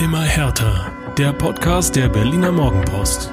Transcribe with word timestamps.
Immer 0.00 0.22
härter. 0.22 0.92
Der 1.18 1.32
Podcast 1.32 1.96
der 1.96 2.08
Berliner 2.08 2.52
Morgenpost. 2.52 3.32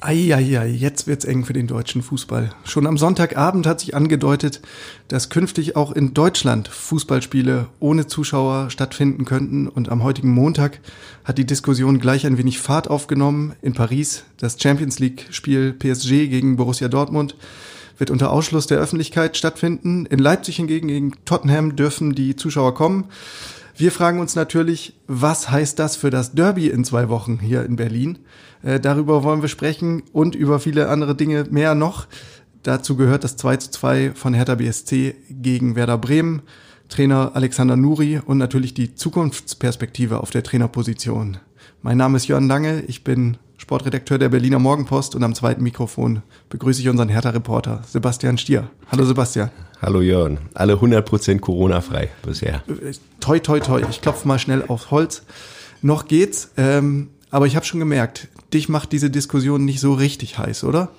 Eieiei, 0.00 0.66
jetzt 0.66 1.06
wird's 1.06 1.24
eng 1.24 1.44
für 1.44 1.52
den 1.52 1.68
deutschen 1.68 2.02
Fußball. 2.02 2.50
Schon 2.64 2.88
am 2.88 2.98
Sonntagabend 2.98 3.68
hat 3.68 3.78
sich 3.78 3.94
angedeutet, 3.94 4.62
dass 5.06 5.28
künftig 5.28 5.76
auch 5.76 5.92
in 5.92 6.12
Deutschland 6.12 6.66
Fußballspiele 6.66 7.68
ohne 7.78 8.08
Zuschauer 8.08 8.70
stattfinden 8.70 9.26
könnten. 9.26 9.68
Und 9.68 9.90
am 9.90 10.02
heutigen 10.02 10.30
Montag 10.30 10.80
hat 11.24 11.38
die 11.38 11.46
Diskussion 11.46 12.00
gleich 12.00 12.26
ein 12.26 12.36
wenig 12.36 12.58
Fahrt 12.58 12.90
aufgenommen. 12.90 13.54
In 13.62 13.74
Paris 13.74 14.24
das 14.38 14.60
Champions 14.60 14.98
League-Spiel 14.98 15.72
PSG 15.72 16.26
gegen 16.26 16.56
Borussia 16.56 16.88
Dortmund 16.88 17.36
wird 17.98 18.10
unter 18.10 18.30
Ausschluss 18.30 18.66
der 18.66 18.78
Öffentlichkeit 18.78 19.36
stattfinden. 19.36 20.06
In 20.06 20.18
Leipzig 20.18 20.56
hingegen 20.56 20.88
gegen 20.88 21.12
Tottenham 21.24 21.76
dürfen 21.76 22.14
die 22.14 22.36
Zuschauer 22.36 22.74
kommen. 22.74 23.04
Wir 23.78 23.92
fragen 23.92 24.20
uns 24.20 24.34
natürlich, 24.34 24.94
was 25.06 25.50
heißt 25.50 25.78
das 25.78 25.96
für 25.96 26.08
das 26.08 26.32
Derby 26.32 26.68
in 26.68 26.82
zwei 26.82 27.10
Wochen 27.10 27.38
hier 27.38 27.62
in 27.66 27.76
Berlin? 27.76 28.20
Äh, 28.62 28.80
darüber 28.80 29.22
wollen 29.22 29.42
wir 29.42 29.50
sprechen 29.50 30.02
und 30.12 30.34
über 30.34 30.60
viele 30.60 30.88
andere 30.88 31.14
Dinge 31.14 31.44
mehr 31.50 31.74
noch. 31.74 32.06
Dazu 32.62 32.96
gehört 32.96 33.22
das 33.22 33.36
2 33.36 33.56
zu 33.58 33.70
2 33.72 34.12
von 34.14 34.32
Hertha 34.32 34.54
BSC 34.54 35.14
gegen 35.28 35.76
Werder 35.76 35.98
Bremen, 35.98 36.40
Trainer 36.88 37.32
Alexander 37.34 37.76
Nuri 37.76 38.18
und 38.24 38.38
natürlich 38.38 38.72
die 38.72 38.94
Zukunftsperspektive 38.94 40.20
auf 40.20 40.30
der 40.30 40.42
Trainerposition. 40.42 41.36
Mein 41.82 41.98
Name 41.98 42.16
ist 42.16 42.28
Jörn 42.28 42.48
Lange, 42.48 42.82
ich 42.86 43.04
bin 43.04 43.36
Sportredakteur 43.66 44.16
der 44.18 44.28
Berliner 44.28 44.60
Morgenpost 44.60 45.16
und 45.16 45.24
am 45.24 45.34
zweiten 45.34 45.64
Mikrofon 45.64 46.22
begrüße 46.50 46.80
ich 46.80 46.88
unseren 46.88 47.08
Hertha-Reporter 47.08 47.82
Sebastian 47.84 48.38
Stier. 48.38 48.70
Hallo 48.92 49.04
Sebastian. 49.04 49.50
Hallo 49.82 50.02
Jörn. 50.02 50.38
Alle 50.54 50.74
100% 50.74 51.40
Corona-frei 51.40 52.10
bisher. 52.22 52.62
Toi, 53.18 53.40
toi, 53.40 53.58
toi. 53.58 53.82
Ich 53.90 54.02
klopfe 54.02 54.28
mal 54.28 54.38
schnell 54.38 54.62
aufs 54.68 54.92
Holz. 54.92 55.24
Noch 55.82 56.06
geht's, 56.06 56.52
ähm, 56.56 57.08
aber 57.30 57.48
ich 57.48 57.56
habe 57.56 57.66
schon 57.66 57.80
gemerkt, 57.80 58.28
dich 58.54 58.68
macht 58.68 58.92
diese 58.92 59.10
Diskussion 59.10 59.64
nicht 59.64 59.80
so 59.80 59.94
richtig 59.94 60.38
heiß, 60.38 60.62
oder? 60.62 60.90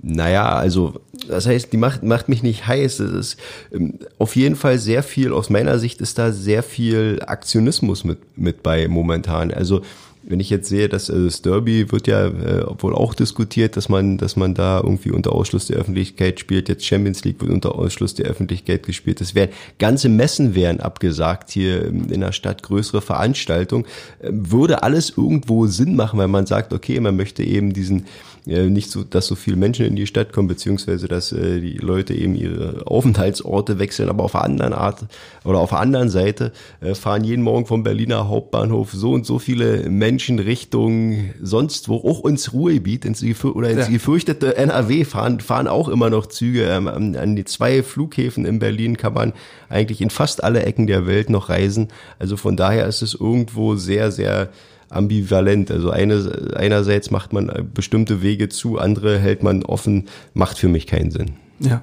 Naja, 0.00 0.48
also 0.56 1.02
das 1.28 1.46
heißt, 1.46 1.70
die 1.70 1.76
macht, 1.76 2.02
macht 2.02 2.30
mich 2.30 2.42
nicht 2.42 2.66
heiß. 2.66 3.00
Es 3.00 3.12
ist 3.12 3.36
ähm, 3.74 3.98
auf 4.16 4.36
jeden 4.36 4.56
Fall 4.56 4.78
sehr 4.78 5.02
viel, 5.02 5.34
aus 5.34 5.50
meiner 5.50 5.78
Sicht 5.78 6.00
ist 6.00 6.16
da 6.16 6.32
sehr 6.32 6.62
viel 6.62 7.20
Aktionismus 7.26 8.04
mit, 8.04 8.38
mit 8.38 8.62
bei 8.62 8.88
momentan. 8.88 9.52
Also 9.52 9.82
wenn 10.26 10.40
ich 10.40 10.50
jetzt 10.50 10.68
sehe, 10.68 10.88
dass 10.88 11.10
also 11.10 11.24
das 11.24 11.42
Derby 11.42 11.90
wird 11.92 12.06
ja 12.06 12.26
äh, 12.26 12.64
wohl 12.78 12.94
auch 12.94 13.14
diskutiert, 13.14 13.76
dass 13.76 13.88
man, 13.88 14.18
dass 14.18 14.36
man 14.36 14.54
da 14.54 14.80
irgendwie 14.82 15.10
unter 15.10 15.32
Ausschluss 15.32 15.66
der 15.66 15.76
Öffentlichkeit 15.76 16.40
spielt. 16.40 16.68
Jetzt 16.68 16.84
Champions 16.84 17.24
League 17.24 17.40
wird 17.40 17.50
unter 17.50 17.74
Ausschluss 17.74 18.14
der 18.14 18.26
Öffentlichkeit 18.26 18.84
gespielt. 18.84 19.20
Es 19.20 19.34
werden 19.34 19.50
ganze 19.78 20.08
Messen 20.08 20.54
werden 20.54 20.80
abgesagt 20.80 21.50
hier 21.50 21.86
in 21.86 22.20
der 22.20 22.32
Stadt, 22.32 22.62
größere 22.62 23.02
Veranstaltungen. 23.02 23.84
Äh, 24.20 24.30
würde 24.32 24.82
alles 24.82 25.10
irgendwo 25.16 25.66
Sinn 25.66 25.96
machen, 25.96 26.18
weil 26.18 26.28
man 26.28 26.46
sagt, 26.46 26.72
okay, 26.72 27.00
man 27.00 27.16
möchte 27.16 27.42
eben 27.42 27.72
diesen 27.72 28.06
äh, 28.46 28.68
nicht 28.68 28.90
so, 28.90 29.04
dass 29.04 29.26
so 29.26 29.36
viele 29.36 29.56
Menschen 29.56 29.86
in 29.86 29.96
die 29.96 30.06
Stadt 30.06 30.32
kommen, 30.32 30.48
beziehungsweise 30.48 31.08
dass 31.08 31.32
äh, 31.32 31.60
die 31.60 31.78
Leute 31.78 32.14
eben 32.14 32.34
ihre 32.34 32.86
Aufenthaltsorte 32.86 33.78
wechseln, 33.78 34.10
aber 34.10 34.24
auf 34.24 34.32
der 34.32 34.44
anderen 34.44 34.74
Art 34.74 35.06
oder 35.44 35.60
auf 35.60 35.70
der 35.70 35.80
anderen 35.80 36.10
Seite 36.10 36.52
äh, 36.80 36.94
fahren 36.94 37.24
jeden 37.24 37.42
Morgen 37.42 37.64
vom 37.64 37.82
Berliner 37.82 38.28
Hauptbahnhof 38.28 38.92
so 38.92 39.12
und 39.12 39.24
so 39.24 39.38
viele 39.38 39.88
Menschen 39.88 40.13
Richtung 40.18 41.30
sonst 41.42 41.88
wo, 41.88 41.96
auch 41.96 42.24
ins 42.24 42.52
Ruhrgebiet, 42.52 43.04
ins 43.04 43.22
oder 43.44 43.70
ins 43.70 43.86
ja. 43.86 43.92
gefürchtete 43.92 44.56
NRW 44.56 45.04
fahren, 45.04 45.40
fahren 45.40 45.68
auch 45.68 45.88
immer 45.88 46.10
noch 46.10 46.26
Züge. 46.26 46.64
Ähm, 46.64 46.88
an 46.88 47.36
die 47.36 47.44
zwei 47.44 47.82
Flughäfen 47.82 48.44
in 48.44 48.58
Berlin 48.58 48.96
kann 48.96 49.14
man 49.14 49.32
eigentlich 49.68 50.00
in 50.00 50.10
fast 50.10 50.44
alle 50.44 50.64
Ecken 50.64 50.86
der 50.86 51.06
Welt 51.06 51.30
noch 51.30 51.48
reisen. 51.48 51.88
Also 52.18 52.36
von 52.36 52.56
daher 52.56 52.86
ist 52.86 53.02
es 53.02 53.14
irgendwo 53.14 53.76
sehr, 53.76 54.10
sehr 54.10 54.50
ambivalent. 54.88 55.70
Also 55.70 55.90
eine, 55.90 56.52
einerseits 56.56 57.10
macht 57.10 57.32
man 57.32 57.70
bestimmte 57.74 58.22
Wege 58.22 58.48
zu, 58.48 58.78
andere 58.78 59.18
hält 59.18 59.42
man 59.42 59.62
offen, 59.62 60.08
macht 60.32 60.58
für 60.58 60.68
mich 60.68 60.86
keinen 60.86 61.10
Sinn. 61.10 61.32
Ja. 61.60 61.82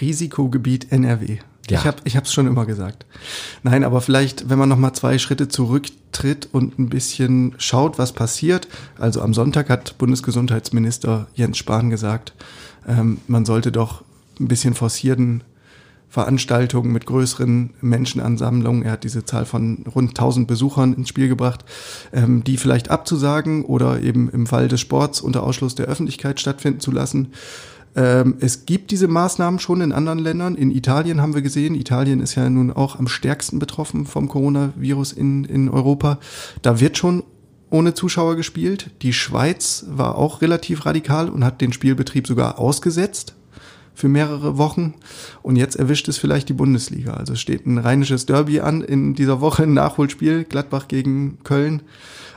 Risikogebiet 0.00 0.92
NRW. 0.92 1.38
Ja. 1.70 1.78
Ich 1.78 1.84
habe 1.86 1.96
ich 2.04 2.16
hab's 2.16 2.32
schon 2.32 2.46
immer 2.46 2.66
gesagt. 2.66 3.06
Nein, 3.62 3.84
aber 3.84 4.00
vielleicht, 4.00 4.48
wenn 4.48 4.58
man 4.58 4.68
noch 4.68 4.78
mal 4.78 4.92
zwei 4.92 5.18
Schritte 5.18 5.48
zurücktritt 5.48 6.48
und 6.52 6.78
ein 6.78 6.88
bisschen 6.88 7.54
schaut, 7.58 7.98
was 7.98 8.12
passiert. 8.12 8.68
Also 8.98 9.20
am 9.20 9.34
Sonntag 9.34 9.68
hat 9.68 9.98
Bundesgesundheitsminister 9.98 11.26
Jens 11.34 11.58
Spahn 11.58 11.90
gesagt, 11.90 12.32
ähm, 12.86 13.18
man 13.26 13.44
sollte 13.44 13.72
doch 13.72 14.04
ein 14.38 14.48
bisschen 14.48 14.74
forcieren, 14.74 15.42
Veranstaltungen 16.08 16.92
mit 16.92 17.04
größeren 17.04 17.74
Menschenansammlungen. 17.80 18.84
Er 18.84 18.92
hat 18.92 19.04
diese 19.04 19.24
Zahl 19.24 19.44
von 19.44 19.84
rund 19.94 20.10
1000 20.10 20.48
Besuchern 20.48 20.94
ins 20.94 21.10
Spiel 21.10 21.28
gebracht, 21.28 21.64
ähm, 22.12 22.42
die 22.42 22.56
vielleicht 22.56 22.90
abzusagen 22.90 23.64
oder 23.64 24.00
eben 24.00 24.30
im 24.30 24.46
Fall 24.46 24.68
des 24.68 24.80
Sports 24.80 25.20
unter 25.20 25.42
Ausschluss 25.42 25.74
der 25.74 25.86
Öffentlichkeit 25.86 26.40
stattfinden 26.40 26.80
zu 26.80 26.90
lassen. 26.90 27.32
Ähm, 27.96 28.36
es 28.40 28.66
gibt 28.66 28.90
diese 28.90 29.08
Maßnahmen 29.08 29.58
schon 29.58 29.80
in 29.80 29.92
anderen 29.92 30.18
Ländern. 30.18 30.54
In 30.54 30.70
Italien 30.70 31.22
haben 31.22 31.34
wir 31.34 31.42
gesehen. 31.42 31.74
Italien 31.74 32.20
ist 32.20 32.34
ja 32.34 32.48
nun 32.48 32.70
auch 32.70 32.98
am 32.98 33.08
stärksten 33.08 33.58
betroffen 33.58 34.06
vom 34.06 34.28
Coronavirus 34.28 35.12
in, 35.12 35.44
in 35.44 35.68
Europa. 35.70 36.18
Da 36.62 36.78
wird 36.78 36.98
schon 36.98 37.24
ohne 37.70 37.94
Zuschauer 37.94 38.36
gespielt. 38.36 38.90
Die 39.02 39.14
Schweiz 39.14 39.86
war 39.88 40.16
auch 40.16 40.42
relativ 40.42 40.84
radikal 40.86 41.28
und 41.30 41.42
hat 41.44 41.60
den 41.60 41.72
Spielbetrieb 41.72 42.26
sogar 42.26 42.58
ausgesetzt 42.58 43.34
für 43.94 44.08
mehrere 44.08 44.58
Wochen. 44.58 44.94
Und 45.42 45.56
jetzt 45.56 45.76
erwischt 45.76 46.06
es 46.08 46.18
vielleicht 46.18 46.50
die 46.50 46.54
Bundesliga. 46.54 47.14
Also 47.14 47.34
steht 47.34 47.66
ein 47.66 47.78
rheinisches 47.78 48.26
Derby 48.26 48.60
an 48.60 48.82
in 48.82 49.14
dieser 49.14 49.40
Woche, 49.40 49.62
ein 49.62 49.72
Nachholspiel, 49.72 50.44
Gladbach 50.44 50.86
gegen 50.86 51.38
Köln. 51.44 51.80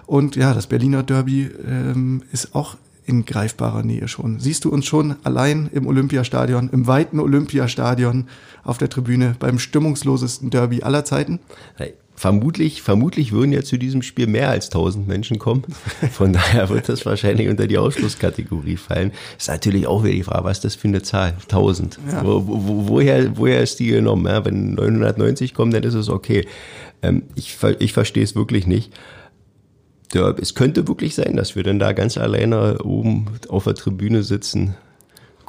Und 0.05 0.37
ja, 0.37 0.53
das 0.53 0.67
Berliner 0.67 1.03
Derby 1.03 1.51
ähm, 1.67 2.23
ist 2.31 2.55
auch 2.55 2.77
in 3.09 3.25
greifbarer 3.25 3.83
Nähe 3.83 4.07
schon. 4.07 4.39
Siehst 4.39 4.63
du 4.65 4.69
uns 4.69 4.85
schon 4.85 5.15
allein 5.23 5.69
im 5.73 5.87
Olympiastadion, 5.87 6.69
im 6.69 6.85
weiten 6.85 7.19
Olympiastadion 7.19 8.27
auf 8.63 8.77
der 8.77 8.89
Tribüne 8.89 9.35
beim 9.39 9.57
stimmungslosesten 9.57 10.51
Derby 10.51 10.83
aller 10.83 11.03
Zeiten? 11.05 11.39
Hey, 11.75 11.95
vermutlich, 12.15 12.83
vermutlich 12.83 13.31
würden 13.31 13.51
ja 13.51 13.63
zu 13.63 13.77
diesem 13.77 14.03
Spiel 14.03 14.27
mehr 14.27 14.49
als 14.49 14.67
1000 14.67 15.07
Menschen 15.07 15.39
kommen. 15.39 15.63
Von 16.11 16.33
daher 16.33 16.69
wird 16.69 16.87
das 16.87 17.03
wahrscheinlich 17.07 17.49
unter 17.49 17.65
die 17.65 17.79
Ausschlusskategorie 17.79 18.77
fallen. 18.77 19.11
Ist 19.39 19.47
natürlich 19.47 19.87
auch 19.87 20.03
wieder 20.03 20.13
die 20.13 20.23
Frage, 20.23 20.43
was 20.43 20.57
ist 20.57 20.65
das 20.65 20.75
für 20.75 20.87
eine 20.87 21.01
Zahl? 21.01 21.33
1000. 21.43 21.99
Ja. 22.11 22.23
Wo, 22.23 22.45
wo, 22.45 22.87
woher, 22.89 23.35
woher 23.37 23.61
ist 23.61 23.79
die 23.79 23.87
genommen? 23.87 24.27
Ja, 24.27 24.45
wenn 24.45 24.75
990 24.75 25.55
kommen, 25.55 25.71
dann 25.71 25.81
ist 25.81 25.95
es 25.95 26.09
okay. 26.09 26.45
Ähm, 27.01 27.23
ich, 27.33 27.57
ich 27.79 27.93
verstehe 27.93 28.23
es 28.23 28.35
wirklich 28.35 28.67
nicht. 28.67 28.93
Ja, 30.13 30.31
es 30.31 30.55
könnte 30.55 30.87
wirklich 30.87 31.15
sein, 31.15 31.35
dass 31.35 31.55
wir 31.55 31.63
dann 31.63 31.79
da 31.79 31.93
ganz 31.93 32.17
alleine 32.17 32.79
oben 32.83 33.27
auf 33.47 33.65
der 33.65 33.75
Tribüne 33.75 34.23
sitzen 34.23 34.75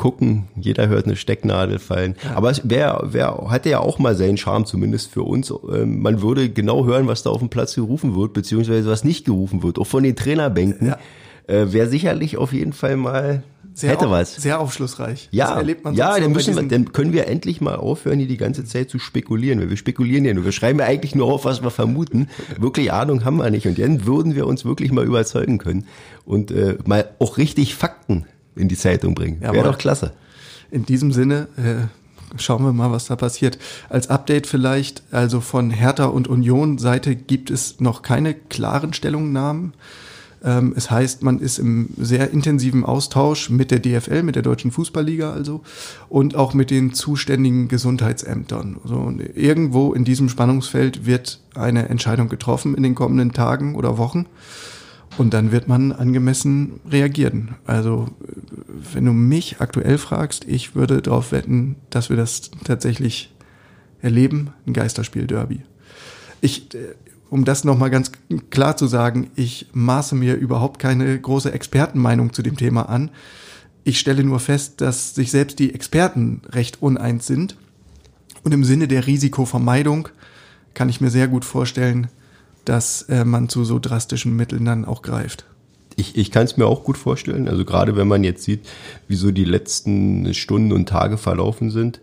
gucken, 0.00 0.48
jeder 0.56 0.88
hört 0.88 1.04
eine 1.04 1.14
Stecknadel 1.14 1.78
fallen. 1.78 2.16
Ja. 2.24 2.34
Aber 2.34 2.50
es 2.50 2.62
wär, 2.64 3.02
wär, 3.04 3.36
hatte 3.50 3.68
ja 3.68 3.80
auch 3.80 3.98
mal 3.98 4.16
seinen 4.16 4.38
Charme, 4.38 4.64
zumindest 4.64 5.12
für 5.12 5.22
uns. 5.22 5.52
Ähm, 5.70 6.00
man 6.00 6.22
würde 6.22 6.48
genau 6.48 6.86
hören, 6.86 7.06
was 7.06 7.22
da 7.22 7.28
auf 7.28 7.40
dem 7.40 7.50
Platz 7.50 7.74
gerufen 7.74 8.16
wird, 8.16 8.32
beziehungsweise 8.32 8.88
was 8.88 9.04
nicht 9.04 9.26
gerufen 9.26 9.62
wird, 9.62 9.78
auch 9.78 9.86
von 9.86 10.02
den 10.02 10.16
Trainerbänken. 10.16 10.88
Ja. 10.88 10.98
Äh, 11.46 11.72
Wäre 11.74 11.86
sicherlich 11.86 12.38
auf 12.38 12.54
jeden 12.54 12.72
Fall 12.72 12.96
mal 12.96 13.42
sehr 13.74 13.90
hätte 13.90 14.06
auf, 14.06 14.12
was. 14.12 14.36
Sehr 14.36 14.60
aufschlussreich. 14.60 15.28
Ja, 15.30 15.60
ja, 15.92 16.18
dann 16.18 16.32
müssen 16.32 16.56
wir, 16.56 16.62
dann 16.62 16.92
können 16.92 17.12
wir 17.12 17.28
endlich 17.28 17.60
mal 17.60 17.76
aufhören, 17.76 18.18
hier 18.18 18.28
die 18.28 18.36
ganze 18.36 18.64
Zeit 18.64 18.90
zu 18.90 18.98
spekulieren. 18.98 19.60
Weil 19.60 19.70
wir 19.70 19.76
spekulieren 19.76 20.24
ja 20.24 20.34
nur. 20.34 20.44
Wir 20.44 20.52
schreiben 20.52 20.78
ja 20.78 20.86
eigentlich 20.86 21.14
nur 21.14 21.32
auf, 21.32 21.44
was 21.44 21.62
wir 21.62 21.70
vermuten. 21.70 22.28
Wirklich 22.58 22.92
Ahnung 22.92 23.24
haben 23.24 23.36
wir 23.36 23.50
nicht. 23.50 23.66
Und 23.66 23.78
dann 23.78 24.06
würden 24.06 24.34
wir 24.34 24.46
uns 24.46 24.64
wirklich 24.64 24.92
mal 24.92 25.04
überzeugen 25.04 25.58
können 25.58 25.86
und 26.24 26.50
äh, 26.50 26.78
mal 26.84 27.10
auch 27.18 27.38
richtig 27.38 27.74
Fakten 27.74 28.26
in 28.56 28.68
die 28.68 28.76
Zeitung 28.76 29.14
bringen. 29.14 29.40
Wäre 29.40 29.62
doch 29.62 29.78
klasse. 29.78 30.12
In 30.70 30.84
diesem 30.84 31.12
Sinne, 31.12 31.48
äh, 31.56 32.38
schauen 32.38 32.62
wir 32.62 32.72
mal, 32.72 32.92
was 32.92 33.06
da 33.06 33.16
passiert. 33.16 33.58
Als 33.88 34.08
Update 34.08 34.46
vielleicht, 34.46 35.02
also 35.10 35.40
von 35.40 35.70
Hertha 35.70 36.06
und 36.06 36.28
Union 36.28 36.78
Seite 36.78 37.16
gibt 37.16 37.50
es 37.50 37.80
noch 37.80 38.02
keine 38.02 38.34
klaren 38.34 38.92
Stellungnahmen. 38.92 39.74
Ähm, 40.42 40.72
es 40.76 40.90
heißt, 40.90 41.22
man 41.22 41.38
ist 41.38 41.58
im 41.58 41.90
sehr 41.98 42.30
intensiven 42.30 42.84
Austausch 42.84 43.50
mit 43.50 43.70
der 43.70 43.80
DFL, 43.80 44.22
mit 44.22 44.36
der 44.36 44.42
Deutschen 44.42 44.70
Fußballliga 44.70 45.32
also, 45.32 45.62
und 46.08 46.34
auch 46.34 46.54
mit 46.54 46.70
den 46.70 46.94
zuständigen 46.94 47.68
Gesundheitsämtern. 47.68 48.78
Also 48.82 49.12
irgendwo 49.34 49.92
in 49.92 50.04
diesem 50.04 50.28
Spannungsfeld 50.28 51.06
wird 51.06 51.40
eine 51.54 51.88
Entscheidung 51.88 52.28
getroffen 52.28 52.74
in 52.74 52.82
den 52.82 52.94
kommenden 52.94 53.32
Tagen 53.32 53.74
oder 53.74 53.98
Wochen. 53.98 54.26
Und 55.18 55.34
dann 55.34 55.52
wird 55.52 55.68
man 55.68 55.92
angemessen 55.92 56.80
reagieren. 56.88 57.56
Also, 57.66 58.08
wenn 58.94 59.04
du 59.04 59.12
mich 59.12 59.60
aktuell 59.60 59.98
fragst, 59.98 60.44
ich 60.46 60.76
würde 60.76 61.02
darauf 61.02 61.32
wetten, 61.32 61.76
dass 61.90 62.10
wir 62.10 62.16
das 62.16 62.50
tatsächlich 62.64 63.34
erleben, 64.00 64.50
ein 64.66 64.72
Geisterspiel 64.72 65.26
Derby. 65.26 65.62
Ich, 66.40 66.74
äh, 66.74 66.94
um 67.30 67.44
das 67.44 67.64
nochmal 67.64 67.90
ganz 67.90 68.10
klar 68.50 68.76
zu 68.76 68.86
sagen, 68.86 69.30
ich 69.36 69.68
maße 69.72 70.16
mir 70.16 70.34
überhaupt 70.34 70.80
keine 70.80 71.18
große 71.18 71.52
Expertenmeinung 71.52 72.32
zu 72.32 72.42
dem 72.42 72.56
Thema 72.56 72.88
an. 72.88 73.10
Ich 73.84 73.98
stelle 73.98 74.24
nur 74.24 74.40
fest, 74.40 74.80
dass 74.80 75.14
sich 75.14 75.30
selbst 75.30 75.58
die 75.60 75.72
Experten 75.72 76.42
recht 76.50 76.82
uneins 76.82 77.26
sind. 77.26 77.56
Und 78.42 78.52
im 78.52 78.64
Sinne 78.64 78.88
der 78.88 79.06
Risikovermeidung 79.06 80.08
kann 80.74 80.88
ich 80.88 81.00
mir 81.00 81.10
sehr 81.10 81.28
gut 81.28 81.44
vorstellen, 81.44 82.08
dass 82.64 83.02
äh, 83.02 83.24
man 83.24 83.48
zu 83.48 83.64
so 83.64 83.78
drastischen 83.78 84.34
Mitteln 84.34 84.64
dann 84.64 84.84
auch 84.84 85.02
greift. 85.02 85.44
Ich, 85.96 86.16
ich 86.16 86.30
kann 86.30 86.44
es 86.44 86.56
mir 86.56 86.66
auch 86.66 86.84
gut 86.84 86.98
vorstellen. 86.98 87.48
Also 87.48 87.64
gerade 87.64 87.96
wenn 87.96 88.08
man 88.08 88.24
jetzt 88.24 88.42
sieht, 88.42 88.68
wie 89.06 89.16
so 89.16 89.30
die 89.30 89.44
letzten 89.44 90.34
Stunden 90.34 90.72
und 90.72 90.88
Tage 90.88 91.16
verlaufen 91.16 91.70
sind. 91.70 92.00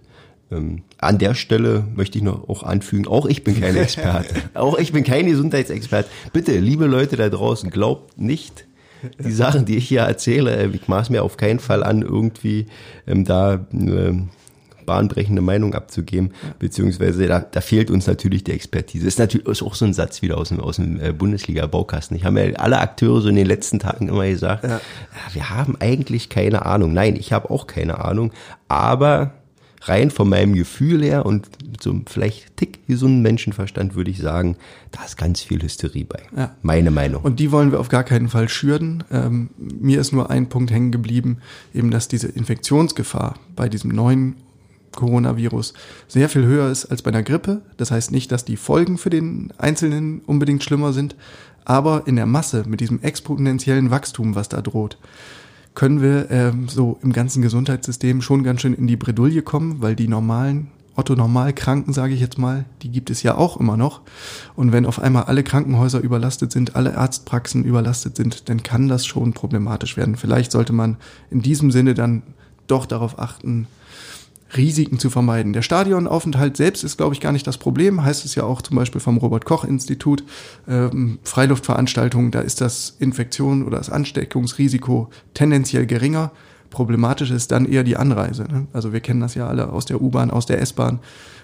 Ähm, 0.51 0.83
an 0.97 1.17
der 1.17 1.33
Stelle 1.33 1.85
möchte 1.95 2.17
ich 2.17 2.23
noch 2.23 2.47
auch 2.47 2.63
anfügen, 2.63 3.07
auch 3.07 3.25
ich 3.25 3.43
bin 3.43 3.59
kein 3.59 3.75
Experte. 3.75 4.35
auch 4.53 4.77
ich 4.77 4.93
bin 4.93 5.03
kein 5.03 5.27
Gesundheitsexperte. 5.27 6.09
Bitte, 6.31 6.57
liebe 6.59 6.85
Leute 6.85 7.17
da 7.17 7.29
draußen, 7.29 7.69
glaubt 7.69 8.17
nicht 8.17 8.65
die 9.19 9.31
Sachen, 9.31 9.65
die 9.65 9.77
ich 9.77 9.87
hier 9.87 10.01
erzähle. 10.01 10.55
Äh, 10.55 10.69
ich 10.69 10.87
maß 10.87 11.09
mir 11.09 11.23
auf 11.23 11.37
keinen 11.37 11.59
Fall 11.59 11.83
an, 11.83 12.01
irgendwie 12.01 12.67
ähm, 13.05 13.25
da 13.25 13.55
äh, 13.55 14.13
bahnbrechende 14.85 15.41
Meinung 15.41 15.75
abzugeben, 15.75 16.31
beziehungsweise 16.59 17.27
da, 17.27 17.41
da 17.41 17.61
fehlt 17.61 17.91
uns 17.91 18.07
natürlich 18.07 18.43
die 18.45 18.53
Expertise. 18.53 19.03
Das 19.03 19.15
ist 19.15 19.19
natürlich 19.19 19.45
ist 19.47 19.61
auch 19.61 19.75
so 19.75 19.85
ein 19.85 19.93
Satz 19.93 20.21
wieder 20.21 20.37
aus 20.37 20.49
dem, 20.49 20.61
aus 20.61 20.77
dem 20.77 20.99
äh, 20.99 21.11
Bundesliga-Baukasten. 21.11 22.15
Ich 22.15 22.23
habe 22.23 22.41
ja 22.41 22.55
alle 22.55 22.79
Akteure 22.79 23.21
so 23.21 23.29
in 23.29 23.35
den 23.35 23.45
letzten 23.45 23.79
Tagen 23.79 24.07
immer 24.07 24.25
gesagt, 24.25 24.63
ja. 24.63 24.79
wir 25.33 25.49
haben 25.49 25.75
eigentlich 25.79 26.29
keine 26.29 26.65
Ahnung. 26.65 26.93
Nein, 26.93 27.17
ich 27.17 27.33
habe 27.33 27.51
auch 27.51 27.67
keine 27.67 28.03
Ahnung, 28.03 28.31
aber 28.69 29.33
rein 29.81 30.11
von 30.11 30.29
meinem 30.29 30.53
Gefühl 30.53 31.03
her 31.03 31.25
und 31.25 31.47
mit 31.69 31.81
so 31.81 31.91
einem 31.91 32.05
vielleicht 32.07 32.57
tick 32.57 32.85
gesunden 32.87 33.21
Menschenverstand 33.21 33.95
würde 33.95 34.11
ich 34.11 34.19
sagen, 34.19 34.57
da 34.91 35.03
ist 35.03 35.17
ganz 35.17 35.41
viel 35.41 35.61
Hysterie 35.61 36.05
bei. 36.05 36.23
Ja. 36.35 36.55
Meine 36.61 36.91
Meinung. 36.91 37.23
Und 37.23 37.39
die 37.39 37.51
wollen 37.51 37.71
wir 37.71 37.79
auf 37.79 37.89
gar 37.89 38.03
keinen 38.03 38.29
Fall 38.29 38.49
schüren. 38.49 39.03
Ähm, 39.11 39.49
mir 39.57 40.01
ist 40.01 40.11
nur 40.11 40.29
ein 40.29 40.49
Punkt 40.49 40.71
hängen 40.71 40.91
geblieben, 40.91 41.37
eben 41.73 41.91
dass 41.91 42.07
diese 42.07 42.27
Infektionsgefahr 42.27 43.35
bei 43.55 43.69
diesem 43.69 43.91
neuen 43.91 44.35
Coronavirus 44.97 45.73
sehr 46.07 46.27
viel 46.27 46.45
höher 46.45 46.69
ist 46.71 46.85
als 46.85 47.01
bei 47.01 47.11
einer 47.11 47.23
Grippe. 47.23 47.61
Das 47.77 47.91
heißt 47.91 48.11
nicht, 48.11 48.31
dass 48.31 48.45
die 48.45 48.57
Folgen 48.57 48.97
für 48.97 49.09
den 49.09 49.53
Einzelnen 49.57 50.21
unbedingt 50.25 50.63
schlimmer 50.63 50.91
sind, 50.91 51.15
aber 51.65 52.03
in 52.07 52.15
der 52.15 52.25
Masse 52.25 52.63
mit 52.67 52.81
diesem 52.81 53.01
exponentiellen 53.01 53.91
Wachstum, 53.91 54.35
was 54.35 54.49
da 54.49 54.61
droht, 54.61 54.97
können 55.77 56.01
wir 56.01 56.31
ähm, 56.31 56.67
so 56.67 56.97
im 57.03 57.13
ganzen 57.13 57.43
Gesundheitssystem 57.43 58.23
schon 58.23 58.41
ganz 58.41 58.61
schön 58.61 58.73
in 58.73 58.87
die 58.87 58.95
Bredouille 58.95 59.43
kommen, 59.43 59.79
weil 59.79 59.95
die 59.95 60.07
normalen 60.07 60.71
Otto-Normalkranken, 60.95 61.93
sage 61.93 62.15
ich 62.15 62.19
jetzt 62.19 62.39
mal, 62.39 62.65
die 62.81 62.89
gibt 62.89 63.11
es 63.11 63.21
ja 63.21 63.37
auch 63.37 63.57
immer 63.57 63.77
noch. 63.77 64.01
Und 64.55 64.71
wenn 64.71 64.87
auf 64.87 64.99
einmal 64.99 65.25
alle 65.25 65.43
Krankenhäuser 65.43 65.99
überlastet 65.99 66.51
sind, 66.51 66.75
alle 66.75 66.97
Arztpraxen 66.97 67.63
überlastet 67.63 68.15
sind, 68.15 68.49
dann 68.49 68.63
kann 68.63 68.87
das 68.87 69.05
schon 69.05 69.33
problematisch 69.33 69.97
werden. 69.97 70.15
Vielleicht 70.15 70.51
sollte 70.51 70.73
man 70.73 70.97
in 71.29 71.43
diesem 71.43 71.69
Sinne 71.69 71.93
dann 71.93 72.23
doch 72.65 72.87
darauf 72.87 73.19
achten, 73.19 73.67
Risiken 74.55 74.99
zu 74.99 75.09
vermeiden. 75.09 75.53
Der 75.53 75.61
Stadionaufenthalt 75.61 76.55
selbst 76.55 76.83
ist, 76.83 76.97
glaube 76.97 77.13
ich, 77.13 77.21
gar 77.21 77.31
nicht 77.31 77.47
das 77.47 77.57
Problem. 77.57 78.03
Heißt 78.03 78.23
es 78.23 78.35
ja 78.35 78.43
auch 78.43 78.61
zum 78.61 78.77
Beispiel 78.77 79.01
vom 79.01 79.17
Robert-Koch-Institut. 79.17 80.23
Ähm, 80.67 81.19
Freiluftveranstaltungen, 81.23 82.31
da 82.31 82.39
ist 82.39 82.61
das 82.61 82.95
Infektion 82.99 83.65
oder 83.65 83.77
das 83.77 83.89
Ansteckungsrisiko 83.89 85.09
tendenziell 85.33 85.85
geringer. 85.85 86.31
Problematisch 86.69 87.31
ist 87.31 87.51
dann 87.51 87.65
eher 87.65 87.83
die 87.83 87.97
Anreise. 87.97 88.43
Ne? 88.43 88.67
Also 88.73 88.93
wir 88.93 88.99
kennen 88.99 89.21
das 89.21 89.35
ja 89.35 89.47
alle 89.47 89.69
aus 89.69 89.85
der 89.85 90.01
U-Bahn, 90.01 90.31
aus 90.31 90.45
der 90.45 90.61
S-Bahn 90.61 90.99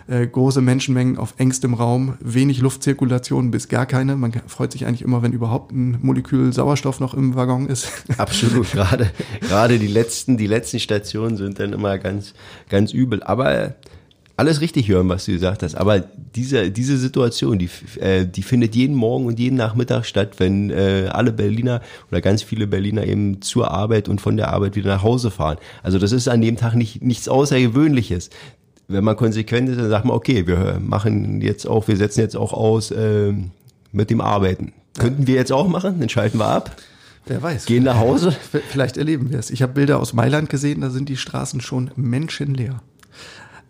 äh, 0.08 0.26
große 0.26 0.62
Menschenmengen 0.62 1.18
auf 1.18 1.36
engstem 1.38 1.74
Raum, 1.74 2.18
wenig 2.20 2.60
Luftzirkulation 2.60 3.52
bis 3.52 3.68
gar 3.68 3.86
keine. 3.86 4.16
Man 4.16 4.34
freut 4.48 4.72
sich 4.72 4.86
eigentlich 4.86 5.02
immer, 5.02 5.22
wenn 5.22 5.34
überhaupt 5.34 5.72
ein 5.72 5.98
Molekül 6.02 6.54
Sauerstoff 6.54 7.00
noch 7.00 7.14
im 7.14 7.36
Waggon 7.36 7.68
ist. 7.68 7.90
Absolut, 8.18 8.72
gerade, 8.72 9.12
gerade 9.42 9.80
die 9.80 9.88
letzten, 9.88 10.38
die 10.38 10.48
letzten 10.48 10.80
Stationen 10.80 11.38
sind 11.38 11.60
dann 11.60 11.74
immer 11.74 11.98
ganz, 11.98 12.34
ganz 12.70 12.94
übel. 12.94 13.24
Aber 13.24 13.76
alles 14.36 14.62
richtig 14.62 14.88
hören, 14.90 15.10
was 15.10 15.26
du 15.26 15.32
gesagt 15.32 15.62
hast. 15.62 15.76
Aber 15.76 16.00
diese, 16.00 16.72
diese 16.72 16.98
Situation, 16.98 17.60
die, 17.60 17.70
äh, 18.00 18.26
die 18.26 18.42
findet 18.42 18.76
jeden 18.76 18.96
Morgen 18.96 19.28
und 19.28 19.38
jeden 19.38 19.58
Nachmittag 19.58 20.06
statt, 20.06 20.40
wenn 20.40 20.72
äh, 20.72 21.08
alle 21.12 21.32
Berliner 21.32 21.82
oder 22.10 22.20
ganz 22.20 22.42
viele 22.42 22.66
Berliner 22.66 23.06
eben 23.06 23.42
zur 23.42 23.70
Arbeit 23.70 24.10
und 24.10 24.22
von 24.22 24.36
der 24.36 24.52
Arbeit 24.52 24.76
wieder 24.76 24.96
nach 24.96 25.04
Hause 25.04 25.30
fahren. 25.30 25.58
Also 25.84 26.00
das 26.00 26.12
ist 26.12 26.28
an 26.28 26.42
dem 26.42 26.58
Tag 26.58 26.74
nicht, 26.74 27.04
nichts 27.04 27.28
Außergewöhnliches 27.28 28.32
wenn 28.88 29.04
man 29.04 29.16
konsequent 29.16 29.70
ist, 29.70 29.80
dann 29.80 29.90
sagt 29.90 30.06
man, 30.06 30.16
okay, 30.16 30.46
wir 30.48 30.80
machen 30.80 31.42
jetzt 31.42 31.66
auch, 31.66 31.88
wir 31.88 31.98
setzen 31.98 32.20
jetzt 32.22 32.36
auch 32.36 32.54
aus 32.54 32.92
äh, 32.92 33.34
mit 33.92 34.10
dem 34.10 34.22
Arbeiten. 34.22 34.74
Könnten 34.98 35.28
wir 35.28 35.36
jetzt 35.36 35.52
auch 35.52 35.68
machen, 35.68 36.00
dann 36.00 36.10
schalten 36.10 36.38
wir 36.38 36.48
ab. 36.48 36.76
Wer 37.26 37.42
weiß. 37.42 37.66
Gehen 37.66 37.84
nach 37.84 37.98
Hause. 37.98 38.36
Vielleicht 38.70 38.98
erleben 38.98 39.32
wir 39.32 39.40
es. 39.40 39.50
Ich 39.50 39.62
habe 39.62 39.74
Bilder 39.74 40.00
aus 40.00 40.14
Mailand 40.14 40.50
gesehen, 40.50 40.82
da 40.82 40.90
sind 40.90 41.10
die 41.10 41.18
Straßen 41.18 41.62
schon 41.62 41.92
menschenleer. 41.96 42.82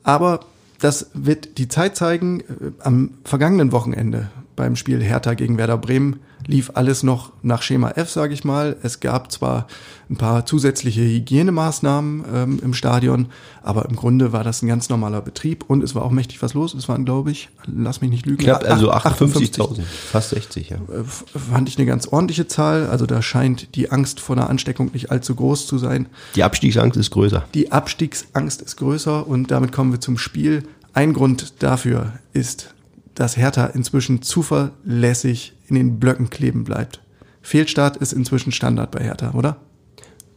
Aber 0.04 0.42
das 0.80 1.12
wird 1.13 1.57
die 1.60 1.68
Zeit 1.68 1.95
zeigen. 1.95 2.42
Äh, 2.42 2.44
am 2.80 3.12
vergangenen 3.24 3.71
Wochenende 3.71 4.30
beim 4.55 4.75
Spiel 4.75 5.01
Hertha 5.01 5.33
gegen 5.33 5.57
Werder 5.57 5.77
Bremen 5.77 6.19
lief 6.47 6.71
alles 6.73 7.03
noch 7.03 7.31
nach 7.41 7.61
Schema 7.61 7.91
F, 7.91 8.09
sage 8.09 8.33
ich 8.33 8.44
mal. 8.44 8.75
Es 8.83 9.00
gab 9.00 9.31
zwar 9.31 9.67
ein 10.09 10.17
paar 10.17 10.45
zusätzliche 10.45 11.01
Hygienemaßnahmen 11.01 12.25
ähm, 12.33 12.59
im 12.61 12.73
Stadion, 12.73 13.27
aber 13.61 13.85
im 13.85 13.95
Grunde 13.95 14.33
war 14.33 14.44
das 14.44 14.61
ein 14.61 14.67
ganz 14.67 14.89
normaler 14.89 15.21
Betrieb 15.21 15.65
und 15.67 15.83
es 15.83 15.95
war 15.95 16.03
auch 16.03 16.11
mächtig 16.11 16.41
was 16.41 16.53
los. 16.53 16.73
Es 16.73 16.89
waren, 16.89 17.05
glaube 17.05 17.31
ich, 17.31 17.50
lass 17.65 18.01
mich 18.01 18.09
nicht 18.09 18.25
lügen. 18.25 18.44
Knapp, 18.44 18.69
also 18.69 18.91
58.000, 18.91 19.81
fast 19.81 20.29
60, 20.31 20.69
ja. 20.69 20.77
Äh, 20.77 21.03
fand 21.05 21.69
ich 21.69 21.77
eine 21.77 21.85
ganz 21.85 22.07
ordentliche 22.07 22.47
Zahl. 22.47 22.88
Also 22.88 23.05
da 23.05 23.21
scheint 23.21 23.75
die 23.75 23.91
Angst 23.91 24.19
vor 24.19 24.35
einer 24.35 24.50
Ansteckung 24.50 24.91
nicht 24.94 25.11
allzu 25.11 25.35
groß 25.35 25.67
zu 25.67 25.77
sein. 25.77 26.07
Die 26.35 26.44
Abstiegsangst 26.44 26.97
ist 26.97 27.11
größer. 27.11 27.45
Die 27.53 27.71
Abstiegsangst 27.71 28.61
ist 28.61 28.75
größer 28.77 29.27
und 29.27 29.51
damit 29.51 29.71
kommen 29.71 29.91
wir 29.91 30.01
zum 30.01 30.17
Spiel. 30.17 30.63
Ein 30.94 31.13
Grund 31.13 31.63
dafür 31.63 32.13
ist, 32.33 32.73
dass 33.15 33.38
Hertha 33.38 33.68
inzwischen 33.68 34.21
zuverlässig 34.21 35.54
in 35.68 35.75
den 35.75 36.00
Blöcken 36.00 36.30
kleben 36.30 36.63
bleibt. 36.63 37.01
Fehlstart 37.42 37.98
ist 37.98 38.13
inzwischen 38.13 38.51
Standard 38.51 38.92
bei 38.92 39.04
Hertha, 39.04 39.33
oder? 39.33 39.57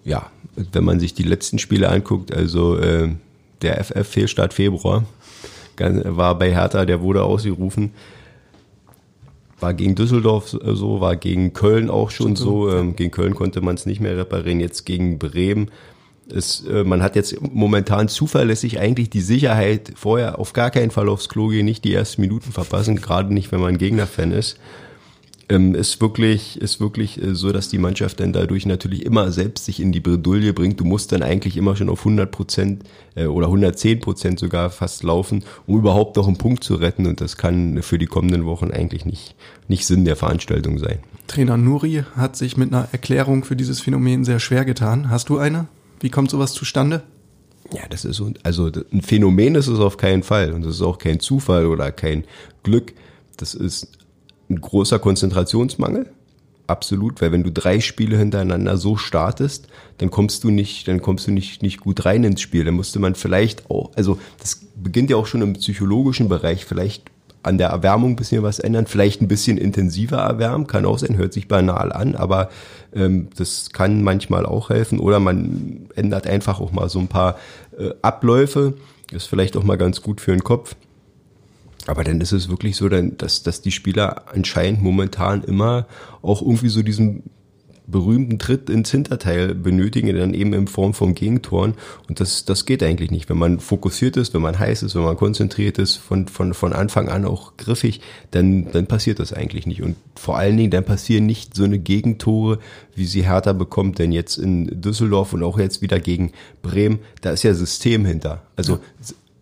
Ja, 0.04 0.30
wenn 0.72 0.84
man 0.84 1.00
sich 1.00 1.14
die 1.14 1.22
letzten 1.22 1.58
Spiele 1.58 1.88
anguckt, 1.88 2.34
also 2.34 2.76
äh, 2.78 3.10
der 3.62 3.82
FF-Fehlstart 3.84 4.54
Februar 4.54 5.04
war 5.78 6.38
bei 6.38 6.52
Hertha, 6.52 6.84
der 6.84 7.00
wurde 7.00 7.22
ausgerufen. 7.22 7.92
War 9.60 9.74
gegen 9.74 9.94
Düsseldorf 9.94 10.48
so, 10.48 11.00
war 11.00 11.16
gegen 11.16 11.52
Köln 11.52 11.90
auch 11.90 12.10
schon 12.10 12.36
so. 12.36 12.70
Ähm, 12.70 12.94
gegen 12.96 13.10
Köln 13.10 13.34
konnte 13.34 13.60
man 13.60 13.74
es 13.74 13.86
nicht 13.86 14.00
mehr 14.00 14.16
reparieren. 14.16 14.60
Jetzt 14.60 14.84
gegen 14.84 15.18
Bremen 15.18 15.70
es, 16.32 16.64
äh, 16.66 16.84
man 16.84 17.02
hat 17.02 17.16
jetzt 17.16 17.36
momentan 17.40 18.08
zuverlässig 18.08 18.80
eigentlich 18.80 19.10
die 19.10 19.20
Sicherheit, 19.20 19.92
vorher 19.94 20.38
auf 20.38 20.52
gar 20.52 20.70
keinen 20.70 20.90
Fall 20.90 21.08
aufs 21.08 21.28
Klo 21.28 21.48
gehen, 21.48 21.64
nicht 21.64 21.84
die 21.84 21.94
ersten 21.94 22.20
Minuten 22.20 22.52
verpassen, 22.52 22.96
gerade 22.96 23.32
nicht, 23.32 23.52
wenn 23.52 23.60
man 23.60 23.78
Gegnerfan 23.78 24.32
ist. 24.32 24.58
Ähm, 25.48 25.76
ist 25.76 26.00
wirklich, 26.00 26.60
ist 26.60 26.80
wirklich 26.80 27.22
äh, 27.22 27.36
so, 27.36 27.52
dass 27.52 27.68
die 27.68 27.78
Mannschaft 27.78 28.18
dann 28.18 28.32
dadurch 28.32 28.66
natürlich 28.66 29.06
immer 29.06 29.30
selbst 29.30 29.66
sich 29.66 29.78
in 29.78 29.92
die 29.92 30.00
Bredouille 30.00 30.52
bringt. 30.52 30.80
Du 30.80 30.84
musst 30.84 31.12
dann 31.12 31.22
eigentlich 31.22 31.56
immer 31.56 31.76
schon 31.76 31.88
auf 31.88 32.00
100 32.00 32.28
Prozent 32.28 32.82
äh, 33.14 33.26
oder 33.26 33.46
110 33.46 34.00
Prozent 34.00 34.40
sogar 34.40 34.70
fast 34.70 35.04
laufen, 35.04 35.44
um 35.68 35.78
überhaupt 35.78 36.16
noch 36.16 36.26
einen 36.26 36.36
Punkt 36.36 36.64
zu 36.64 36.74
retten. 36.74 37.06
Und 37.06 37.20
das 37.20 37.36
kann 37.36 37.80
für 37.82 37.96
die 37.96 38.06
kommenden 38.06 38.44
Wochen 38.44 38.72
eigentlich 38.72 39.04
nicht, 39.04 39.36
nicht 39.68 39.86
Sinn 39.86 40.04
der 40.04 40.16
Veranstaltung 40.16 40.78
sein. 40.78 40.98
Trainer 41.28 41.56
Nuri 41.56 42.02
hat 42.16 42.34
sich 42.34 42.56
mit 42.56 42.72
einer 42.72 42.88
Erklärung 42.90 43.44
für 43.44 43.54
dieses 43.54 43.80
Phänomen 43.80 44.24
sehr 44.24 44.40
schwer 44.40 44.64
getan. 44.64 45.10
Hast 45.10 45.28
du 45.28 45.38
eine? 45.38 45.68
Wie 46.06 46.10
kommt 46.10 46.30
sowas 46.30 46.52
zustande? 46.52 47.02
Ja, 47.72 47.82
das 47.90 48.04
ist 48.04 48.22
also 48.44 48.70
ein 48.92 49.02
Phänomen 49.02 49.56
ist 49.56 49.66
es 49.66 49.80
auf 49.80 49.96
keinen 49.96 50.22
Fall 50.22 50.52
und 50.52 50.64
das 50.64 50.76
ist 50.76 50.82
auch 50.82 50.98
kein 50.98 51.18
Zufall 51.18 51.66
oder 51.66 51.90
kein 51.90 52.22
Glück. 52.62 52.94
Das 53.38 53.54
ist 53.54 53.88
ein 54.48 54.60
großer 54.60 55.00
Konzentrationsmangel. 55.00 56.08
Absolut, 56.68 57.20
weil 57.20 57.32
wenn 57.32 57.42
du 57.42 57.50
drei 57.50 57.80
Spiele 57.80 58.16
hintereinander 58.16 58.76
so 58.76 58.94
startest, 58.94 59.66
dann 59.98 60.12
kommst 60.12 60.44
du 60.44 60.50
nicht, 60.50 60.86
dann 60.86 61.02
kommst 61.02 61.26
du 61.26 61.32
nicht, 61.32 61.60
nicht 61.60 61.80
gut 61.80 62.04
rein 62.04 62.22
ins 62.22 62.40
Spiel. 62.40 62.64
Dann 62.64 62.74
musste 62.74 63.00
man 63.00 63.16
vielleicht 63.16 63.68
auch, 63.68 63.90
also 63.96 64.16
das 64.38 64.60
beginnt 64.76 65.10
ja 65.10 65.16
auch 65.16 65.26
schon 65.26 65.42
im 65.42 65.54
psychologischen 65.54 66.28
Bereich, 66.28 66.66
vielleicht 66.66 67.10
an 67.46 67.58
der 67.58 67.68
Erwärmung 67.68 68.12
ein 68.12 68.16
bisschen 68.16 68.42
was 68.42 68.58
ändern, 68.58 68.86
vielleicht 68.86 69.22
ein 69.22 69.28
bisschen 69.28 69.56
intensiver 69.56 70.18
erwärmen, 70.18 70.66
kann 70.66 70.84
auch 70.84 70.98
sein, 70.98 71.16
hört 71.16 71.32
sich 71.32 71.48
banal 71.48 71.92
an, 71.92 72.14
aber 72.14 72.50
ähm, 72.94 73.28
das 73.36 73.70
kann 73.72 74.02
manchmal 74.02 74.46
auch 74.46 74.70
helfen. 74.70 74.98
Oder 74.98 75.20
man 75.20 75.86
ändert 75.94 76.26
einfach 76.26 76.60
auch 76.60 76.72
mal 76.72 76.88
so 76.88 76.98
ein 76.98 77.08
paar 77.08 77.38
äh, 77.78 77.90
Abläufe, 78.02 78.74
ist 79.12 79.28
vielleicht 79.28 79.56
auch 79.56 79.62
mal 79.62 79.78
ganz 79.78 80.02
gut 80.02 80.20
für 80.20 80.32
den 80.32 80.44
Kopf. 80.44 80.74
Aber 81.86 82.02
dann 82.02 82.20
ist 82.20 82.32
es 82.32 82.48
wirklich 82.48 82.76
so, 82.76 82.88
dass, 82.88 83.44
dass 83.44 83.60
die 83.60 83.70
Spieler 83.70 84.22
anscheinend 84.32 84.82
momentan 84.82 85.44
immer 85.44 85.86
auch 86.20 86.42
irgendwie 86.42 86.68
so 86.68 86.82
diesen 86.82 87.22
berühmten 87.86 88.38
Tritt 88.38 88.68
ins 88.68 88.90
Hinterteil 88.90 89.54
benötigen, 89.54 90.14
dann 90.16 90.34
eben 90.34 90.52
in 90.52 90.66
Form 90.66 90.94
von 90.94 91.14
Gegentoren. 91.14 91.74
Und 92.08 92.20
das, 92.20 92.44
das 92.44 92.66
geht 92.66 92.82
eigentlich 92.82 93.10
nicht. 93.10 93.28
Wenn 93.28 93.38
man 93.38 93.60
fokussiert 93.60 94.16
ist, 94.16 94.34
wenn 94.34 94.42
man 94.42 94.58
heiß 94.58 94.82
ist, 94.82 94.94
wenn 94.94 95.04
man 95.04 95.16
konzentriert 95.16 95.78
ist, 95.78 95.96
von, 95.96 96.26
von, 96.28 96.54
von 96.54 96.72
Anfang 96.72 97.08
an 97.08 97.24
auch 97.24 97.56
griffig, 97.56 98.00
dann, 98.32 98.70
dann 98.72 98.86
passiert 98.86 99.18
das 99.18 99.32
eigentlich 99.32 99.66
nicht. 99.66 99.82
Und 99.82 99.96
vor 100.14 100.36
allen 100.36 100.56
Dingen, 100.56 100.70
dann 100.70 100.84
passieren 100.84 101.26
nicht 101.26 101.54
so 101.54 101.64
eine 101.64 101.78
Gegentore, 101.78 102.58
wie 102.94 103.06
sie 103.06 103.26
Hertha 103.26 103.52
bekommt, 103.52 103.98
denn 103.98 104.12
jetzt 104.12 104.38
in 104.38 104.80
Düsseldorf 104.80 105.32
und 105.32 105.42
auch 105.42 105.58
jetzt 105.58 105.82
wieder 105.82 106.00
gegen 106.00 106.32
Bremen, 106.62 106.98
da 107.20 107.30
ist 107.30 107.42
ja 107.42 107.54
System 107.54 108.04
hinter. 108.04 108.42
Also 108.56 108.80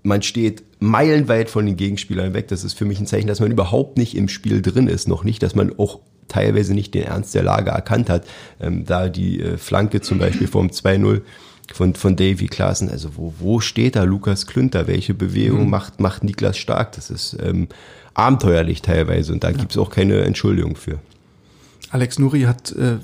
man 0.03 0.23
steht 0.23 0.63
meilenweit 0.81 1.49
von 1.49 1.65
den 1.65 1.77
Gegenspielern 1.77 2.35
weg. 2.35 2.49
Das 2.49 2.63
ist 2.63 2.75
für 2.75 2.85
mich 2.85 3.01
ein 3.01 3.07
Zeichen, 3.07 3.27
dass 3.27 3.41
man 3.41 3.51
überhaupt 3.51 3.97
nicht 3.97 4.17
im 4.17 4.29
Spiel 4.29 4.61
drin 4.61 4.87
ist, 4.87 5.09
noch 5.09 5.25
nicht, 5.25 5.43
dass 5.43 5.55
man 5.55 5.77
auch 5.79 6.01
teilweise 6.29 6.75
nicht 6.75 6.95
den 6.95 7.05
Ernst 7.05 7.35
der 7.35 7.43
Lage 7.43 7.71
erkannt 7.71 8.11
hat. 8.11 8.25
Ähm, 8.61 8.85
da 8.85 9.09
die 9.09 9.41
äh, 9.41 9.57
Flanke 9.57 10.01
zum 10.01 10.19
Beispiel 10.19 10.47
vom 10.47 10.69
2-0 10.69 11.23
von, 11.73 11.95
von 11.95 12.17
Davy 12.17 12.47
Klaassen, 12.47 12.91
also 12.91 13.17
wo, 13.17 13.35
wo 13.39 13.61
steht 13.61 13.97
da 13.97 14.03
Lukas 14.05 14.47
Klünter? 14.47 14.87
Welche 14.87 15.15
Bewegung 15.15 15.65
mhm. 15.65 15.71
macht, 15.71 16.01
macht 16.01 16.25
Niklas 16.25 16.59
Stark? 16.59 16.93
Das 16.93 17.11
ist 17.11 17.37
ähm, 17.43 17.69
abenteuerlich 18.13 18.83
teilweise 18.83 19.33
und 19.33 19.45
da 19.45 19.51
ja. 19.51 19.57
gibt's 19.57 19.79
auch 19.79 19.91
keine 19.91 20.23
Entschuldigung 20.23 20.77
für. 20.77 20.99
Alex 21.95 22.19
Nuri 22.19 22.43
hat 22.43 22.73
äh, 22.73 22.97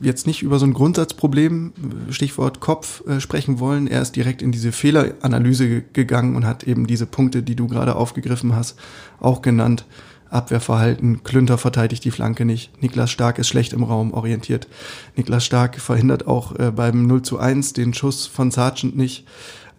jetzt 0.00 0.26
nicht 0.26 0.42
über 0.42 0.58
so 0.58 0.64
ein 0.64 0.72
Grundsatzproblem, 0.72 1.72
Stichwort 2.08 2.60
Kopf, 2.60 3.06
äh, 3.06 3.20
sprechen 3.20 3.58
wollen. 3.58 3.86
Er 3.86 4.00
ist 4.00 4.16
direkt 4.16 4.40
in 4.40 4.52
diese 4.52 4.72
Fehleranalyse 4.72 5.82
gegangen 5.92 6.34
und 6.34 6.46
hat 6.46 6.62
eben 6.62 6.86
diese 6.86 7.04
Punkte, 7.04 7.42
die 7.42 7.56
du 7.56 7.68
gerade 7.68 7.94
aufgegriffen 7.94 8.56
hast, 8.56 8.78
auch 9.20 9.42
genannt. 9.42 9.84
Abwehrverhalten, 10.30 11.22
Klünter 11.22 11.58
verteidigt 11.58 12.04
die 12.04 12.10
Flanke 12.10 12.44
nicht, 12.44 12.82
Niklas 12.82 13.10
Stark 13.10 13.38
ist 13.38 13.48
schlecht 13.48 13.72
im 13.72 13.82
Raum 13.82 14.12
orientiert. 14.12 14.68
Niklas 15.16 15.44
Stark 15.44 15.80
verhindert 15.80 16.26
auch 16.26 16.58
äh, 16.58 16.70
beim 16.70 17.06
0 17.06 17.22
zu 17.22 17.38
1 17.38 17.72
den 17.72 17.94
Schuss 17.94 18.26
von 18.26 18.50
Sargent 18.50 18.96
nicht. 18.96 19.26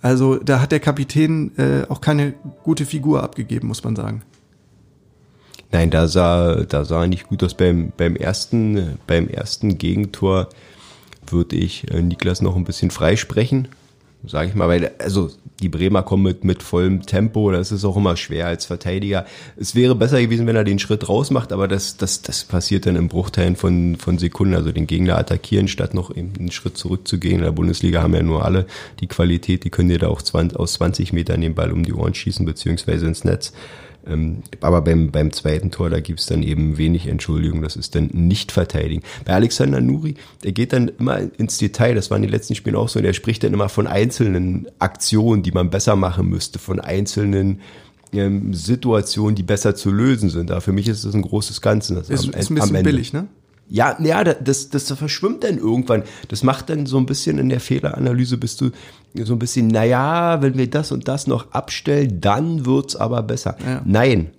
Also 0.02 0.38
da 0.38 0.62
hat 0.62 0.72
der 0.72 0.80
Kapitän 0.80 1.52
äh, 1.58 1.86
auch 1.90 2.02
keine 2.02 2.34
gute 2.64 2.86
Figur 2.86 3.22
abgegeben, 3.24 3.68
muss 3.68 3.84
man 3.84 3.96
sagen. 3.96 4.24
Nein, 5.72 5.92
da 5.92 6.08
sah, 6.08 6.64
da 6.64 6.84
sah 6.84 7.06
nicht 7.06 7.28
gut 7.28 7.44
aus. 7.44 7.54
Beim, 7.54 7.92
beim 7.96 8.16
ersten, 8.16 8.98
beim 9.06 9.28
ersten 9.28 9.78
Gegentor 9.78 10.50
würde 11.28 11.56
ich 11.56 11.92
äh, 11.92 12.02
Niklas 12.02 12.42
noch 12.42 12.56
ein 12.56 12.64
bisschen 12.64 12.92
freisprechen, 12.92 13.68
sage 14.26 14.50
ich 14.50 14.56
mal, 14.56 14.68
weil 14.68 14.92
also 15.00 15.30
die 15.62 15.70
Bremer 15.70 16.04
kommen 16.04 16.24
mit, 16.24 16.44
mit 16.44 16.64
vollem 16.64 17.06
Tempo, 17.06 17.52
das 17.52 17.72
ist 17.72 17.86
auch 17.86 17.98
immer 17.98 18.18
schwer 18.18 18.48
als 18.48 18.66
Verteidiger. 18.66 19.26
Es 19.58 19.76
wäre 19.76 19.96
besser 19.96 20.22
gewesen, 20.22 20.48
wenn 20.48 20.56
er 20.56 20.64
den 20.64 20.80
Schritt 20.80 21.08
raus 21.08 21.32
macht, 21.32 21.52
aber 21.52 21.68
das, 21.68 21.98
das, 21.98 22.22
das 22.22 22.44
passiert 22.44 22.86
dann 22.86 22.96
im 22.96 23.08
Bruchteilen 23.08 23.56
von, 23.56 23.96
von 23.96 24.18
Sekunden, 24.18 24.56
also 24.56 24.72
den 24.72 24.88
Gegner 24.88 25.18
attackieren, 25.18 25.68
statt 25.68 25.94
noch 25.94 26.16
eben 26.16 26.34
einen 26.38 26.52
Schritt 26.52 26.78
zurückzugehen. 26.78 27.38
In 27.38 27.44
der 27.44 27.52
Bundesliga 27.52 28.02
haben 28.02 28.14
ja 28.14 28.24
nur 28.24 28.46
alle 28.46 28.66
die 29.00 29.08
Qualität, 29.08 29.64
die 29.64 29.70
können 29.70 29.90
dir 29.90 30.00
da 30.00 30.08
auch 30.08 30.22
20, 30.22 30.60
aus 30.60 30.74
20 30.74 31.14
Metern 31.14 31.42
den 31.42 31.56
Ball 31.56 31.72
um 31.72 31.84
die 31.84 31.94
Ohren 31.94 32.14
schießen, 32.14 32.46
beziehungsweise 32.46 33.06
ins 33.06 33.24
Netz. 33.24 33.54
Ähm, 34.10 34.44
aber 34.62 34.82
beim, 34.82 35.12
beim 35.12 35.32
zweiten 35.32 35.72
Tor, 35.72 35.90
da 35.90 36.00
gibt's 36.00 36.26
dann 36.26 36.44
eben 36.44 36.78
wenig 36.78 37.08
Entschuldigung, 37.08 37.62
das 37.62 37.76
ist 37.76 37.96
dann 37.96 38.10
nicht 38.14 38.52
verteidigen. 38.52 39.04
Bei 39.26 39.34
Alexander 39.34 39.82
Nuri, 39.82 40.16
der 40.44 40.52
geht 40.52 40.74
dann 40.74 40.90
immer 41.00 41.20
ins 41.38 41.58
Detail, 41.58 41.96
das 41.96 42.10
war 42.10 42.18
in 42.18 42.24
den 42.24 42.32
letzten 42.32 42.56
Spielen 42.56 42.76
auch 42.76 42.90
so, 42.90 43.02
der 43.02 43.14
spricht 43.14 43.44
dann 43.44 43.54
immer 43.54 43.70
von 43.70 43.88
einzelnen 43.88 44.68
Aktionen, 44.80 45.44
die 45.44 45.52
man 45.52 45.70
besser 45.70 45.96
machen 45.96 46.28
müsste, 46.28 46.60
von 46.60 46.80
einzelnen 46.80 47.62
ähm, 48.12 48.54
Situationen, 48.54 49.36
die 49.36 49.44
besser 49.44 49.76
zu 49.76 49.92
lösen 49.92 50.30
sind. 50.30 50.50
Da 50.50 50.60
für 50.60 50.72
mich 50.72 50.88
ist 50.88 51.06
das 51.06 51.14
ein 51.14 51.22
großes 51.22 51.62
Ganzes. 51.62 52.08
Das 52.08 52.10
ist, 52.10 52.34
am, 52.34 52.40
ist 52.40 52.50
ein 52.50 52.56
bisschen 52.56 52.84
billig, 52.84 53.14
ne? 53.14 53.28
Ja, 53.70 53.96
ja, 54.02 54.24
das, 54.24 54.70
das 54.70 54.92
verschwimmt 54.92 55.44
dann 55.44 55.58
irgendwann. 55.58 56.04
Das 56.28 56.44
macht 56.44 56.70
dann 56.70 56.88
so 56.88 56.98
ein 56.98 57.06
bisschen 57.06 57.38
in 57.38 57.50
der 57.50 57.60
Fehleranalyse, 57.60 58.38
bist 58.38 58.62
du 58.62 58.72
so 59.16 59.34
ein 59.34 59.40
bisschen, 59.40 59.68
naja, 59.68 60.42
wenn 60.42 60.58
wir 60.58 60.70
das 60.70 60.92
und 60.92 61.08
das 61.08 61.28
noch 61.28 61.52
abstellen, 61.52 62.20
dann 62.20 62.66
wird's 62.66 62.96
aber 62.96 63.22
besser. 63.22 63.58
Ja. 63.64 63.82
Nein, 63.86 64.32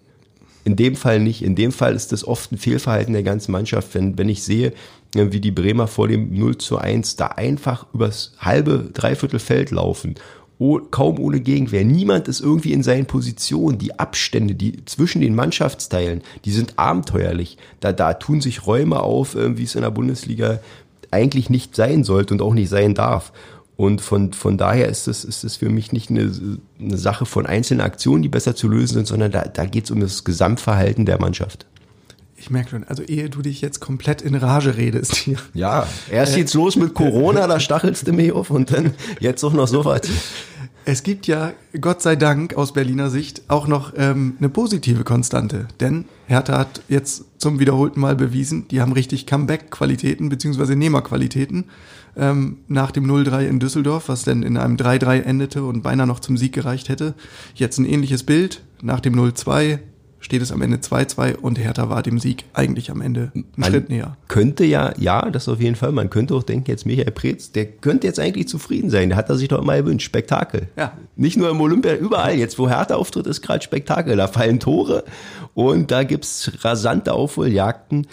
in 0.65 0.77
dem 0.77 0.97
Fall 0.97 1.21
nicht. 1.21 1.43
In 1.43 1.55
dem 1.55 1.73
Fall 1.73 1.95
ist 1.95 2.13
das 2.13 2.27
oft 2.27 2.53
ein 2.53 2.59
Fehlverhalten 2.59 3.13
der 3.13 3.23
ganzen 3.23 3.53
Mannschaft. 3.53 3.95
Wenn, 3.95 4.19
wenn 4.19 4.29
ich 4.29 4.43
sehe, 4.43 4.73
wie 5.15 5.41
die 5.41 5.51
Bremer 5.51 5.87
vor 5.87 6.09
dem 6.09 6.37
0 6.39 6.59
zu 6.59 6.79
1 6.79 7.17
da 7.17 7.27
einfach 7.29 7.87
übers 7.93 8.33
halbe, 8.39 8.91
dreiviertel 8.93 9.41
Feld 9.41 9.71
laufen 9.71 10.15
kaum 10.90 11.19
ohne 11.19 11.40
Gegenwehr. 11.40 11.85
Niemand 11.85 12.29
ist 12.29 12.40
irgendwie 12.40 12.73
in 12.73 12.83
seinen 12.83 13.07
Positionen. 13.07 13.79
Die 13.79 13.99
Abstände, 13.99 14.55
die 14.55 14.85
zwischen 14.85 15.23
den 15.23 15.35
Mannschaftsteilen, 15.35 16.21
die 16.45 16.52
sind 16.52 16.79
abenteuerlich. 16.79 17.57
Da, 17.81 17.93
da 17.93 18.14
tun 18.14 18.40
sich 18.40 18.67
Räume 18.67 19.00
auf, 19.00 19.35
äh, 19.35 19.57
wie 19.57 19.64
es 19.64 19.75
in 19.75 19.83
der 19.83 19.90
Bundesliga 19.90 20.61
eigentlich 21.11 21.49
nicht 21.50 21.75
sein 21.75 22.05
sollte 22.05 22.35
und 22.35 22.43
auch 22.43 22.55
nicht 22.55 22.69
sein 22.69 22.95
darf. 22.95 23.33
Und 23.76 24.02
von, 24.02 24.35
von 24.35 24.59
daher 24.59 24.88
ist 24.88 25.09
es, 25.09 25.25
ist 25.25 25.57
für 25.57 25.71
mich 25.71 25.93
nicht 25.93 26.11
eine, 26.11 26.31
eine 26.79 26.99
Sache 26.99 27.25
von 27.25 27.47
einzelnen 27.47 27.81
Aktionen, 27.81 28.23
die 28.23 28.29
besser 28.29 28.55
zu 28.55 28.69
lösen 28.69 28.95
sind, 28.95 29.07
sondern 29.07 29.33
da, 29.33 29.45
da 29.45 29.64
geht 29.64 29.85
es 29.85 29.90
um 29.90 30.00
das 30.00 30.25
Gesamtverhalten 30.25 31.07
der 31.07 31.19
Mannschaft. 31.19 31.64
Ich 32.37 32.50
merke 32.50 32.71
schon, 32.71 32.85
also 32.85 33.02
ehe 33.02 33.31
du 33.31 33.40
dich 33.40 33.62
jetzt 33.62 33.81
komplett 33.81 34.21
in 34.21 34.35
Rage 34.35 34.76
redest 34.76 35.17
hier. 35.17 35.38
Ja, 35.55 35.87
erst 36.11 36.37
geht's 36.37 36.55
äh, 36.55 36.59
los 36.59 36.76
mit 36.76 36.93
Corona, 36.95 37.47
da 37.47 37.61
stachelst 37.61 38.07
du 38.07 38.12
mich 38.12 38.33
auf 38.33 38.50
und 38.50 38.71
dann 38.71 38.93
jetzt 39.19 39.43
auch 39.45 39.55
noch 39.55 39.69
so 39.69 39.87
weit. 39.87 40.09
Es 40.92 41.04
gibt 41.04 41.28
ja, 41.28 41.52
Gott 41.80 42.02
sei 42.02 42.16
Dank, 42.16 42.54
aus 42.54 42.73
Berliner 42.73 43.11
Sicht 43.11 43.42
auch 43.47 43.68
noch 43.68 43.92
ähm, 43.97 44.35
eine 44.38 44.49
positive 44.49 45.04
Konstante. 45.04 45.68
Denn 45.78 46.06
Hertha 46.26 46.59
hat 46.59 46.82
jetzt 46.88 47.26
zum 47.38 47.61
wiederholten 47.61 48.00
Mal 48.00 48.16
bewiesen, 48.16 48.66
die 48.66 48.80
haben 48.80 48.90
richtig 48.90 49.25
Comeback-Qualitäten 49.25 50.30
beziehungsweise 50.30 50.75
Nehmerqualitäten 50.75 51.66
ähm, 52.16 52.56
nach 52.66 52.90
dem 52.90 53.06
0-3 53.06 53.47
in 53.47 53.61
Düsseldorf, 53.61 54.09
was 54.09 54.25
dann 54.25 54.42
in 54.42 54.56
einem 54.56 54.75
3-3 54.75 55.20
endete 55.20 55.62
und 55.62 55.82
beinahe 55.82 56.09
noch 56.09 56.18
zum 56.18 56.37
Sieg 56.37 56.54
gereicht 56.54 56.88
hätte. 56.88 57.14
Jetzt 57.54 57.78
ein 57.78 57.85
ähnliches 57.85 58.25
Bild 58.25 58.61
nach 58.82 58.99
dem 58.99 59.14
0-2 59.14 59.78
steht 60.31 60.43
es 60.43 60.53
am 60.53 60.63
Ende 60.63 60.77
2-2 60.77 61.39
und 61.39 61.59
Hertha 61.59 61.89
war 61.89 62.05
dem 62.05 62.21
Sieg 62.21 62.45
eigentlich 62.53 62.93
am 62.93 63.01
Ende 63.01 63.33
einen 63.35 63.47
man 63.57 63.71
Schritt 63.73 63.89
näher. 63.89 64.17
Könnte 64.29 64.65
ja, 64.65 64.93
ja, 64.97 65.29
das 65.29 65.49
auf 65.49 65.61
jeden 65.61 65.75
Fall. 65.75 65.91
Man 65.91 66.09
könnte 66.09 66.37
auch 66.37 66.45
denken, 66.45 66.71
jetzt 66.71 66.87
Michael 66.87 67.11
Preetz, 67.11 67.51
der 67.51 67.67
könnte 67.67 68.07
jetzt 68.07 68.21
eigentlich 68.21 68.47
zufrieden 68.47 68.91
sein. 68.91 69.09
Der 69.09 69.19
hat 69.19 69.29
er 69.29 69.35
sich 69.35 69.49
doch 69.49 69.61
immer 69.61 69.77
gewünscht. 69.77 70.07
Spektakel. 70.07 70.69
Ja. 70.77 70.93
Nicht 71.17 71.37
nur 71.37 71.51
im 71.51 71.61
Olympia, 71.61 71.97
überall. 71.97 72.37
Jetzt, 72.37 72.61
wo 72.61 72.69
Hertha 72.69 72.95
auftritt, 72.95 73.27
ist 73.27 73.43
gerade 73.43 73.65
Spektakel. 73.65 74.17
Da 74.17 74.29
fallen 74.29 74.61
Tore 74.61 75.03
und 75.55 75.91
da 75.91 76.05
gibt's 76.05 76.53
rasante 76.63 77.13
Aufholjagden 77.13 78.07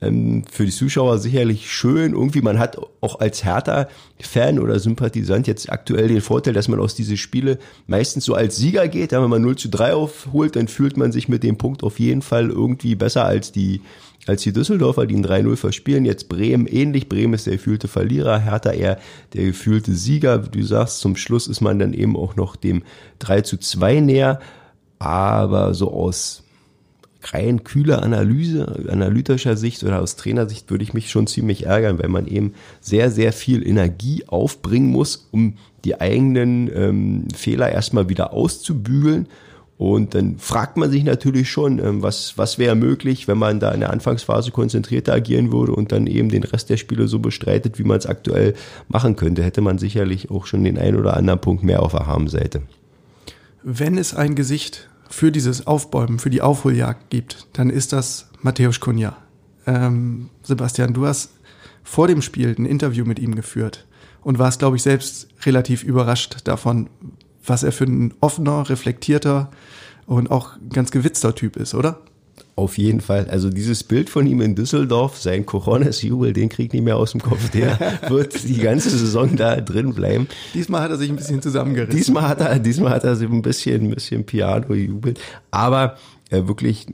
für 0.00 0.66
die 0.66 0.70
Zuschauer 0.70 1.18
sicherlich 1.18 1.72
schön. 1.72 2.12
Irgendwie, 2.12 2.42
man 2.42 2.58
hat 2.58 2.76
auch 3.00 3.20
als 3.20 3.44
Hertha-Fan 3.44 4.58
oder 4.58 4.78
Sympathisant 4.78 5.46
jetzt 5.46 5.70
aktuell 5.72 6.08
den 6.08 6.20
Vorteil, 6.20 6.52
dass 6.52 6.68
man 6.68 6.80
aus 6.80 6.94
diese 6.94 7.16
Spiele 7.16 7.58
meistens 7.86 8.24
so 8.24 8.34
als 8.34 8.56
Sieger 8.56 8.88
geht. 8.88 9.12
Wenn 9.12 9.30
man 9.30 9.40
0 9.40 9.56
zu 9.56 9.68
3 9.68 9.94
aufholt, 9.94 10.56
dann 10.56 10.68
fühlt 10.68 10.96
man 10.96 11.12
sich 11.12 11.28
mit 11.28 11.42
dem 11.42 11.56
Punkt 11.56 11.82
auf 11.82 11.98
jeden 12.00 12.22
Fall 12.22 12.50
irgendwie 12.50 12.94
besser 12.96 13.24
als 13.24 13.52
die 13.52 13.80
als 14.26 14.42
die 14.42 14.52
Düsseldorfer, 14.52 15.06
die 15.06 15.16
ein 15.16 15.26
3-0 15.26 15.56
verspielen. 15.56 16.04
Jetzt 16.04 16.28
Bremen 16.28 16.66
ähnlich. 16.66 17.08
Bremen 17.08 17.34
ist 17.34 17.46
der 17.46 17.54
gefühlte 17.54 17.88
Verlierer, 17.88 18.38
Hertha 18.38 18.70
eher 18.70 18.98
der 19.34 19.44
gefühlte 19.44 19.92
Sieger. 19.92 20.38
Du 20.38 20.62
sagst, 20.62 21.00
zum 21.00 21.16
Schluss 21.16 21.46
ist 21.46 21.60
man 21.60 21.78
dann 21.78 21.92
eben 21.92 22.16
auch 22.16 22.36
noch 22.36 22.56
dem 22.56 22.82
3 23.18 23.42
zu 23.42 23.58
2 23.58 24.00
näher. 24.00 24.40
Aber 24.98 25.74
so 25.74 25.92
aus 25.92 26.43
rein 27.32 27.64
kühler 27.64 28.02
Analyse, 28.02 28.86
analytischer 28.88 29.56
Sicht 29.56 29.82
oder 29.82 30.00
aus 30.00 30.16
Trainersicht 30.16 30.70
würde 30.70 30.84
ich 30.84 30.94
mich 30.94 31.10
schon 31.10 31.26
ziemlich 31.26 31.66
ärgern, 31.66 31.98
weil 31.98 32.08
man 32.08 32.26
eben 32.26 32.54
sehr, 32.80 33.10
sehr 33.10 33.32
viel 33.32 33.66
Energie 33.66 34.24
aufbringen 34.26 34.90
muss, 34.90 35.28
um 35.30 35.54
die 35.84 36.00
eigenen 36.00 36.70
ähm, 36.74 37.28
Fehler 37.34 37.70
erstmal 37.70 38.08
wieder 38.08 38.32
auszubügeln. 38.32 39.28
Und 39.76 40.14
dann 40.14 40.38
fragt 40.38 40.76
man 40.76 40.90
sich 40.90 41.02
natürlich 41.02 41.50
schon, 41.50 41.78
ähm, 41.78 42.02
was, 42.02 42.38
was 42.38 42.58
wäre 42.58 42.76
möglich, 42.76 43.26
wenn 43.26 43.38
man 43.38 43.58
da 43.58 43.72
in 43.72 43.80
der 43.80 43.90
Anfangsphase 43.90 44.50
konzentrierter 44.50 45.12
agieren 45.14 45.52
würde 45.52 45.72
und 45.72 45.90
dann 45.90 46.06
eben 46.06 46.28
den 46.28 46.44
Rest 46.44 46.70
der 46.70 46.76
Spiele 46.76 47.08
so 47.08 47.18
bestreitet, 47.18 47.78
wie 47.78 47.84
man 47.84 47.98
es 47.98 48.06
aktuell 48.06 48.54
machen 48.88 49.16
könnte. 49.16 49.42
Hätte 49.42 49.62
man 49.62 49.78
sicherlich 49.78 50.30
auch 50.30 50.46
schon 50.46 50.62
den 50.62 50.78
einen 50.78 50.96
oder 50.96 51.16
anderen 51.16 51.40
Punkt 51.40 51.64
mehr 51.64 51.82
auf 51.82 51.92
der 51.92 52.06
Harmseite. 52.06 52.62
Wenn 53.64 53.98
es 53.98 54.14
ein 54.14 54.36
Gesicht 54.36 54.88
für 55.14 55.30
dieses 55.30 55.68
Aufbäumen, 55.68 56.18
für 56.18 56.28
die 56.28 56.42
Aufholjagd 56.42 57.08
gibt, 57.08 57.46
dann 57.52 57.70
ist 57.70 57.92
das 57.92 58.28
Matthäus 58.42 58.80
Kunja. 58.80 59.16
Ähm, 59.64 60.28
Sebastian, 60.42 60.92
du 60.92 61.06
hast 61.06 61.30
vor 61.84 62.08
dem 62.08 62.20
Spiel 62.20 62.52
ein 62.58 62.66
Interview 62.66 63.04
mit 63.04 63.20
ihm 63.20 63.36
geführt 63.36 63.86
und 64.22 64.40
warst, 64.40 64.58
glaube 64.58 64.74
ich, 64.74 64.82
selbst 64.82 65.28
relativ 65.46 65.84
überrascht 65.84 66.38
davon, 66.44 66.90
was 67.46 67.62
er 67.62 67.70
für 67.70 67.84
ein 67.84 68.12
offener, 68.20 68.68
reflektierter 68.68 69.52
und 70.06 70.32
auch 70.32 70.56
ganz 70.70 70.90
gewitzter 70.90 71.32
Typ 71.32 71.56
ist, 71.56 71.74
oder? 71.74 72.00
Auf 72.56 72.78
jeden 72.78 73.00
Fall. 73.00 73.26
Also 73.30 73.50
dieses 73.50 73.82
Bild 73.82 74.08
von 74.08 74.26
ihm 74.26 74.40
in 74.40 74.54
Düsseldorf, 74.54 75.18
sein 75.18 75.44
Coronas-Jubel, 75.44 76.32
den 76.32 76.48
kriegt 76.48 76.72
nicht 76.72 76.84
mehr 76.84 76.96
aus 76.96 77.10
dem 77.10 77.20
Kopf. 77.20 77.50
Der 77.50 77.78
wird 78.08 78.44
die 78.44 78.58
ganze 78.58 78.90
Saison 78.90 79.34
da 79.34 79.60
drin 79.60 79.92
bleiben. 79.92 80.28
Diesmal 80.54 80.82
hat 80.82 80.90
er 80.92 80.96
sich 80.96 81.10
ein 81.10 81.16
bisschen 81.16 81.42
zusammengerissen. 81.42 81.96
Diesmal 81.96 82.28
hat 82.28 82.40
er, 82.40 82.58
diesmal 82.60 82.92
hat 82.92 83.02
er 83.02 83.16
sich 83.16 83.28
ein 83.28 83.42
bisschen, 83.42 83.86
ein 83.86 83.90
bisschen 83.90 84.24
Piano 84.24 84.72
jubelt. 84.72 85.18
Aber 85.50 85.96
äh, 86.30 86.46
wirklich 86.46 86.86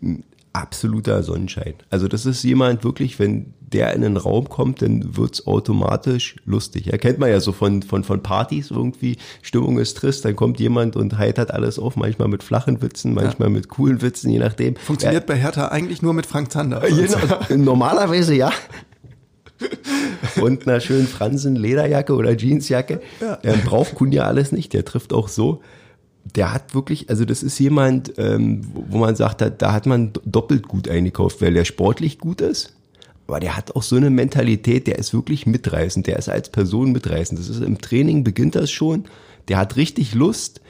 absoluter 0.53 1.23
Sonnenschein. 1.23 1.75
Also 1.91 2.09
das 2.09 2.27
ist 2.27 2.43
jemand 2.43 2.83
wirklich, 2.85 3.19
wenn 3.19 3.55
der 3.61 3.93
in 3.95 4.03
den 4.03 4.17
Raum 4.17 4.49
kommt, 4.49 4.83
dann 4.83 5.17
wird's 5.17 5.47
automatisch 5.47 6.37
lustig. 6.45 6.87
Ja, 6.87 6.99
kennt 6.99 7.19
man 7.19 7.31
ja 7.31 7.41
so 7.41 7.53
von, 7.53 7.83
von, 7.83 8.03
von 8.03 8.23
Partys 8.23 8.71
irgendwie, 8.71 9.17
Stimmung 9.43 9.79
ist 9.79 9.97
trist, 9.97 10.25
dann 10.25 10.35
kommt 10.35 10.59
jemand 10.59 10.97
und 10.97 11.19
heitert 11.19 11.53
alles 11.53 11.79
auf, 11.79 11.97
manchmal 11.97 12.29
mit 12.29 12.43
flachen 12.43 12.83
Witzen, 12.83 13.15
manchmal 13.15 13.49
ja. 13.49 13.55
mit 13.55 13.69
coolen 13.69 14.03
Witzen, 14.03 14.31
je 14.31 14.39
nachdem. 14.39 14.75
Funktioniert 14.77 15.29
ja. 15.29 15.35
bei 15.35 15.41
Hertha 15.41 15.69
eigentlich 15.69 16.03
nur 16.03 16.15
mit 16.15 16.27
Frank 16.27 16.51
Zander. 16.53 16.83
Genau, 16.91 17.65
normalerweise 17.65 18.35
ja. 18.35 18.53
und 20.41 20.67
einer 20.67 20.81
schönen 20.81 21.07
Fransen 21.07 21.57
Lederjacke 21.57 22.15
oder 22.15 22.37
Jeansjacke. 22.37 23.01
Ja. 23.21 23.37
Der 23.37 23.53
braucht 23.55 23.95
Kunja 23.95 24.25
alles 24.25 24.53
nicht, 24.53 24.73
der 24.73 24.85
trifft 24.85 25.13
auch 25.13 25.29
so. 25.29 25.63
Der 26.25 26.53
hat 26.53 26.75
wirklich, 26.75 27.11
also 27.11 27.25
das 27.25 27.43
ist 27.43 27.59
jemand, 27.59 28.13
ähm, 28.19 28.63
wo 28.73 28.99
man 28.99 29.17
sagt, 29.17 29.41
da, 29.41 29.51
da 29.51 29.73
hat 29.73 29.87
man 29.87 30.13
doppelt 30.25 30.69
gut 30.69 30.89
eingekauft, 30.89 31.41
weil 31.41 31.55
der 31.55 31.65
sportlich 31.65 32.19
gut 32.19 32.41
ist. 32.41 32.75
Aber 33.27 33.41
der 33.41 33.57
hat 33.57 33.77
auch 33.77 33.83
so 33.83 33.97
eine 33.97 34.11
Mentalität, 34.11 34.87
der 34.87 34.99
ist 34.99 35.15
wirklich 35.15 35.47
mitreißend, 35.47 36.07
der 36.07 36.19
ist 36.19 36.29
als 36.29 36.51
Person 36.51 36.93
mitreißend. 36.93 37.39
Das 37.39 37.49
ist 37.49 37.63
im 37.63 37.81
Training 37.81 38.25
beginnt 38.25 38.57
das 38.57 38.71
schon. 38.71 39.05
Der 39.49 39.57
hat 39.57 39.77
richtig 39.77 40.15
Lust 40.15 40.61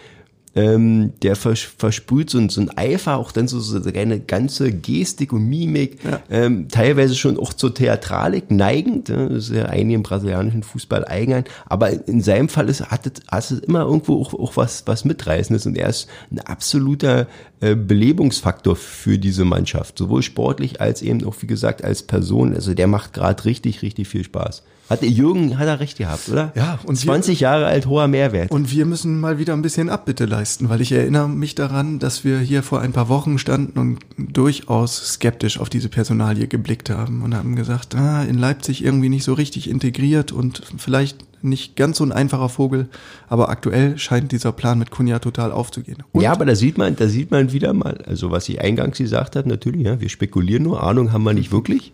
ähm, 0.54 1.12
der 1.22 1.36
vers 1.36 1.60
versprüht 1.60 2.30
so 2.30 2.38
ein, 2.38 2.48
so 2.48 2.60
ein 2.60 2.76
Eifer, 2.76 3.16
auch 3.16 3.30
dann 3.30 3.46
so, 3.46 3.60
so 3.60 3.80
eine 3.88 4.18
ganze 4.18 4.72
Gestik 4.72 5.32
und 5.32 5.48
Mimik, 5.48 5.98
ja. 6.04 6.20
ähm, 6.28 6.68
teilweise 6.68 7.14
schon 7.14 7.38
auch 7.38 7.52
zur 7.52 7.72
Theatralik 7.72 8.50
neigend, 8.50 9.08
ne? 9.10 9.28
das 9.28 9.48
ist 9.48 9.56
ja 9.56 9.66
einigen 9.66 10.02
brasilianischen 10.02 10.64
Fußball 10.64 11.04
eigen, 11.04 11.44
aber 11.66 12.08
in 12.08 12.20
seinem 12.20 12.48
Fall 12.48 12.68
ist, 12.68 12.90
hat, 12.90 13.06
es, 13.06 13.24
hat 13.28 13.50
es 13.50 13.60
immer 13.60 13.82
irgendwo 13.82 14.20
auch, 14.20 14.34
auch 14.34 14.56
was, 14.56 14.82
was 14.86 15.04
Mitreißendes 15.04 15.66
und 15.66 15.78
er 15.78 15.88
ist 15.88 16.08
ein 16.32 16.40
absoluter 16.40 17.28
äh, 17.60 17.76
Belebungsfaktor 17.76 18.74
für 18.74 19.18
diese 19.18 19.44
Mannschaft, 19.44 19.98
sowohl 19.98 20.22
sportlich 20.22 20.80
als 20.80 21.02
eben 21.02 21.24
auch, 21.24 21.36
wie 21.40 21.46
gesagt, 21.46 21.84
als 21.84 22.02
Person, 22.02 22.54
also 22.54 22.74
der 22.74 22.88
macht 22.88 23.12
gerade 23.12 23.44
richtig, 23.44 23.82
richtig 23.82 24.08
viel 24.08 24.24
Spaß. 24.24 24.64
Hat 24.90 25.02
Jürgen 25.02 25.56
hat 25.56 25.68
er 25.68 25.78
recht 25.78 25.98
gehabt, 25.98 26.28
oder? 26.28 26.50
Ja, 26.56 26.80
und 26.84 26.96
20 26.96 27.38
wir, 27.38 27.44
Jahre 27.44 27.66
alt, 27.66 27.86
hoher 27.86 28.08
Mehrwert. 28.08 28.50
Und 28.50 28.72
wir 28.72 28.86
müssen 28.86 29.20
mal 29.20 29.38
wieder 29.38 29.52
ein 29.52 29.62
bisschen 29.62 29.88
Abbitte 29.88 30.24
leisten, 30.24 30.68
weil 30.68 30.80
ich 30.80 30.90
erinnere 30.90 31.28
mich 31.28 31.54
daran, 31.54 32.00
dass 32.00 32.24
wir 32.24 32.40
hier 32.40 32.64
vor 32.64 32.80
ein 32.80 32.90
paar 32.90 33.08
Wochen 33.08 33.38
standen 33.38 33.78
und 33.78 34.00
durchaus 34.18 35.12
skeptisch 35.12 35.60
auf 35.60 35.68
diese 35.68 35.88
Personalie 35.88 36.48
geblickt 36.48 36.90
haben 36.90 37.22
und 37.22 37.36
haben 37.36 37.54
gesagt, 37.54 37.94
ah, 37.94 38.24
in 38.24 38.36
Leipzig 38.36 38.84
irgendwie 38.84 39.08
nicht 39.08 39.22
so 39.22 39.32
richtig 39.32 39.70
integriert 39.70 40.32
und 40.32 40.60
vielleicht 40.76 41.18
nicht 41.40 41.76
ganz 41.76 41.98
so 41.98 42.04
ein 42.04 42.10
einfacher 42.10 42.48
Vogel, 42.48 42.88
aber 43.28 43.48
aktuell 43.48 43.96
scheint 43.96 44.32
dieser 44.32 44.50
Plan 44.50 44.76
mit 44.76 44.90
Kunja 44.90 45.20
total 45.20 45.52
aufzugehen. 45.52 45.98
Und 46.10 46.22
ja, 46.22 46.32
aber 46.32 46.44
da 46.44 46.56
sieht 46.56 46.78
man, 46.78 46.96
da 46.96 47.06
sieht 47.06 47.30
man 47.30 47.52
wieder 47.52 47.72
mal, 47.74 48.02
also 48.08 48.32
was 48.32 48.48
ich 48.48 48.60
eingangs 48.60 48.98
gesagt 48.98 49.36
hat, 49.36 49.46
natürlich, 49.46 49.86
ja, 49.86 50.00
wir 50.00 50.08
spekulieren 50.08 50.64
nur, 50.64 50.82
Ahnung 50.82 51.12
haben 51.12 51.22
wir 51.22 51.32
nicht 51.32 51.52
wirklich. 51.52 51.92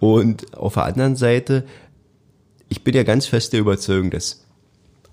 Und 0.00 0.56
auf 0.56 0.74
der 0.74 0.84
anderen 0.84 1.16
Seite 1.16 1.64
ich 2.68 2.84
bin 2.84 2.94
ja 2.94 3.02
ganz 3.02 3.26
fest 3.26 3.52
der 3.52 3.60
Überzeugung, 3.60 4.10
dass 4.10 4.44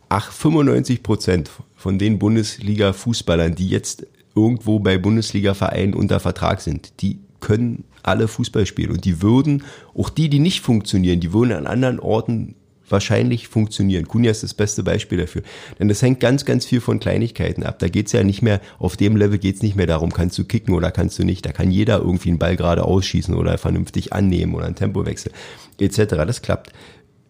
ach, 0.09 0.31
95 0.31 1.03
Prozent 1.03 1.51
von 1.75 1.97
den 1.97 2.19
Bundesliga-Fußballern, 2.19 3.55
die 3.55 3.69
jetzt 3.69 4.07
irgendwo 4.35 4.79
bei 4.79 4.97
Bundesliga-Vereinen 4.97 5.93
unter 5.93 6.19
Vertrag 6.19 6.61
sind, 6.61 7.01
die 7.01 7.19
können 7.39 7.85
alle 8.03 8.27
Fußball 8.27 8.65
spielen 8.65 8.91
und 8.91 9.05
die 9.05 9.21
würden, 9.21 9.63
auch 9.93 10.09
die, 10.09 10.29
die 10.29 10.39
nicht 10.39 10.61
funktionieren, 10.61 11.19
die 11.19 11.33
würden 11.33 11.53
an 11.53 11.67
anderen 11.67 11.99
Orten 11.99 12.55
wahrscheinlich 12.89 13.47
funktionieren. 13.47 14.07
Kunja 14.07 14.31
ist 14.31 14.43
das 14.43 14.53
beste 14.53 14.83
Beispiel 14.83 15.17
dafür. 15.17 15.41
Denn 15.79 15.87
das 15.87 16.01
hängt 16.01 16.19
ganz, 16.19 16.45
ganz 16.45 16.65
viel 16.65 16.81
von 16.81 16.99
Kleinigkeiten 16.99 17.63
ab. 17.63 17.79
Da 17.79 17.87
geht's 17.87 18.11
ja 18.11 18.23
nicht 18.23 18.41
mehr, 18.41 18.61
auf 18.77 18.95
dem 18.95 19.15
Level 19.15 19.39
geht's 19.39 19.63
nicht 19.63 19.75
mehr 19.75 19.87
darum, 19.87 20.13
kannst 20.13 20.37
du 20.37 20.43
kicken 20.43 20.73
oder 20.75 20.91
kannst 20.91 21.17
du 21.17 21.23
nicht. 21.23 21.45
Da 21.45 21.51
kann 21.51 21.71
jeder 21.71 21.97
irgendwie 21.97 22.29
einen 22.29 22.39
Ball 22.39 22.55
gerade 22.55 22.83
ausschießen 22.83 23.33
oder 23.33 23.57
vernünftig 23.57 24.13
annehmen 24.13 24.53
oder 24.53 24.65
einen 24.65 24.75
Tempowechsel 24.75 25.31
etc. 25.79 25.97
Das 26.25 26.41
klappt. 26.41 26.71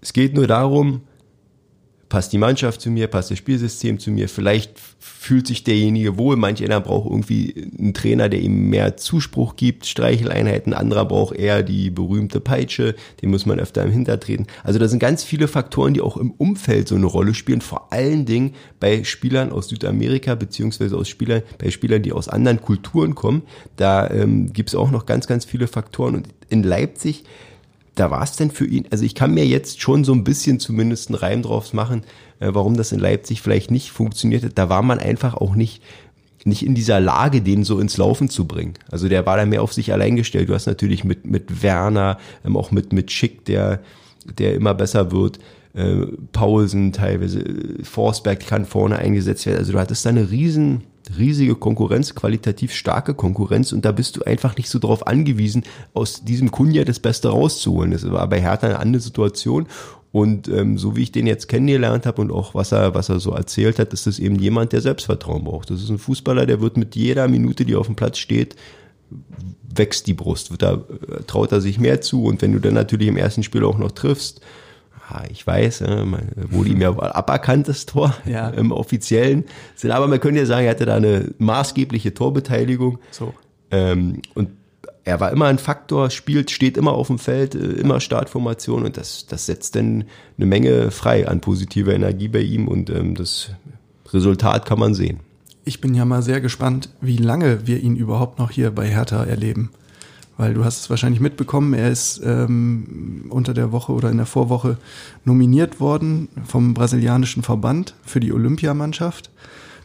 Es 0.05 0.13
geht 0.13 0.35
nur 0.35 0.45
darum, 0.45 1.01
passt 2.09 2.31
die 2.31 2.37
Mannschaft 2.37 2.79
zu 2.79 2.91
mir, 2.91 3.07
passt 3.07 3.31
das 3.31 3.39
Spielsystem 3.39 3.97
zu 3.97 4.11
mir, 4.11 4.29
vielleicht 4.29 4.77
fühlt 4.99 5.47
sich 5.47 5.63
derjenige 5.63 6.19
wohl, 6.19 6.35
manch 6.35 6.63
einer 6.63 6.79
braucht 6.79 7.09
irgendwie 7.09 7.71
einen 7.79 7.95
Trainer, 7.95 8.29
der 8.29 8.39
ihm 8.39 8.69
mehr 8.69 8.97
Zuspruch 8.97 9.55
gibt, 9.55 9.87
Streicheleinheiten, 9.87 10.75
anderer 10.75 11.05
braucht 11.05 11.35
eher 11.35 11.63
die 11.63 11.89
berühmte 11.89 12.39
Peitsche, 12.39 12.93
den 13.23 13.31
muss 13.31 13.47
man 13.47 13.59
öfter 13.59 13.81
im 13.81 13.89
Hintertreten. 13.89 14.45
Also 14.63 14.77
da 14.77 14.87
sind 14.87 14.99
ganz 14.99 15.23
viele 15.23 15.47
Faktoren, 15.47 15.95
die 15.95 16.01
auch 16.01 16.17
im 16.17 16.29
Umfeld 16.29 16.87
so 16.87 16.93
eine 16.93 17.07
Rolle 17.07 17.33
spielen, 17.33 17.61
vor 17.61 17.91
allen 17.91 18.27
Dingen 18.27 18.53
bei 18.79 19.03
Spielern 19.05 19.51
aus 19.51 19.69
Südamerika, 19.69 20.35
beziehungsweise 20.35 20.97
aus 20.97 21.09
Spielern, 21.09 21.41
bei 21.57 21.71
Spielern, 21.71 22.03
die 22.03 22.13
aus 22.13 22.29
anderen 22.29 22.61
Kulturen 22.61 23.15
kommen. 23.15 23.41
Da 23.75 24.07
ähm, 24.11 24.53
gibt 24.53 24.69
es 24.69 24.75
auch 24.75 24.91
noch 24.91 25.07
ganz, 25.07 25.25
ganz 25.25 25.45
viele 25.45 25.65
Faktoren. 25.65 26.13
Und 26.13 26.27
in 26.49 26.61
Leipzig 26.61 27.23
da 27.95 28.11
war 28.11 28.23
es 28.23 28.35
denn 28.35 28.51
für 28.51 28.65
ihn, 28.65 28.85
also 28.91 29.03
ich 29.03 29.15
kann 29.15 29.33
mir 29.33 29.45
jetzt 29.45 29.81
schon 29.81 30.03
so 30.03 30.13
ein 30.13 30.23
bisschen 30.23 30.59
zumindest 30.59 31.09
einen 31.09 31.17
Reim 31.17 31.41
drauf 31.41 31.73
machen, 31.73 32.03
äh, 32.39 32.49
warum 32.51 32.77
das 32.77 32.91
in 32.91 32.99
Leipzig 32.99 33.41
vielleicht 33.41 33.71
nicht 33.71 33.91
funktionierte. 33.91 34.49
Da 34.49 34.69
war 34.69 34.81
man 34.81 34.99
einfach 34.99 35.33
auch 35.33 35.55
nicht, 35.55 35.81
nicht 36.43 36.65
in 36.65 36.75
dieser 36.75 36.99
Lage, 36.99 37.41
den 37.41 37.63
so 37.63 37.79
ins 37.79 37.97
Laufen 37.97 38.29
zu 38.29 38.45
bringen. 38.45 38.73
Also 38.91 39.07
der 39.07 39.25
war 39.25 39.37
da 39.37 39.45
mehr 39.45 39.63
auf 39.63 39.73
sich 39.73 39.93
allein 39.93 40.15
gestellt. 40.15 40.49
Du 40.49 40.53
hast 40.53 40.67
natürlich 40.67 41.03
mit, 41.03 41.25
mit 41.25 41.63
Werner, 41.63 42.19
ähm, 42.45 42.57
auch 42.57 42.71
mit, 42.71 42.93
mit 42.93 43.11
Schick, 43.11 43.45
der, 43.45 43.81
der 44.37 44.55
immer 44.55 44.73
besser 44.73 45.11
wird, 45.11 45.39
äh, 45.73 46.05
Paulsen 46.31 46.91
teilweise, 46.91 47.39
äh, 47.39 47.83
Forsberg 47.83 48.45
kann 48.45 48.65
vorne 48.65 48.97
eingesetzt 48.97 49.45
werden. 49.45 49.59
Also 49.59 49.71
du 49.71 49.79
hattest 49.79 50.05
da 50.05 50.09
eine 50.09 50.29
riesen, 50.29 50.83
riesige 51.17 51.55
Konkurrenz, 51.55 52.15
qualitativ 52.15 52.73
starke 52.73 53.13
Konkurrenz 53.13 53.71
und 53.71 53.85
da 53.85 53.91
bist 53.91 54.17
du 54.17 54.23
einfach 54.23 54.57
nicht 54.57 54.69
so 54.69 54.79
drauf 54.79 55.07
angewiesen, 55.07 55.63
aus 55.93 56.23
diesem 56.23 56.51
Kunja 56.51 56.83
das 56.83 56.99
Beste 56.99 57.29
rauszuholen. 57.29 57.91
Das 57.91 58.09
war 58.09 58.27
bei 58.27 58.41
Hertha 58.41 58.67
eine 58.67 58.79
andere 58.79 59.01
Situation 59.01 59.67
und 60.11 60.47
ähm, 60.47 60.77
so 60.77 60.95
wie 60.95 61.03
ich 61.03 61.11
den 61.11 61.27
jetzt 61.27 61.47
kennengelernt 61.47 62.05
habe 62.05 62.21
und 62.21 62.31
auch 62.31 62.55
was 62.55 62.71
er, 62.71 62.95
was 62.95 63.09
er 63.09 63.19
so 63.19 63.31
erzählt 63.31 63.79
hat, 63.79 63.93
ist 63.93 64.07
das 64.07 64.19
eben 64.19 64.39
jemand, 64.39 64.71
der 64.71 64.81
Selbstvertrauen 64.81 65.43
braucht. 65.43 65.69
Das 65.69 65.81
ist 65.81 65.89
ein 65.89 65.97
Fußballer, 65.97 66.45
der 66.45 66.61
wird 66.61 66.77
mit 66.77 66.95
jeder 66.95 67.27
Minute, 67.27 67.65
die 67.65 67.75
auf 67.75 67.87
dem 67.87 67.95
Platz 67.95 68.17
steht, 68.17 68.55
wächst 69.73 70.07
die 70.07 70.13
Brust, 70.13 70.51
da, 70.57 70.73
äh, 70.73 71.23
traut 71.27 71.51
er 71.51 71.61
sich 71.61 71.79
mehr 71.79 72.01
zu 72.01 72.23
und 72.23 72.41
wenn 72.41 72.53
du 72.53 72.59
dann 72.59 72.73
natürlich 72.73 73.07
im 73.07 73.17
ersten 73.17 73.43
Spiel 73.43 73.63
auch 73.65 73.77
noch 73.77 73.91
triffst, 73.91 74.41
ich 75.29 75.45
weiß, 75.45 75.83
wurde 76.49 76.69
ihm 76.69 76.81
ja 76.81 76.97
aberkannt, 76.97 77.67
das 77.67 77.85
Tor 77.85 78.15
ja. 78.25 78.49
im 78.49 78.71
offiziellen 78.71 79.45
Sinn. 79.75 79.91
Aber 79.91 80.07
man 80.07 80.19
könnte 80.19 80.39
ja 80.39 80.45
sagen, 80.45 80.65
er 80.65 80.71
hatte 80.71 80.85
da 80.85 80.95
eine 80.95 81.33
maßgebliche 81.37 82.13
Torbeteiligung. 82.13 82.99
So. 83.11 83.33
Ähm, 83.71 84.21
und 84.33 84.49
er 85.03 85.19
war 85.19 85.31
immer 85.31 85.45
ein 85.45 85.59
Faktor, 85.59 86.09
spielt, 86.09 86.49
steht 86.51 86.77
immer 86.77 86.93
auf 86.93 87.07
dem 87.07 87.19
Feld, 87.19 87.55
äh, 87.55 87.59
immer 87.59 87.99
Startformation 87.99 88.83
und 88.83 88.97
das, 88.97 89.27
das 89.27 89.45
setzt 89.45 89.75
dann 89.75 90.05
eine 90.37 90.45
Menge 90.45 90.91
frei 90.91 91.27
an 91.27 91.41
positiver 91.41 91.93
Energie 91.93 92.27
bei 92.27 92.41
ihm 92.41 92.67
und 92.67 92.89
ähm, 92.89 93.15
das 93.15 93.51
Resultat 94.11 94.65
kann 94.65 94.79
man 94.79 94.93
sehen. 94.93 95.19
Ich 95.63 95.81
bin 95.81 95.93
ja 95.93 96.05
mal 96.05 96.21
sehr 96.21 96.41
gespannt, 96.41 96.89
wie 97.01 97.17
lange 97.17 97.67
wir 97.67 97.81
ihn 97.81 97.95
überhaupt 97.95 98.39
noch 98.39 98.51
hier 98.51 98.71
bei 98.71 98.87
Hertha 98.87 99.23
erleben 99.23 99.71
weil 100.37 100.53
du 100.53 100.65
hast 100.65 100.79
es 100.79 100.89
wahrscheinlich 100.89 101.21
mitbekommen, 101.21 101.73
er 101.73 101.89
ist 101.89 102.21
ähm, 102.23 103.25
unter 103.29 103.53
der 103.53 103.71
Woche 103.71 103.93
oder 103.93 104.09
in 104.09 104.17
der 104.17 104.25
Vorwoche 104.25 104.77
nominiert 105.23 105.79
worden 105.79 106.27
vom 106.45 106.73
brasilianischen 106.73 107.43
Verband 107.43 107.95
für 108.03 108.19
die 108.19 108.33
Olympiamannschaft. 108.33 109.31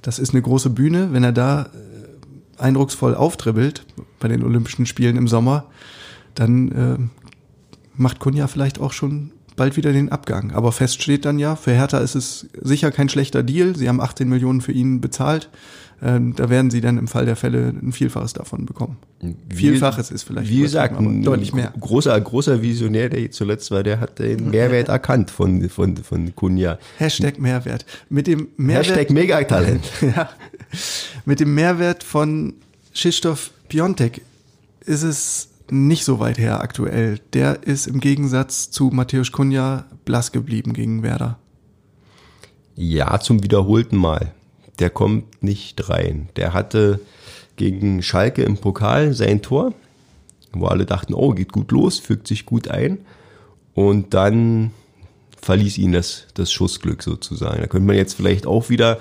Das 0.02 0.18
ist 0.18 0.32
eine 0.32 0.42
große 0.42 0.70
Bühne. 0.70 1.12
Wenn 1.12 1.24
er 1.24 1.32
da 1.32 1.62
äh, 1.62 2.62
eindrucksvoll 2.62 3.14
auftribbelt 3.14 3.86
bei 4.18 4.28
den 4.28 4.42
Olympischen 4.42 4.86
Spielen 4.86 5.16
im 5.16 5.28
Sommer, 5.28 5.66
dann 6.34 6.72
äh, 6.72 6.98
macht 7.94 8.18
Kunja 8.18 8.46
vielleicht 8.46 8.80
auch 8.80 8.92
schon 8.92 9.32
bald 9.56 9.76
wieder 9.76 9.92
den 9.92 10.10
Abgang. 10.10 10.52
Aber 10.52 10.72
fest 10.72 11.02
steht 11.02 11.24
dann 11.24 11.38
ja, 11.38 11.54
für 11.54 11.72
Hertha 11.72 11.98
ist 11.98 12.14
es 12.14 12.48
sicher 12.60 12.90
kein 12.90 13.08
schlechter 13.08 13.42
Deal. 13.42 13.76
Sie 13.76 13.88
haben 13.88 14.00
18 14.00 14.28
Millionen 14.28 14.62
für 14.62 14.72
ihn 14.72 15.00
bezahlt. 15.00 15.50
Ähm, 16.02 16.34
da 16.34 16.48
werden 16.48 16.70
sie 16.70 16.80
dann 16.80 16.96
im 16.96 17.08
Fall 17.08 17.26
der 17.26 17.36
Fälle 17.36 17.68
ein 17.68 17.92
Vielfaches 17.92 18.32
davon 18.32 18.64
bekommen. 18.64 18.96
Wie, 19.20 19.54
Vielfaches 19.54 20.10
ist 20.10 20.22
vielleicht 20.22 20.48
wie 20.48 20.62
gesagt 20.62 20.96
deutlich 20.98 21.52
mehr. 21.52 21.74
Großer, 21.78 22.18
großer 22.18 22.62
Visionär, 22.62 23.10
der 23.10 23.30
zuletzt 23.30 23.70
war, 23.70 23.82
der 23.82 24.00
hat 24.00 24.18
den 24.18 24.50
Mehrwert 24.50 24.88
erkannt 24.88 25.30
von, 25.30 25.68
von, 25.68 25.96
von 25.98 26.34
Kunja. 26.34 26.78
Hashtag 26.96 27.38
Mehrwert. 27.38 27.84
Mit 28.08 28.26
dem 28.26 28.48
Mehrwert. 28.56 28.86
Hashtag 28.86 29.10
Megatalent. 29.10 29.84
ja. 30.00 30.30
Mit 31.26 31.40
dem 31.40 31.54
Mehrwert 31.54 32.02
von 32.02 32.54
Krzysztof 32.94 33.50
Piontek 33.68 34.22
ist 34.86 35.02
es 35.02 35.48
nicht 35.70 36.04
so 36.04 36.18
weit 36.18 36.38
her 36.38 36.60
aktuell. 36.60 37.20
Der 37.34 37.62
ist 37.64 37.86
im 37.86 38.00
Gegensatz 38.00 38.70
zu 38.70 38.90
Matthäus 38.92 39.32
Kunja 39.32 39.84
blass 40.06 40.32
geblieben 40.32 40.72
gegen 40.72 41.02
Werder. 41.02 41.38
Ja, 42.74 43.20
zum 43.20 43.42
wiederholten 43.42 43.96
Mal 43.96 44.32
der 44.80 44.90
kommt 44.90 45.42
nicht 45.42 45.88
rein. 45.88 46.28
Der 46.36 46.52
hatte 46.54 47.00
gegen 47.56 48.02
Schalke 48.02 48.42
im 48.42 48.56
Pokal 48.56 49.12
sein 49.12 49.42
Tor, 49.42 49.74
wo 50.52 50.66
alle 50.66 50.86
dachten, 50.86 51.14
oh, 51.14 51.30
geht 51.32 51.52
gut 51.52 51.70
los, 51.70 51.98
fügt 51.98 52.26
sich 52.26 52.46
gut 52.46 52.68
ein. 52.68 52.98
Und 53.74 54.14
dann 54.14 54.72
verließ 55.40 55.78
ihn 55.78 55.92
das, 55.92 56.26
das 56.34 56.52
Schussglück 56.52 57.02
sozusagen. 57.02 57.60
Da 57.60 57.66
könnte 57.66 57.86
man 57.86 57.96
jetzt 57.96 58.14
vielleicht 58.14 58.46
auch 58.46 58.68
wieder 58.70 58.98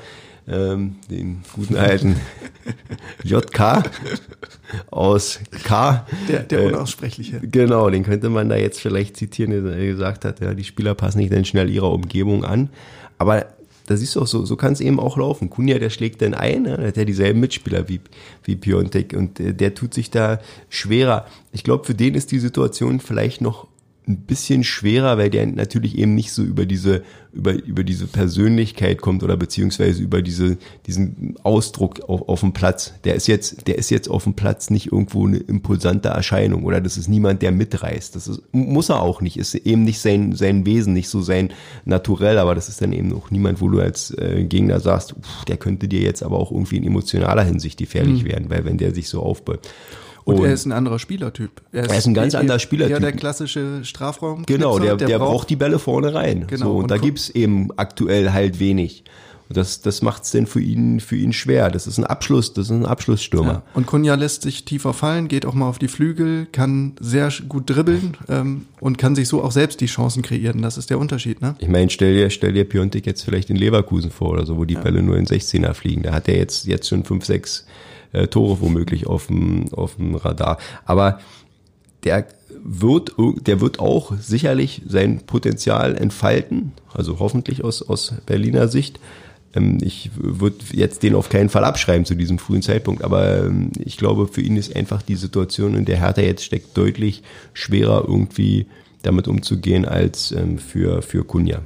ähm, 0.48 0.96
den 1.10 1.42
guten 1.54 1.76
alten 1.76 2.16
JK 3.24 3.84
aus 4.90 5.40
K. 5.64 6.06
Der, 6.28 6.40
der 6.44 6.60
äh, 6.60 6.68
unaussprechliche. 6.68 7.38
Äh, 7.38 7.48
genau, 7.48 7.90
den 7.90 8.04
könnte 8.04 8.30
man 8.30 8.50
da 8.50 8.56
jetzt 8.56 8.80
vielleicht 8.80 9.18
zitieren, 9.18 9.52
der 9.52 9.86
gesagt 9.86 10.26
hat, 10.26 10.40
ja, 10.40 10.54
die 10.54 10.64
Spieler 10.64 10.96
passen 10.96 11.20
nicht 11.20 11.32
dann 11.32 11.46
schnell 11.46 11.70
ihrer 11.70 11.92
Umgebung 11.92 12.44
an. 12.44 12.70
Aber 13.18 13.46
da 13.90 13.98
siehst 13.98 14.16
du 14.16 14.22
auch 14.22 14.28
so, 14.28 14.46
so 14.46 14.56
kann 14.56 14.74
es 14.74 14.82
eben 14.82 15.00
auch 15.00 15.18
laufen. 15.18 15.50
Kunja, 15.50 15.80
der 15.80 15.90
schlägt 15.90 16.22
dann 16.22 16.36
ein, 16.36 16.62
ne? 16.62 16.78
der 16.78 16.88
hat 16.90 16.98
ja 16.98 17.06
dieselben 17.06 17.40
Mitspieler 17.40 17.90
wie, 17.90 18.00
wie 18.44 18.56
Piontek 18.56 19.14
und 19.14 19.40
der, 19.40 19.54
der 19.54 19.74
tut 19.74 19.96
sich 19.96 20.12
da 20.12 20.40
schwerer. 20.70 21.26
Ich 21.54 21.64
glaube, 21.64 21.86
für 21.86 21.96
den 21.96 22.14
ist 22.14 22.32
die 22.32 22.38
Situation 22.38 23.00
vielleicht 23.00 23.42
noch 23.42 23.66
ein 24.10 24.22
bisschen 24.22 24.64
schwerer, 24.64 25.20
weil 25.20 25.30
der 25.30 25.46
natürlich 25.46 25.98
eben 25.98 26.16
nicht 26.16 26.34
so 26.34 26.42
über 26.42 26.66
diese, 26.66 27.04
über, 27.32 27.54
über 27.54 27.84
diese 27.84 28.08
Persönlichkeit 28.08 29.02
kommt 29.02 29.22
oder 29.22 29.38
beziehungsweise 29.38 30.02
über 30.02 30.24
diese, 30.24 30.58
diesen 30.88 31.36
Ausdruck 31.44 32.02
auf, 32.10 32.28
auf 32.28 32.40
dem 32.40 32.52
Platz. 32.52 32.94
Der 33.04 33.14
ist 33.14 33.28
jetzt, 33.28 33.68
der 33.68 33.78
ist 33.78 33.92
jetzt 33.92 34.10
auf 34.10 34.24
dem 34.24 34.34
Platz 34.34 34.72
nicht 34.72 34.92
irgendwo 34.92 35.28
eine 35.28 35.38
impulsante 35.38 36.10
Erscheinung 36.10 36.64
oder 36.64 36.82
das 36.82 36.98
ist 36.98 37.08
niemand, 37.08 37.44
der 37.44 37.52
mitreißt. 37.52 38.16
Das 38.16 38.28
ist, 38.28 38.42
muss 38.52 38.90
er 38.90 39.00
auch 39.00 39.22
nicht, 39.22 39.38
ist 39.38 39.54
eben 39.54 39.84
nicht 39.84 40.00
sein, 40.00 40.34
sein 40.34 40.66
Wesen, 40.66 40.94
nicht 40.94 41.10
so 41.10 41.22
sein 41.22 41.54
Naturell, 41.86 42.40
aber 42.40 42.56
das 42.56 42.68
ist 42.68 42.82
dann 42.82 42.94
eben 42.94 43.14
auch 43.14 43.30
niemand, 43.30 43.62
wo 43.62 43.70
du 43.70 43.80
als 43.80 44.10
äh, 44.18 44.44
Gegner 44.44 44.80
sagst, 44.80 45.12
pff, 45.12 45.46
der 45.46 45.58
könnte 45.58 45.88
dir 45.88 46.02
jetzt 46.02 46.24
aber 46.24 46.40
auch 46.40 46.52
irgendwie 46.52 46.78
in 46.78 46.84
emotionaler 46.84 47.44
Hinsicht 47.44 47.78
gefährlich 47.78 48.24
mhm. 48.24 48.28
werden, 48.28 48.50
weil 48.50 48.66
wenn 48.66 48.80
der 48.80 48.94
sich 48.94 49.08
so 49.08 49.22
aufbaut. 49.22 49.60
Und, 50.30 50.40
und, 50.40 50.46
er 50.46 50.54
ist 50.54 50.66
ein 50.66 50.72
anderer 50.72 51.00
Spielertyp. 51.00 51.62
Er 51.72 51.84
ist, 51.84 51.92
er 51.92 51.98
ist 51.98 52.08
ein 52.08 52.14
ganz 52.14 52.36
anderer 52.36 52.60
Spielertyp. 52.60 52.94
Ja, 52.94 53.00
der 53.00 53.12
klassische 53.14 53.84
Strafraum. 53.84 54.46
Genau, 54.46 54.80
der, 54.80 54.96
der, 54.96 55.08
der 55.08 55.20
braucht, 55.20 55.32
braucht, 55.32 55.50
die 55.50 55.56
Bälle 55.56 55.80
vorne 55.80 56.14
rein. 56.14 56.46
Genau. 56.48 56.66
So, 56.66 56.72
und, 56.72 56.84
und 56.84 56.92
da 56.92 56.98
gibt's 56.98 57.30
eben 57.30 57.70
aktuell 57.78 58.32
halt 58.32 58.60
wenig. 58.60 59.04
Und 59.50 59.58
das, 59.58 59.82
das 59.82 60.04
macht's 60.04 60.30
denn 60.30 60.46
für 60.46 60.62
ihn, 60.62 61.00
für 61.00 61.16
ihn 61.16 61.34
schwer. 61.34 61.72
Das 61.72 61.88
ist 61.88 61.98
ein 61.98 62.04
Abschluss, 62.04 62.54
das 62.54 62.66
ist 62.66 62.72
ein 62.72 62.86
Abschlussstürmer. 62.86 63.52
Ja. 63.52 63.64
Und 63.74 63.88
Kunja 63.88 64.14
lässt 64.14 64.44
sich 64.44 64.64
tiefer 64.64 64.94
fallen, 64.94 65.28
geht 65.28 65.44
auch 65.48 65.56
mal 65.56 65.68
auf 65.68 65.80
die 65.80 65.88
Flügel, 65.88 66.46
kann 66.52 66.94
sehr 67.00 67.34
gut 67.48 67.68
dribbeln 67.68 68.16
ähm, 68.30 68.68
und 68.80 69.00
kann 69.00 69.16
sich 69.16 69.28
so 69.28 69.44
auch 69.44 69.52
selbst 69.52 69.82
die 69.82 69.88
Chancen 69.88 70.22
kreieren. 70.22 70.62
Das 70.62 70.78
ist 70.78 70.92
der 70.92 71.00
Unterschied, 71.00 71.42
ne? 71.42 71.56
Ich 71.58 71.68
meine, 71.68 71.90
stell 71.90 72.14
dir, 72.14 72.30
stell 72.30 72.54
dir 72.54 72.64
Piontek 72.64 73.08
jetzt 73.08 73.24
vielleicht 73.24 73.50
in 73.50 73.56
Leverkusen 73.56 74.12
vor 74.12 74.30
oder 74.30 74.46
so, 74.46 74.56
wo 74.56 74.66
die 74.66 74.76
ja. 74.76 74.82
Bälle 74.82 75.02
nur 75.02 75.18
in 75.18 75.26
16er 75.26 75.74
fliegen. 75.74 76.04
Da 76.04 76.14
hat 76.14 76.28
er 76.28 76.38
jetzt, 76.38 76.68
jetzt 76.68 76.88
schon 76.88 77.04
fünf, 77.04 77.26
sechs 77.26 77.66
äh, 78.12 78.28
Tore 78.28 78.62
womöglich 78.62 79.08
auf 79.08 79.28
dem, 79.28 79.72
auf 79.74 79.96
dem 79.96 80.16
Radar. 80.16 80.58
Aber 80.86 81.20
der 82.04 82.28
wird, 82.64 83.14
der 83.18 83.62
wird 83.62 83.80
auch 83.80 84.14
sicherlich 84.20 84.82
sein 84.88 85.22
Potenzial 85.26 85.96
entfalten, 85.96 86.74
also 86.94 87.20
hoffentlich 87.20 87.64
aus, 87.64 87.82
aus 87.82 88.14
Berliner 88.26 88.68
Sicht. 88.68 89.00
Ähm, 89.54 89.78
ich 89.82 90.12
würde 90.16 90.58
jetzt 90.72 91.04
den 91.04 91.16
auf 91.16 91.30
keinen 91.30 91.50
Fall 91.50 91.64
abschreiben 91.64 92.06
zu 92.06 92.16
diesem 92.16 92.40
frühen 92.40 92.62
Zeitpunkt, 92.62 93.04
aber 93.04 93.46
ähm, 93.46 93.72
ich 93.80 93.98
glaube, 93.98 94.28
für 94.28 94.42
ihn 94.42 94.58
ist 94.58 94.76
einfach 94.76 95.02
die 95.02 95.16
Situation, 95.16 95.76
in 95.76 95.86
der 95.86 96.00
Hertha 96.00 96.22
jetzt 96.22 96.44
steckt, 96.44 96.78
deutlich 96.78 97.24
schwerer 97.54 98.06
irgendwie 98.08 98.68
damit 99.02 99.28
umzugehen 99.28 99.86
als 99.86 100.32
ähm, 100.32 100.58
für, 100.58 101.02
für 101.02 101.24
Kunja. 101.24 101.62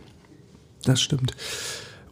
Das 0.83 1.01
stimmt. 1.01 1.33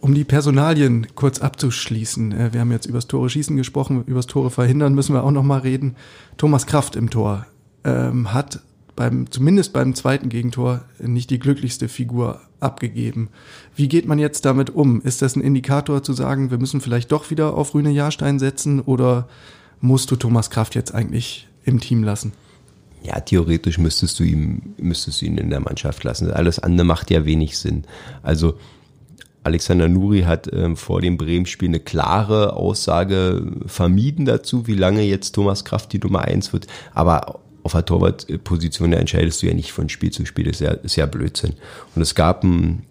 Um 0.02 0.16
die 0.16 0.24
Personalien 0.24 1.06
kurz 1.14 1.40
abzuschließen, 1.40 2.32
äh, 2.32 2.54
wir 2.54 2.60
haben 2.60 2.72
jetzt 2.72 2.88
übers 2.88 3.06
Tore 3.06 3.30
schießen 3.30 3.56
gesprochen, 3.56 4.04
übers 4.06 4.26
Tore 4.26 4.50
verhindern 4.50 4.96
müssen 4.96 5.14
wir 5.14 5.24
auch 5.24 5.32
noch 5.32 5.44
mal 5.44 5.60
reden. 5.60 5.96
Thomas 6.38 6.66
Kraft 6.66 6.96
im 6.96 7.12
Tor 7.12 7.46
ähm, 7.84 8.34
hat 8.34 8.62
beim 8.96 9.30
zumindest 9.30 9.74
beim 9.74 9.94
zweiten 9.94 10.30
Gegentor 10.30 10.82
nicht 11.00 11.30
die 11.30 11.38
glücklichste 11.38 11.88
Figur 11.88 12.42
abgegeben. 12.60 13.30
Wie 13.76 13.88
geht 13.88 14.08
man 14.08 14.18
jetzt 14.18 14.44
damit 14.44 14.72
um? 14.72 15.02
Ist 15.02 15.22
das 15.22 15.36
ein 15.36 15.42
Indikator 15.42 16.02
zu 16.02 16.14
sagen, 16.14 16.50
wir 16.50 16.58
müssen 16.58 16.82
vielleicht 16.82 17.12
doch 17.12 17.30
wieder 17.30 17.54
auf 17.54 17.76
Rüne 17.76 17.92
Jahrstein 17.92 18.40
setzen 18.40 18.80
oder 18.80 19.30
musst 19.82 20.10
du 20.10 20.16
Thomas 20.16 20.50
Kraft 20.50 20.74
jetzt 20.74 20.96
eigentlich 20.96 21.48
im 21.64 21.80
Team 21.80 22.04
lassen? 22.04 22.34
Ja, 23.04 23.20
theoretisch 23.20 23.78
müsstest 23.78 24.20
du 24.20 24.24
ihm, 24.24 24.74
müsstest 24.78 25.22
du 25.22 25.28
ihn 25.28 25.38
in 25.38 25.52
der 25.52 25.60
Mannschaft 25.60 26.04
lassen. 26.04 26.32
Alles 26.32 26.58
andere 26.60 26.86
macht 26.86 27.12
ja 27.12 27.26
wenig 27.26 27.58
Sinn. 27.58 27.84
Also 28.24 28.58
Alexander 29.44 29.90
Nuri 29.90 30.22
hat 30.22 30.52
ähm, 30.54 30.78
vor 30.78 31.02
dem 31.02 31.18
Bremen-Spiel 31.18 31.70
eine 31.70 31.80
klare 31.80 32.54
Aussage 32.54 33.52
vermieden 33.66 34.26
dazu, 34.26 34.68
wie 34.68 34.76
lange 34.76 35.02
jetzt 35.02 35.32
Thomas 35.34 35.66
Kraft 35.66 35.94
die 35.94 36.00
Nummer 36.00 36.22
eins 36.22 36.54
wird. 36.54 36.68
Aber 36.94 37.40
auf 37.64 37.72
der 37.72 37.86
Torwartposition 37.86 38.94
entscheidest 38.94 39.42
du 39.42 39.48
ja 39.48 39.54
nicht 39.54 39.72
von 39.72 39.90
Spiel 39.90 40.12
zu 40.12 40.26
Spiel. 40.26 40.46
Das 40.46 40.56
ist 40.56 40.62
ja, 40.62 40.72
ist 40.72 40.96
ja 40.96 41.06
Blödsinn. 41.06 41.54
Und 41.96 42.02
es 42.02 42.16
gab 42.16 42.44
einen 42.44 42.86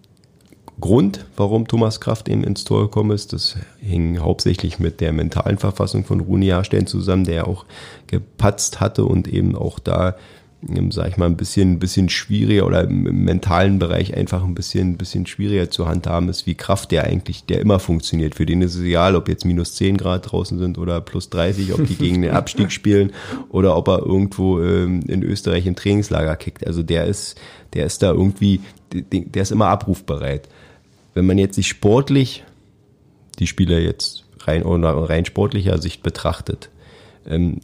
Grund, 0.79 1.25
warum 1.37 1.67
Thomas 1.67 2.01
Kraft 2.01 2.27
eben 2.27 2.43
ins 2.43 2.63
Tor 2.63 2.81
gekommen 2.81 3.11
ist. 3.11 3.33
Das 3.33 3.55
hing 3.79 4.19
hauptsächlich 4.19 4.79
mit 4.79 4.99
der 4.99 5.13
mentalen 5.13 5.57
Verfassung 5.57 6.03
von 6.03 6.19
Rune 6.19 6.45
Jahrstein 6.45 6.87
zusammen, 6.87 7.23
der 7.23 7.47
auch 7.47 7.65
gepatzt 8.07 8.81
hatte 8.81 9.05
und 9.05 9.27
eben 9.27 9.55
auch 9.55 9.79
da 9.79 10.15
sag 10.91 11.09
ich 11.09 11.17
mal, 11.17 11.25
ein 11.25 11.37
bisschen, 11.37 11.73
ein 11.73 11.79
bisschen 11.79 12.09
schwieriger 12.09 12.67
oder 12.67 12.83
im, 12.83 13.07
im, 13.07 13.23
mentalen 13.23 13.79
Bereich 13.79 14.15
einfach 14.15 14.43
ein 14.43 14.53
bisschen, 14.53 14.91
ein 14.91 14.97
bisschen 14.97 15.25
schwieriger 15.25 15.71
zu 15.71 15.87
handhaben 15.87 16.29
ist, 16.29 16.45
wie 16.45 16.53
Kraft 16.53 16.91
der 16.91 17.05
eigentlich, 17.05 17.45
der 17.45 17.61
immer 17.61 17.79
funktioniert. 17.79 18.35
Für 18.35 18.45
den 18.45 18.61
ist 18.61 18.75
es 18.75 18.81
egal, 18.81 19.15
ob 19.15 19.27
jetzt 19.27 19.43
minus 19.43 19.73
10 19.75 19.97
Grad 19.97 20.31
draußen 20.31 20.59
sind 20.59 20.77
oder 20.77 21.01
plus 21.01 21.29
30, 21.29 21.73
ob 21.73 21.85
die 21.87 21.95
gegen 21.95 22.21
den 22.21 22.31
Abstieg 22.35 22.71
spielen 22.71 23.11
oder 23.49 23.75
ob 23.75 23.87
er 23.87 23.99
irgendwo 24.05 24.61
ähm, 24.61 25.01
in 25.07 25.23
Österreich 25.23 25.65
im 25.65 25.75
Trainingslager 25.75 26.35
kickt. 26.35 26.67
Also 26.67 26.83
der 26.83 27.05
ist, 27.05 27.39
der 27.73 27.87
ist 27.87 28.03
da 28.03 28.11
irgendwie, 28.11 28.61
der 28.93 29.41
ist 29.41 29.51
immer 29.51 29.67
abrufbereit. 29.67 30.47
Wenn 31.15 31.25
man 31.25 31.39
jetzt 31.39 31.55
sich 31.55 31.67
sportlich 31.67 32.43
die 33.39 33.47
Spieler 33.47 33.79
jetzt 33.79 34.25
rein 34.41 34.61
oder 34.63 34.93
rein 35.09 35.25
sportlicher 35.25 35.81
Sicht 35.81 36.03
betrachtet, 36.03 36.69
ähm, 37.25 37.61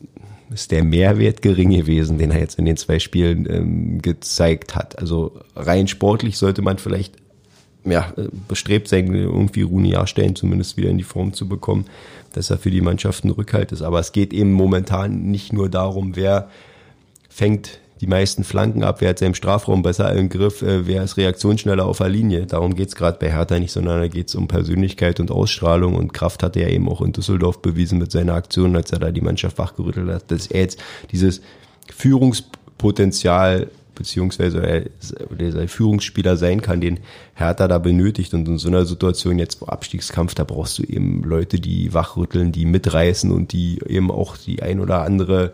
ist 0.53 0.71
der 0.71 0.83
Mehrwert 0.83 1.41
gering 1.41 1.71
gewesen, 1.71 2.17
den 2.17 2.31
er 2.31 2.39
jetzt 2.39 2.57
in 2.57 2.65
den 2.65 2.77
zwei 2.77 2.99
Spielen 2.99 3.47
ähm, 3.49 4.01
gezeigt 4.01 4.75
hat. 4.75 4.97
Also 4.99 5.39
rein 5.55 5.87
sportlich 5.87 6.37
sollte 6.37 6.61
man 6.61 6.77
vielleicht 6.77 7.15
ja, 7.85 8.13
bestrebt 8.47 8.87
sein, 8.87 9.13
irgendwie 9.13 9.61
Runi 9.61 9.91
Jahrstellen 9.91 10.35
zumindest 10.35 10.77
wieder 10.77 10.89
in 10.89 10.97
die 10.97 11.03
Form 11.03 11.33
zu 11.33 11.47
bekommen, 11.47 11.85
dass 12.33 12.49
er 12.49 12.57
für 12.57 12.71
die 12.71 12.81
Mannschaft 12.81 13.23
ein 13.23 13.31
Rückhalt 13.31 13.71
ist. 13.71 13.81
Aber 13.81 13.99
es 13.99 14.11
geht 14.11 14.33
eben 14.33 14.51
momentan 14.51 15.31
nicht 15.31 15.53
nur 15.53 15.69
darum, 15.69 16.15
wer 16.15 16.49
fängt 17.29 17.79
die 18.01 18.07
meisten 18.07 18.43
Flanken 18.43 18.83
ab, 18.83 19.01
wer 19.01 19.09
hat 19.09 19.19
seinen 19.19 19.35
Strafraum 19.35 19.81
besser 19.81 20.11
im 20.13 20.29
Griff, 20.29 20.61
äh, 20.61 20.87
wer 20.87 21.03
ist 21.03 21.17
reaktionsschneller 21.17 21.85
auf 21.85 21.97
der 21.97 22.09
Linie. 22.09 22.45
Darum 22.45 22.75
geht's 22.75 22.95
gerade 22.95 23.17
bei 23.19 23.31
Hertha 23.31 23.59
nicht, 23.59 23.71
sondern 23.71 24.01
da 24.01 24.07
geht's 24.07 24.35
um 24.35 24.47
Persönlichkeit 24.47 25.19
und 25.19 25.31
Ausstrahlung 25.31 25.95
und 25.95 26.13
Kraft 26.13 26.43
hat 26.43 26.55
er 26.55 26.69
eben 26.69 26.89
auch 26.89 27.01
in 27.01 27.13
Düsseldorf 27.13 27.61
bewiesen 27.61 27.99
mit 27.99 28.11
seiner 28.11 28.33
Aktion, 28.33 28.75
als 28.75 28.91
er 28.91 28.99
da 28.99 29.11
die 29.11 29.21
Mannschaft 29.21 29.57
wachgerüttelt 29.57 30.09
hat, 30.09 30.31
dass 30.31 30.47
er 30.47 30.61
jetzt 30.61 30.79
dieses 31.11 31.41
Führungspotenzial 31.95 33.67
beziehungsweise 33.97 34.91
dieser 35.39 35.67
Führungsspieler 35.67 36.37
sein 36.37 36.61
kann, 36.61 36.81
den 36.81 36.99
Hertha 37.33 37.67
da 37.67 37.79
benötigt. 37.79 38.33
Und 38.33 38.47
in 38.47 38.57
so 38.59 38.67
einer 38.67 38.85
Situation 38.85 39.39
jetzt 39.39 39.67
Abstiegskampf, 39.67 40.35
da 40.35 40.43
brauchst 40.43 40.77
du 40.77 40.83
eben 40.83 41.23
Leute, 41.23 41.59
die 41.59 41.93
wachrütteln, 41.93 42.51
die 42.51 42.65
mitreißen 42.65 43.31
und 43.31 43.51
die 43.53 43.79
eben 43.87 44.11
auch 44.11 44.37
die 44.37 44.61
ein 44.61 44.79
oder 44.79 45.01
andere 45.01 45.53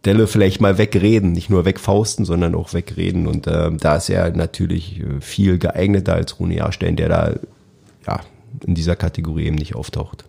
Stelle 0.00 0.26
vielleicht 0.26 0.62
mal 0.62 0.78
wegreden, 0.78 1.32
nicht 1.32 1.50
nur 1.50 1.66
wegfausten, 1.66 2.24
sondern 2.24 2.54
auch 2.54 2.72
wegreden. 2.72 3.26
Und 3.26 3.46
äh, 3.46 3.70
da 3.70 3.96
ist 3.96 4.08
er 4.08 4.34
natürlich 4.34 5.00
äh, 5.00 5.20
viel 5.20 5.58
geeigneter 5.58 6.14
als 6.14 6.40
Rune 6.40 6.56
Jahrstein, 6.56 6.96
der 6.96 7.08
da 7.10 7.34
ja 8.06 8.20
in 8.66 8.74
dieser 8.74 8.96
Kategorie 8.96 9.44
eben 9.44 9.56
nicht 9.56 9.74
auftaucht. 9.74 10.24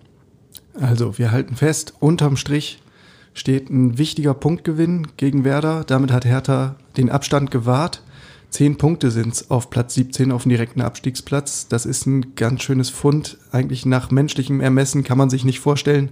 Also 0.73 1.17
wir 1.17 1.31
halten 1.31 1.55
fest, 1.55 1.93
unterm 1.99 2.35
Strich 2.35 2.79
steht 3.33 3.69
ein 3.69 3.97
wichtiger 3.97 4.33
Punktgewinn 4.33 5.07
gegen 5.15 5.45
Werder. 5.45 5.85
Damit 5.85 6.11
hat 6.11 6.25
Hertha 6.25 6.75
den 6.97 7.09
Abstand 7.09 7.49
gewahrt. 7.49 8.03
Zehn 8.49 8.77
Punkte 8.77 9.09
sind's 9.09 9.49
auf 9.49 9.69
Platz 9.69 9.93
17 9.93 10.33
auf 10.33 10.43
dem 10.43 10.49
direkten 10.49 10.81
Abstiegsplatz. 10.81 11.69
Das 11.69 11.85
ist 11.85 12.05
ein 12.05 12.35
ganz 12.35 12.63
schönes 12.63 12.89
Fund. 12.89 13.37
Eigentlich 13.53 13.85
nach 13.85 14.11
menschlichem 14.11 14.59
Ermessen 14.59 15.05
kann 15.05 15.17
man 15.17 15.29
sich 15.29 15.45
nicht 15.45 15.61
vorstellen, 15.61 16.09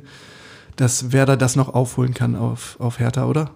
dass 0.80 1.12
Werder 1.12 1.36
das 1.36 1.56
noch 1.56 1.74
aufholen 1.74 2.14
kann 2.14 2.36
auf, 2.36 2.78
auf 2.80 3.00
Hertha, 3.00 3.26
oder? 3.26 3.52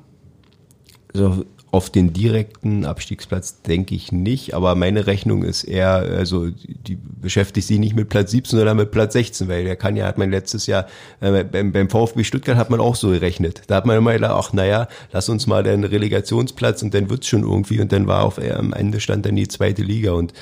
Also 1.14 1.46
auf 1.72 1.90
den 1.90 2.14
direkten 2.14 2.86
Abstiegsplatz 2.86 3.62
denke 3.62 3.96
ich 3.96 4.12
nicht, 4.12 4.54
aber 4.54 4.76
meine 4.76 5.08
Rechnung 5.08 5.44
ist 5.44 5.64
eher, 5.64 5.94
also 5.94 6.50
die 6.50 6.96
beschäftigt 6.96 7.66
sich 7.66 7.80
nicht 7.80 7.96
mit 7.96 8.10
Platz 8.10 8.30
17, 8.32 8.60
sondern 8.60 8.78
mit 8.78 8.92
Platz 8.92 9.14
16, 9.14 9.48
weil 9.48 9.64
der 9.64 9.76
kann 9.76 9.96
ja, 9.96 10.06
hat 10.06 10.18
man 10.18 10.30
letztes 10.30 10.68
Jahr 10.68 10.86
äh, 11.20 11.44
beim, 11.44 11.72
beim 11.72 11.90
VfB 11.90 12.26
Stuttgart 12.26 12.58
hat 12.58 12.70
man 12.70 12.80
auch 12.80 12.96
so 12.96 13.10
gerechnet. 13.10 13.64
Da 13.68 13.76
hat 13.76 13.86
man 13.88 13.98
immer 13.98 14.14
gedacht, 14.14 14.36
ach 14.36 14.54
naja, 14.54 14.88
lass 15.14 15.30
uns 15.30 15.48
mal 15.48 15.64
den 15.64 15.84
Relegationsplatz 15.84 16.84
und 16.84 16.94
dann 16.94 17.10
wird's 17.10 17.28
schon 17.28 17.42
irgendwie 17.42 17.80
und 17.80 17.92
dann 17.92 18.06
war 18.06 18.24
auf 18.24 18.38
äh, 18.38 18.52
am 18.52 18.74
Ende 18.74 19.00
stand 19.00 19.26
dann 19.26 19.36
die 19.36 19.48
zweite 19.48 19.82
Liga 19.82 20.12
und 20.12 20.34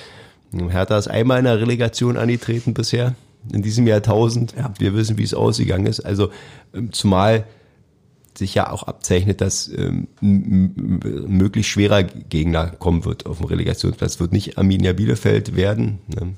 Hertha 0.52 0.98
ist 0.98 1.08
einmal 1.08 1.40
in 1.40 1.46
der 1.46 1.62
Relegation 1.62 2.18
angetreten 2.18 2.74
bisher 2.74 3.16
in 3.52 3.62
diesem 3.62 3.88
Jahrtausend. 3.88 4.54
Ja. 4.58 4.74
Wir 4.78 4.94
wissen, 4.94 5.18
wie 5.18 5.24
es 5.24 5.34
ausgegangen 5.34 5.86
ist. 5.86 6.02
Also 6.02 6.32
ähm, 6.74 6.92
zumal 6.92 7.46
sich 8.38 8.56
ja 8.56 8.72
auch 8.72 8.84
abzeichnet, 8.84 9.42
dass 9.42 9.70
ähm, 9.70 10.08
möglichst 10.22 11.72
schwerer 11.72 12.04
Gegner 12.04 12.68
kommen 12.68 13.06
wird 13.06 13.26
auf 13.26 13.38
dem 13.38 13.48
Relegationsplatz. 13.48 14.20
Wird 14.20 14.32
nicht 14.32 14.58
Arminia 14.58 14.94
Bielefeld 14.94 15.56
werden. 15.56 16.00
Ne? 16.08 16.34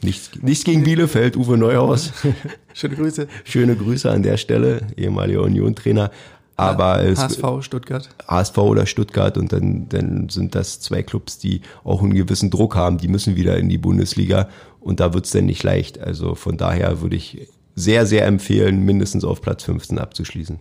Nichts, 0.00 0.30
nichts 0.40 0.64
gegen 0.64 0.82
Bielefeld, 0.82 1.36
Uwe 1.36 1.56
Neuhaus. 1.56 2.12
Schöne 2.74 2.96
Grüße. 2.96 3.28
Schöne 3.44 3.76
Grüße 3.76 4.10
an 4.10 4.22
der 4.22 4.36
Stelle, 4.36 4.86
ehemaliger 4.96 5.42
Union-Trainer. 5.42 6.10
Aber 6.56 7.02
HSV, 7.02 7.44
Stuttgart. 7.60 8.08
HSV 8.28 8.58
oder 8.58 8.86
Stuttgart 8.86 9.38
und 9.38 9.52
dann, 9.52 9.88
dann 9.88 10.28
sind 10.28 10.54
das 10.54 10.80
zwei 10.80 11.02
Clubs, 11.02 11.38
die 11.38 11.62
auch 11.82 12.02
einen 12.02 12.14
gewissen 12.14 12.50
Druck 12.50 12.76
haben. 12.76 12.98
Die 12.98 13.08
müssen 13.08 13.36
wieder 13.36 13.56
in 13.58 13.68
die 13.68 13.78
Bundesliga 13.78 14.48
und 14.82 15.00
da 15.00 15.14
wird's 15.14 15.30
dann 15.30 15.46
nicht 15.46 15.62
leicht. 15.62 15.98
Also 16.00 16.34
von 16.34 16.56
daher 16.56 17.00
würde 17.00 17.16
ich 17.16 17.48
sehr, 17.74 18.06
sehr 18.06 18.26
empfehlen, 18.26 18.84
mindestens 18.84 19.24
auf 19.24 19.40
Platz 19.40 19.64
15 19.64 19.98
abzuschließen. 19.98 20.58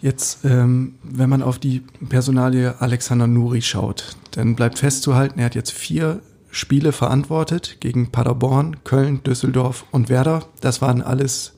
Jetzt, 0.00 0.44
ähm, 0.44 0.96
wenn 1.02 1.28
man 1.28 1.42
auf 1.42 1.58
die 1.58 1.82
Personalie 2.08 2.74
Alexander 2.80 3.28
Nuri 3.28 3.62
schaut, 3.62 4.16
dann 4.32 4.56
bleibt 4.56 4.78
festzuhalten, 4.78 5.38
er 5.38 5.46
hat 5.46 5.54
jetzt 5.54 5.70
vier 5.70 6.20
Spiele 6.50 6.92
verantwortet 6.92 7.76
gegen 7.80 8.10
Paderborn, 8.10 8.82
Köln, 8.84 9.22
Düsseldorf 9.22 9.86
und 9.90 10.08
Werder. 10.08 10.44
Das 10.60 10.82
waren 10.82 11.02
alles 11.02 11.54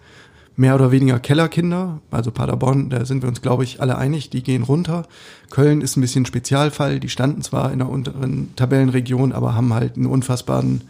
mehr 0.56 0.74
oder 0.74 0.92
weniger 0.92 1.18
Kellerkinder. 1.18 2.00
Also 2.10 2.30
Paderborn, 2.30 2.90
da 2.90 3.04
sind 3.04 3.22
wir 3.22 3.28
uns, 3.28 3.42
glaube 3.42 3.64
ich, 3.64 3.80
alle 3.80 3.98
einig, 3.98 4.30
die 4.30 4.42
gehen 4.42 4.62
runter. 4.62 5.06
Köln 5.50 5.80
ist 5.80 5.96
ein 5.96 6.00
bisschen 6.00 6.26
Spezialfall. 6.26 7.00
Die 7.00 7.08
standen 7.08 7.42
zwar 7.42 7.72
in 7.72 7.78
der 7.78 7.88
unteren 7.88 8.54
Tabellenregion, 8.56 9.32
aber 9.32 9.54
haben 9.54 9.74
halt 9.74 9.96
einen 9.96 10.06
unfassbaren 10.06 10.82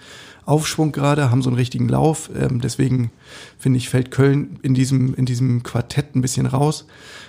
Aufschwung 0.46 0.92
gerade, 0.92 1.30
haben 1.30 1.42
so 1.42 1.48
einen 1.48 1.56
richtigen 1.56 1.88
Lauf. 1.88 2.30
Ähm, 2.38 2.60
deswegen 2.60 3.10
finde 3.58 3.78
ich, 3.78 3.88
fällt 3.88 4.10
Köln 4.10 4.58
in 4.62 4.74
diesem, 4.74 5.14
in 5.14 5.24
diesem 5.24 5.62
Quartett 5.62 6.14
ein 6.14 6.22
bisschen 6.22 6.46
raus. 6.46 6.86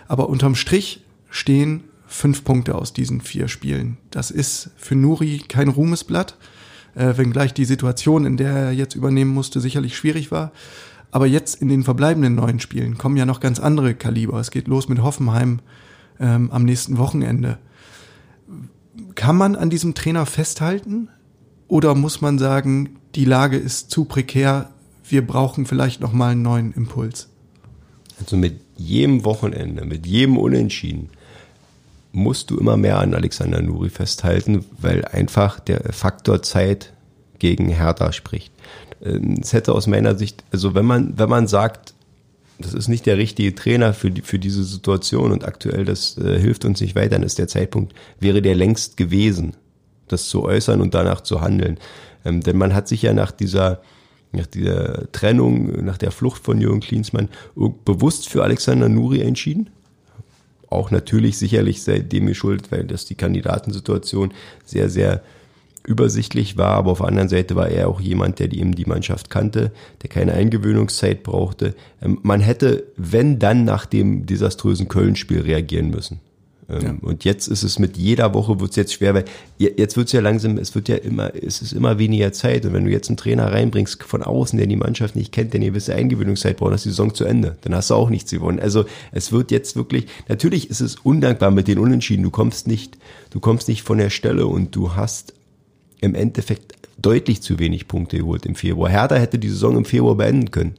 Aber 0.08 0.30
unterm 0.30 0.56
Strich 0.56 1.02
stehen 1.30 1.84
fünf 2.08 2.44
Punkte 2.44 2.76
aus 2.76 2.94
diesen 2.94 3.22
vier 3.22 3.48
Spielen. 3.48 3.98
Das 4.12 4.32
ist 4.32 4.70
für 4.78 4.96
Nuri 4.96 5.42
kein 5.48 5.70
Ruhmesblatt, 5.70 6.36
äh, 6.96 7.18
wenngleich 7.18 7.54
die 7.54 7.66
Situation, 7.66 8.26
in 8.26 8.38
der 8.38 8.52
er 8.52 8.72
jetzt 8.72 8.96
übernehmen 8.96 9.34
musste, 9.34 9.60
sicherlich 9.60 9.96
schwierig 9.96 10.32
war. 10.32 10.52
Aber 11.16 11.28
jetzt 11.28 11.62
in 11.62 11.70
den 11.70 11.86
verbleibenden 11.86 12.36
neun 12.36 12.60
Spielen 12.60 12.98
kommen 12.98 13.16
ja 13.16 13.26
noch 13.26 13.40
ganz 13.40 13.62
andere 13.62 13.96
Kaliber. 13.96 14.38
Es 14.38 14.52
geht 14.52 14.68
los 14.68 14.90
mit 14.90 15.02
Hoffenheim 15.02 15.62
ähm, 16.20 16.52
am 16.52 16.66
nächsten 16.66 16.98
Wochenende. 16.98 17.58
Kann 19.16 19.38
man 19.38 19.56
an 19.56 19.70
diesem 19.70 19.96
Trainer 19.96 20.26
festhalten? 20.26 21.08
Oder 21.70 21.96
muss 21.96 22.20
man 22.20 22.38
sagen, 22.38 22.98
die 23.16 23.24
Lage 23.24 23.56
ist 23.56 23.92
zu 23.92 24.04
prekär, 24.04 24.72
wir 25.08 25.26
brauchen 25.26 25.66
vielleicht 25.66 26.02
noch 26.02 26.12
mal 26.12 26.34
einen 26.34 26.42
neuen 26.42 26.74
Impuls? 26.74 27.30
Also 28.20 28.36
mit 28.36 28.60
jedem 28.76 29.24
Wochenende, 29.24 29.86
mit 29.86 30.06
jedem 30.06 30.38
Unentschieden 30.38 31.12
musst 32.12 32.50
du 32.50 32.58
immer 32.58 32.76
mehr 32.76 33.00
an 33.00 33.14
Alexander 33.14 33.62
Nuri 33.62 33.90
festhalten, 33.90 34.66
weil 34.82 35.06
einfach 35.06 35.62
der 35.62 35.94
Faktor 35.94 36.44
Zeit 36.44 36.92
gegen 37.40 37.70
Hertha 37.70 38.12
spricht. 38.12 38.52
Ähm, 39.04 39.40
es 39.42 39.54
hätte 39.54 39.74
aus 39.74 39.88
meiner 39.88 40.16
Sicht, 40.16 40.44
also 40.52 40.74
wenn 40.76 40.86
man, 40.86 41.18
wenn 41.18 41.30
man 41.30 41.48
sagt, 41.48 41.94
das 42.58 42.74
ist 42.74 42.88
nicht 42.88 43.06
der 43.06 43.18
richtige 43.18 43.54
Trainer 43.54 43.94
für, 43.94 44.12
die, 44.12 44.22
für 44.22 44.40
diese 44.40 44.64
Situation 44.64 45.32
und 45.32 45.46
aktuell 45.46 45.86
das 45.86 46.18
äh, 46.18 46.40
hilft 46.40 46.66
uns 46.66 46.80
nicht 46.82 46.96
weiter, 46.96 47.10
dann 47.10 47.24
ist 47.24 47.38
der 47.38 47.48
Zeitpunkt, 47.48 47.94
wäre 48.20 48.42
der 48.42 48.56
längst 48.56 48.98
gewesen, 48.98 49.56
das 50.08 50.30
zu 50.30 50.44
äußern 50.44 50.82
und 50.82 50.94
danach 50.94 51.22
zu 51.22 51.42
handeln. 51.42 51.78
Ähm, 52.24 52.42
denn 52.42 52.58
man 52.58 52.74
hat 52.74 52.88
sich 52.88 53.02
ja 53.02 53.14
nach 53.14 53.32
dieser, 53.32 53.82
nach 54.32 54.48
dieser 54.48 55.12
Trennung, 55.12 55.84
nach 55.84 55.98
der 55.98 56.12
Flucht 56.12 56.44
von 56.44 56.62
Jürgen 56.62 56.80
Klinsmann 56.80 57.30
bewusst 57.84 58.30
für 58.30 58.44
Alexander 58.44 58.90
Nuri 58.90 59.22
entschieden. 59.22 59.70
Auch 60.70 60.92
natürlich 60.92 61.38
sicherlich 61.38 61.84
seitdem 61.84 62.26
geschuldet, 62.26 62.72
weil 62.72 62.86
das 62.86 63.06
die 63.06 63.16
Kandidatensituation 63.16 64.34
sehr, 64.66 64.90
sehr 64.90 65.22
übersichtlich 65.86 66.58
war, 66.58 66.72
aber 66.72 66.92
auf 66.92 67.00
der 67.00 67.08
anderen 67.08 67.30
Seite 67.30 67.56
war 67.56 67.70
er 67.70 67.88
auch 67.90 68.02
jemand, 68.02 68.40
der 68.40 68.52
eben 68.52 68.76
die 68.76 68.86
Mannschaft 68.86 69.30
kannte, 69.30 69.72
der 70.02 70.10
keine 70.10 70.34
Eingewöhnungszeit 70.34 71.24
brauchte. 71.24 71.76
Ähm, 72.02 72.20
man 72.24 72.42
hätte, 72.42 72.86
wenn 72.98 73.40
dann 73.40 73.66
nach 73.66 73.86
dem 73.86 74.26
desaströsen 74.26 74.88
Köln-Spiel 74.88 75.42
reagieren 75.42 75.90
müssen. 75.90 76.20
Ähm, 76.70 76.82
ja. 76.82 76.96
Und 77.02 77.26
jetzt 77.26 77.48
ist 77.48 77.64
es 77.64 77.80
mit 77.80 77.98
jeder 77.98 78.34
Woche 78.34 78.60
wird 78.60 78.72
es 78.72 78.76
jetzt 78.76 78.94
schwer, 78.94 79.14
weil 79.14 79.26
jetzt 79.58 79.98
wird 79.98 80.08
es 80.08 80.14
ja 80.14 80.22
langsam, 80.22 80.58
es 80.58 80.74
wird 80.74 80.90
ja 80.90 80.96
immer, 80.96 81.34
es 81.36 81.62
ist 81.62 81.74
immer 81.74 82.00
weniger 82.00 82.32
Zeit. 82.34 82.66
Und 82.66 82.74
wenn 82.74 82.86
du 82.86 82.92
jetzt 82.92 83.10
einen 83.10 83.18
Trainer 83.18 83.52
reinbringst 83.52 84.02
von 84.04 84.24
außen, 84.24 84.58
der 84.58 84.68
die 84.68 84.76
Mannschaft 84.76 85.16
nicht 85.16 85.32
kennt, 85.32 85.54
der 85.54 85.60
eine 85.60 85.70
gewisse 85.70 85.94
Eingewöhnungszeit 85.94 86.58
braucht, 86.58 86.70
dann 86.70 86.76
ist 86.76 86.86
die 86.86 86.90
Saison 86.90 87.14
zu 87.14 87.26
Ende. 87.26 87.58
Dann 87.62 87.76
hast 87.76 87.90
du 87.90 87.96
auch 87.96 88.10
nichts 88.10 88.32
gewonnen. 88.32 88.60
Also 88.60 88.86
es 89.12 89.32
wird 89.32 89.52
jetzt 89.52 89.76
wirklich, 89.76 90.08
natürlich 90.28 90.70
ist 90.70 90.82
es 90.82 90.96
undankbar 90.96 91.52
mit 91.52 91.68
den 91.68 91.80
Unentschieden. 91.80 92.24
Du 92.24 92.32
kommst 92.32 92.68
nicht, 92.68 92.98
du 93.30 93.40
kommst 93.40 93.68
nicht 93.68 93.84
von 93.84 93.98
der 93.98 94.10
Stelle 94.10 94.48
und 94.48 94.76
du 94.76 94.96
hast 94.96 95.34
im 96.02 96.16
Endeffekt 96.16 96.74
deutlich 96.98 97.42
zu 97.42 97.60
wenig 97.60 97.88
Punkte 97.88 98.18
geholt 98.18 98.46
im 98.46 98.56
Februar. 98.56 98.90
Hertha 98.90 99.16
hätte 99.16 99.40
die 99.40 99.50
Saison 99.50 99.78
im 99.78 99.86
Februar 99.86 100.16
beenden 100.16 100.52
können. 100.52 100.76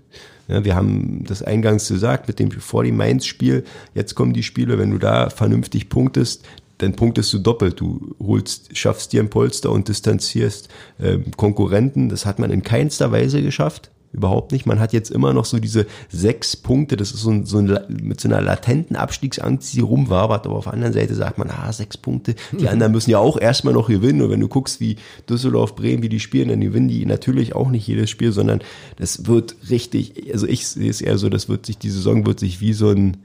Ja, 0.49 0.65
wir 0.65 0.77
haben 0.77 1.25
das 1.25 1.43
eingangs 1.43 1.89
gesagt 1.89 2.29
mit 2.29 2.39
dem 2.39 2.51
vor 2.53 2.85
dem 2.85 2.97
Mainz-Spiel. 2.97 3.65
Jetzt 3.95 4.15
kommen 4.15 4.33
die 4.33 4.45
Spiele, 4.45 4.79
wenn 4.79 4.93
du 4.93 4.99
da 4.99 5.29
vernünftig 5.29 5.89
punktest, 5.89 6.45
dann 6.79 6.95
punktest 6.95 7.33
du 7.33 7.39
doppelt. 7.39 7.81
Du 7.81 8.15
holst, 8.21 8.77
schaffst 8.77 9.13
dir 9.13 9.23
ein 9.23 9.31
Polster 9.31 9.71
und 9.71 9.89
distanzierst 9.89 10.69
äh, 10.99 11.19
Konkurrenten. 11.37 12.09
Das 12.09 12.27
hat 12.27 12.39
man 12.39 12.51
in 12.51 12.63
keinster 12.63 13.11
Weise 13.11 13.43
geschafft. 13.43 13.91
Überhaupt 14.17 14.53
nicht. 14.53 14.65
Man 14.65 14.81
hat 14.81 14.95
jetzt 14.95 15.11
immer 15.11 15.35
noch 15.35 15.45
so 15.45 15.59
diese 15.59 15.87
sechs 16.09 16.57
Punkte, 16.57 16.97
das 16.97 17.13
ist 17.13 17.21
so, 17.21 17.31
ein, 17.31 17.45
so 17.45 17.59
ein, 17.59 17.79
mit 18.03 18.19
so 18.19 18.29
einer 18.29 18.41
latenten 18.41 18.97
Abstiegsangst, 18.97 19.75
die 19.75 19.81
rumwabert, 19.81 20.47
aber 20.47 20.57
auf 20.57 20.65
der 20.65 20.73
anderen 20.73 20.95
Seite 20.95 21.15
sagt 21.15 21.37
man, 21.37 21.51
ah, 21.51 21.71
sechs 21.71 21.99
Punkte, 21.99 22.35
die 22.53 22.63
mhm. 22.63 22.69
anderen 22.69 22.93
müssen 22.93 23.11
ja 23.11 23.19
auch 23.19 23.39
erstmal 23.39 23.75
noch 23.75 23.89
gewinnen. 23.89 24.23
Und 24.23 24.31
wenn 24.31 24.41
du 24.41 24.49
guckst, 24.49 24.81
wie 24.81 24.97
Düsseldorf, 25.29 25.77
Bremen, 25.77 26.03
wie 26.03 26.09
die 26.09 26.21
spielen, 26.21 26.49
dann 26.49 26.63
gewinnen 26.63 26.89
die 26.89 27.05
natürlich 27.05 27.55
auch 27.55 27.69
nicht 27.69 27.87
jedes 27.87 28.09
Spiel, 28.09 28.33
sondern 28.33 28.63
das 28.97 29.27
wird 29.27 29.55
richtig, 29.69 30.33
also 30.33 30.47
ich 30.47 30.67
sehe 30.67 30.89
es 30.89 31.03
eher 31.03 31.19
so, 31.19 31.29
das 31.29 31.51
wird 31.51 31.67
sich, 31.67 31.77
die 31.77 31.91
Saison 31.91 32.25
wird 32.25 32.41
sich 32.41 32.63
wie 32.63 32.73
so 32.73 32.89
ein 32.89 33.19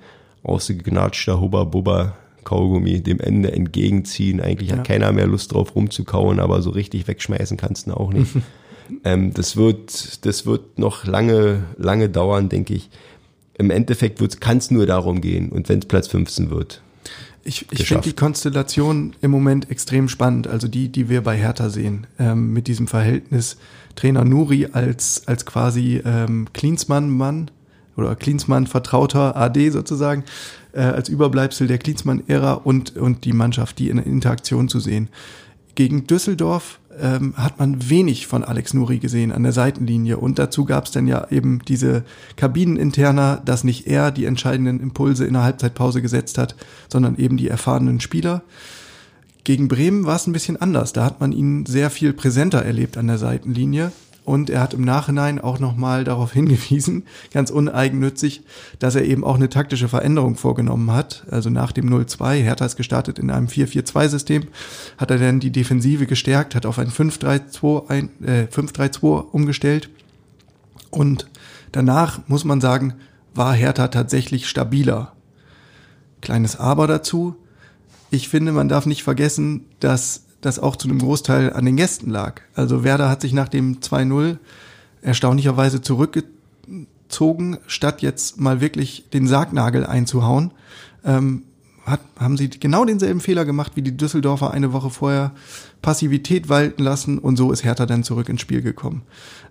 ausgegnatschter 0.43 1.39
Hubba-Bubba 1.39 2.17
Kaugummi 2.43 3.01
dem 3.01 3.19
Ende 3.19 3.51
entgegenziehen. 3.51 4.41
Eigentlich 4.41 4.71
ja. 4.71 4.77
hat 4.77 4.88
keiner 4.88 5.12
mehr 5.12 5.27
Lust 5.27 5.54
drauf 5.54 5.75
rumzukauen, 5.75 6.39
aber 6.39 6.62
so 6.62 6.71
richtig 6.71 7.08
wegschmeißen 7.08 7.56
kannst 7.56 7.88
du 7.88 7.93
auch 7.93 8.12
nicht. 8.12 8.32
Ähm, 9.04 9.34
das 9.34 9.56
wird, 9.56 10.25
das 10.25 10.45
wird 10.45 10.80
noch 10.80 11.06
lange, 11.06 11.63
lange 11.77 12.10
dauern, 12.10 12.49
denke 12.49 12.73
ich. 12.73 12.89
Im 13.58 13.69
Endeffekt 13.69 14.19
kann 14.39 14.58
es 14.58 14.71
nur 14.71 14.86
darum 14.86 15.21
gehen 15.21 15.49
und 15.49 15.69
wenn 15.69 15.80
es 15.80 15.86
Platz 15.86 16.08
15 16.08 16.49
wird. 16.49 16.82
Ich, 17.43 17.65
ich 17.71 17.88
finde 17.88 18.04
die 18.04 18.13
Konstellation 18.13 19.15
im 19.21 19.32
Moment 19.32 19.71
extrem 19.71 20.10
spannend, 20.10 20.47
also 20.47 20.67
die, 20.67 20.89
die 20.89 21.10
wir 21.10 21.21
bei 21.21 21.36
Hertha 21.38 21.69
sehen, 21.69 22.06
ähm, 22.19 22.54
mit 22.54 22.67
diesem 22.67 22.88
Verhältnis 22.88 23.58
Trainer 23.95 24.23
Nuri 24.23 24.67
als, 24.71 25.27
als 25.27 25.45
quasi 25.45 26.01
ähm, 26.06 26.47
Klinsmann-Mann 26.54 27.49
oder 27.97 28.15
Klinsmann-Vertrauter 28.15 29.36
AD 29.36 29.69
sozusagen, 29.71 30.23
äh, 30.73 30.82
als 30.82 31.10
Überbleibsel 31.10 31.67
der 31.67 31.80
Klinsmann-Ära 31.80 32.54
und, 32.54 32.95
und 32.95 33.25
die 33.25 33.34
Mannschaft, 33.34 33.80
die 33.80 33.89
in 33.89 33.97
Interaktion 33.97 34.69
zu 34.69 34.80
sehen. 34.80 35.10
Gegen 35.75 36.06
Düsseldorf 36.06 36.80
ähm, 36.99 37.34
hat 37.38 37.60
man 37.60 37.89
wenig 37.89 38.27
von 38.27 38.43
Alex 38.43 38.73
Nuri 38.73 38.99
gesehen 38.99 39.32
an 39.32 39.43
der 39.43 39.51
Seitenlinie. 39.51 40.17
Und 40.17 40.39
dazu 40.39 40.65
gab 40.65 40.86
es 40.86 40.91
dann 40.91 41.08
ja 41.08 41.27
eben 41.30 41.60
diese 41.67 42.04
Kabineninterner, 42.36 43.41
dass 43.45 43.63
nicht 43.63 43.88
er 43.88 44.12
die 44.12 44.25
entscheidenden 44.25 44.80
Impulse 44.80 45.25
in 45.25 45.34
der 45.34 45.43
Halbzeitpause 45.43 46.01
gesetzt 46.01 46.38
hat, 46.38 46.56
sondern 46.89 47.17
eben 47.17 47.38
die 47.38 47.47
erfahrenen 47.47 47.99
Spieler. 47.99 48.43
Gegen 49.43 49.67
Bremen 49.67 50.06
war 50.06 50.15
es 50.15 50.27
ein 50.27 50.34
bisschen 50.34 50.58
anders. 50.58 50.93
Da 50.93 51.04
hat 51.04 51.19
man 51.19 51.32
ihn 51.32 51.65
sehr 51.65 51.89
viel 51.89 52.13
präsenter 52.13 52.63
erlebt 52.63 52.97
an 52.97 53.08
der 53.08 53.17
Seitenlinie. 53.17 53.91
Und 54.23 54.51
er 54.51 54.62
hat 54.62 54.73
im 54.73 54.86
Nachhinein 54.86 55.39
auch 55.39 55.60
nochmal 55.60 56.03
darauf 56.03 56.34
hingewiesen, 56.34 57.03
ganz 57.34 57.49
uneigennützig, 57.49 58.43
dass 58.79 58.95
er 58.95 59.03
eben 59.03 59.23
auch 59.23 59.36
eine 59.36 59.49
taktische 59.49 59.88
Veränderung 59.88 60.36
vorgenommen 60.36 60.91
hat. 60.91 61.25
Also 61.29 61.49
nach 61.49 61.71
dem 61.71 61.89
0-2, 61.89 62.36
Hertha 62.36 62.65
ist 62.65 62.75
gestartet 62.75 63.19
in 63.19 63.31
einem 63.31 63.47
4-4-2-System, 63.47 64.43
hat 64.97 65.12
er 65.12 65.17
dann 65.17 65.39
die 65.39 65.51
Defensive 65.51 66.05
gestärkt, 66.05 66.55
hat 66.55 66.65
auf 66.65 66.77
ein 66.77 66.89
5-3-2 66.89 68.10
äh, 68.25 68.47
5-3-2 68.47 69.29
umgestellt. 69.31 69.89
Und 70.91 71.27
danach, 71.71 72.19
muss 72.27 72.43
man 72.43 72.62
sagen, 72.62 72.95
war 73.34 73.53
Hertha 73.53 73.88
tatsächlich 73.88 74.47
stabiler. 74.47 75.13
Kleines 76.21 76.60
Aber 76.60 76.86
dazu. 76.88 77.36
Ich 78.12 78.27
finde, 78.27 78.51
man 78.51 78.67
darf 78.67 78.86
nicht 78.86 79.03
vergessen, 79.03 79.65
dass 79.79 80.25
das 80.41 80.60
auch 80.60 80.75
zu 80.75 80.88
einem 80.88 80.99
Großteil 80.99 81.54
an 81.54 81.65
den 81.65 81.77
Gästen 81.77 82.10
lag. 82.10 82.41
Also 82.54 82.84
Werder 82.84 83.10
hat 83.10 83.21
sich 83.21 83.34
nach 83.34 83.47
dem 83.47 83.80
2-0 83.80 84.38
erstaunlicherweise 85.01 85.82
zurückgezogen, 85.82 87.58
statt 87.67 88.01
jetzt 88.01 88.39
mal 88.39 88.62
wirklich 88.62 89.10
den 89.13 89.27
Sargnagel 89.27 89.86
einzuhauen. 89.86 90.51
Ähm, 91.06 91.43
hat, 91.86 92.01
haben 92.19 92.38
sie 92.38 92.49
genau 92.49 92.86
denselben 92.86 93.21
Fehler 93.21 93.43
gemacht 93.43 93.71
wie 93.75 93.82
die 93.82 93.97
Düsseldorfer 93.97 94.51
eine 94.51 94.71
Woche 94.71 94.89
vorher. 94.89 95.32
Passivität 95.82 96.47
walten 96.47 96.84
lassen 96.84 97.17
und 97.17 97.38
so 97.38 97.51
ist 97.51 97.63
Hertha 97.63 97.88
dann 97.88 98.04
zurück 98.04 98.30
ins 98.30 98.41
Spiel 98.41 98.62
gekommen. 98.62 99.01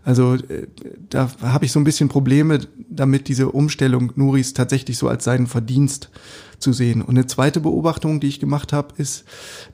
Also 0.04 0.34
äh, 0.34 0.68
da 1.08 1.30
habe 1.42 1.64
ich 1.64 1.72
so 1.72 1.80
ein 1.80 1.84
bisschen 1.84 2.08
Probleme 2.08 2.60
damit, 2.88 3.28
diese 3.28 3.50
Umstellung 3.50 4.12
Nuris 4.14 4.54
tatsächlich 4.54 4.96
so 4.96 5.08
als 5.08 5.24
seinen 5.24 5.48
Verdienst 5.48 6.10
zu 6.58 6.72
sehen. 6.72 7.02
Und 7.02 7.10
eine 7.10 7.26
zweite 7.26 7.60
Beobachtung, 7.60 8.20
die 8.20 8.28
ich 8.28 8.40
gemacht 8.40 8.72
habe, 8.72 8.94
ist 8.96 9.24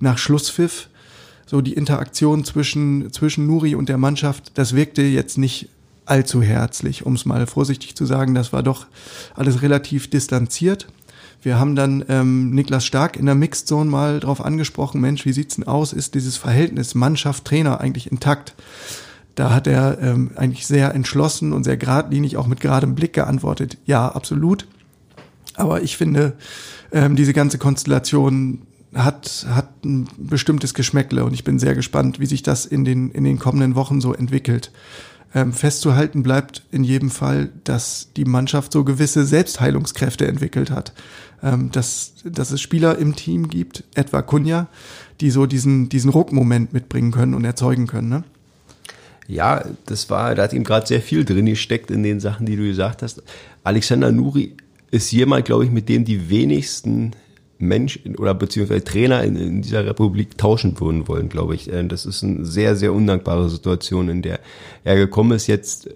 nach 0.01 0.19
Schlusspfiff 0.19 0.89
so 1.47 1.61
die 1.61 1.75
Interaktion 1.75 2.45
zwischen, 2.45 3.13
zwischen 3.13 3.47
Nuri 3.47 3.75
und 3.75 3.89
der 3.89 3.99
Mannschaft, 3.99 4.53
das 4.55 4.75
wirkte 4.75 5.03
jetzt 5.03 5.39
nicht 5.39 5.69
allzu 6.05 6.43
herzlich, 6.43 7.07
um 7.07 7.15
es 7.15 7.25
mal 7.25 7.47
vorsichtig 7.47 7.97
zu 7.97 8.05
sagen. 8.05 8.35
Das 8.35 8.53
war 8.53 8.63
doch 8.63 8.87
alles 9.35 9.63
relativ 9.63 10.11
distanziert. 10.11 10.87
Wir 11.43 11.59
haben 11.59 11.77
dann 11.77 12.05
ähm, 12.09 12.51
Niklas 12.51 12.85
Stark 12.85 13.17
in 13.17 13.27
der 13.27 13.35
Mixed 13.35 13.69
Zone 13.69 13.91
mal 13.91 14.21
drauf 14.21 14.45
angesprochen, 14.45 15.01
Mensch, 15.01 15.25
wie 15.25 15.33
sieht's 15.33 15.57
denn 15.57 15.67
aus? 15.67 15.93
Ist 15.93 16.15
dieses 16.15 16.37
Verhältnis 16.37 16.95
Mannschaft-Trainer 16.95 17.81
eigentlich 17.81 18.11
intakt? 18.11 18.55
Da 19.37 19.53
hat 19.53 19.67
er 19.67 19.99
ähm, 20.01 20.31
eigentlich 20.35 20.67
sehr 20.67 20.95
entschlossen 20.95 21.53
und 21.53 21.63
sehr 21.63 21.77
geradlinig, 21.77 22.37
auch 22.37 22.47
mit 22.47 22.61
geradem 22.61 22.95
Blick 22.95 23.13
geantwortet, 23.13 23.77
ja, 23.85 24.09
absolut. 24.09 24.67
Aber 25.55 25.83
ich 25.83 25.97
finde, 25.97 26.33
ähm, 26.91 27.17
diese 27.17 27.33
ganze 27.33 27.59
Konstellation 27.59 28.63
hat, 28.97 29.47
hat 29.49 29.85
ein 29.85 30.09
bestimmtes 30.17 30.75
Geschmäckle 30.75 31.25
und 31.25 31.35
ich 31.35 31.45
bin 31.45 31.59
sehr 31.59 31.75
gespannt, 31.75 32.19
wie 32.19 32.27
sich 32.27 32.43
das 32.43 32.67
in 32.67 32.85
den, 32.85 33.11
in 33.11 33.25
den 33.25 33.39
kommenden 33.39 33.75
Wochen 33.75 34.01
so 34.01 34.15
entwickelt. 34.15 34.73
Ähm, 35.35 35.53
festzuhalten 35.53 36.23
bleibt 36.23 36.63
in 36.71 36.83
jedem 36.83 37.11
Fall, 37.11 37.51
dass 37.65 38.09
die 38.17 38.25
Mannschaft 38.25 38.73
so 38.73 38.85
gewisse 38.85 39.27
Selbstheilungskräfte 39.27 40.27
entwickelt 40.27 40.71
hat. 40.71 40.93
Ähm, 41.43 41.71
dass, 41.71 42.15
dass 42.25 42.51
es 42.51 42.63
Spieler 42.63 42.97
im 42.97 43.15
Team 43.15 43.49
gibt, 43.49 43.85
etwa 43.95 44.23
Kunja, 44.23 44.69
die 45.21 45.31
so 45.31 45.45
diesen, 45.45 45.91
diesen 45.91 46.11
Ruckmoment 46.11 46.73
mitbringen 46.73 47.13
können 47.13 47.35
und 47.35 47.45
erzeugen 47.45 47.87
können. 47.87 48.09
Ne? 48.09 48.25
Ja, 49.29 49.65
das 49.85 50.09
war, 50.09 50.35
da 50.35 50.45
hat 50.45 50.55
ihm 50.55 50.65
gerade 50.65 50.87
sehr 50.87 51.03
viel 51.03 51.25
drin 51.25 51.47
gesteckt 51.47 51.91
in 51.91 52.03
den 52.03 52.21
Sachen, 52.21 52.47
die 52.47 52.57
du 52.57 52.63
gesagt 52.63 53.03
hast. 53.03 53.23
Alexander 53.65 54.13
Nuri 54.13 54.57
ist 54.91 55.13
jemand, 55.13 55.45
glaube 55.45 55.65
ich, 55.65 55.71
mit 55.71 55.89
dem 55.89 56.05
die 56.05 56.31
wenigsten 56.31 57.13
Mensch 57.59 58.01
oder 58.19 58.35
beziehungsweise 58.35 58.85
Trainer 58.85 59.23
in, 59.25 59.37
in 59.37 59.63
dieser 59.63 59.87
Republik 59.87 60.37
tauschen 60.37 60.79
würden 60.81 61.09
wollen, 61.09 61.29
glaube 61.29 61.55
ich. 61.55 61.73
Äh, 61.73 61.85
das 61.85 62.07
ist 62.07 62.23
eine 62.23 62.45
sehr, 62.45 62.77
sehr 62.77 62.93
undankbare 62.93 63.49
Situation, 63.49 64.09
in 64.09 64.23
der 64.23 64.41
er 64.85 64.97
gekommen 64.97 65.33
ist. 65.33 65.47
Jetzt 65.47 65.89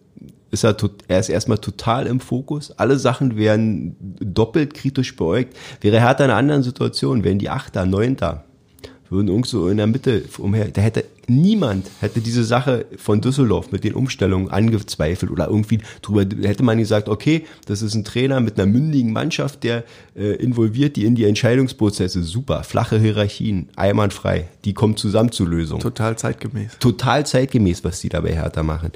ist 0.51 0.65
er, 0.65 0.77
er 1.09 1.21
ist 1.21 1.29
erstmal 1.29 1.59
total 1.59 2.07
im 2.07 2.21
Fokus. 2.21 2.73
Alle 2.73 2.99
Sachen 2.99 3.37
werden 3.37 3.97
doppelt 4.21 4.75
kritisch 4.75 5.17
beäugt. 5.17 5.57
Wäre 5.81 6.01
Hertha 6.01 6.25
in 6.25 6.31
einer 6.31 6.39
anderen 6.39 6.63
Situation, 6.63 7.25
wären 7.25 7.39
die 7.39 7.51
Achter, 7.51 7.87
Neunter, 7.87 8.45
würden 9.11 9.29
irgendwo 9.29 9.69
in 9.69 9.77
der 9.77 9.87
Mitte 9.87 10.23
umher, 10.39 10.69
da 10.69 10.81
hätte 10.81 11.05
niemand 11.27 11.91
hätte 12.01 12.21
diese 12.21 12.45
Sache 12.45 12.87
von 12.97 13.21
Düsseldorf 13.21 13.73
mit 13.73 13.85
den 13.85 13.95
Umstellungen 13.95 14.51
angezweifelt 14.51 15.31
oder 15.31 15.49
irgendwie 15.49 15.79
drüber, 16.03 16.23
hätte 16.47 16.63
man 16.63 16.79
gesagt, 16.79 17.09
okay, 17.09 17.45
das 17.67 17.83
ist 17.83 17.95
ein 17.95 18.05
Trainer 18.05 18.41
mit 18.41 18.59
einer 18.59 18.71
mündigen 18.71 19.13
Mannschaft, 19.13 19.65
der 19.65 19.85
äh, 20.17 20.35
involviert 20.35 20.97
die 20.97 21.05
in 21.05 21.15
die 21.15 21.25
Entscheidungsprozesse, 21.25 22.23
super, 22.23 22.63
flache 22.65 22.99
Hierarchien, 22.99 23.69
einwandfrei, 23.77 24.49
die 24.65 24.75
kommen 24.75 24.97
zusammen 24.97 25.33
zur 25.33 25.49
Lösung. 25.49 25.81
Total 25.81 26.17
zeitgemäß. 26.17 26.79
Total 26.79 27.25
zeitgemäß, 27.27 27.85
was 27.85 28.01
die 28.01 28.09
da 28.09 28.21
bei 28.21 28.33
Hertha 28.33 28.63
machen. 28.63 28.93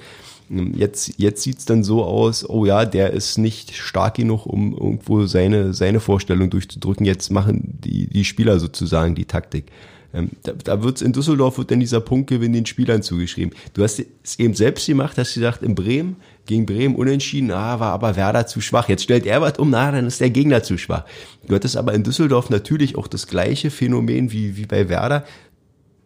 Jetzt, 0.77 1.15
jetzt 1.17 1.43
sieht's 1.43 1.65
dann 1.65 1.83
so 1.83 2.05
aus, 2.05 2.49
oh 2.49 2.67
ja, 2.67 2.85
der 2.85 3.13
ist 3.13 3.39
nicht 3.39 3.75
stark 3.75 4.17
genug, 4.17 4.45
um 4.45 4.75
irgendwo 4.75 5.25
seine, 5.25 5.73
seine 5.73 6.01
Vorstellung 6.01 6.51
durchzudrücken. 6.51 7.07
Jetzt 7.07 7.33
machen 7.33 7.79
die, 7.83 8.09
die 8.09 8.27
Spieler 8.27 8.61
sozusagen 8.61 9.15
die 9.15 9.25
Taktik. 9.25 9.73
Ähm, 10.15 10.31
da, 10.45 10.53
da 10.53 10.83
wird's 10.83 11.03
in 11.03 11.13
Düsseldorf 11.13 11.59
wird 11.59 11.71
dann 11.71 11.81
dieser 11.81 12.01
Punktgewinn 12.01 12.53
den 12.53 12.67
Spielern 12.67 13.03
zugeschrieben. 13.03 13.55
Du 13.75 13.83
hast 13.83 14.01
es 14.23 14.39
eben 14.39 14.55
selbst 14.55 14.87
gemacht, 14.87 15.19
hast 15.19 15.35
gesagt, 15.35 15.63
in 15.63 15.75
Bremen, 15.75 16.17
gegen 16.47 16.67
Bremen 16.67 16.95
unentschieden, 16.95 17.51
ah, 17.51 17.81
war 17.81 17.93
aber 17.93 18.17
Werder 18.17 18.47
zu 18.47 18.61
schwach. 18.61 18.89
Jetzt 18.89 19.03
stellt 19.03 19.27
er 19.27 19.41
was 19.41 19.59
um, 19.59 19.71
na, 19.71 19.91
dann 19.91 20.07
ist 20.07 20.21
der 20.21 20.31
Gegner 20.31 20.63
zu 20.63 20.79
schwach. 20.79 21.05
Du 21.49 21.55
hattest 21.55 21.77
aber 21.77 21.95
in 21.95 22.05
Düsseldorf 22.05 22.49
natürlich 22.49 22.97
auch 22.97 23.09
das 23.09 23.27
gleiche 23.27 23.71
Phänomen 23.71 24.31
wie, 24.31 24.57
wie 24.57 24.67
bei 24.67 24.89
Werder 24.89 25.25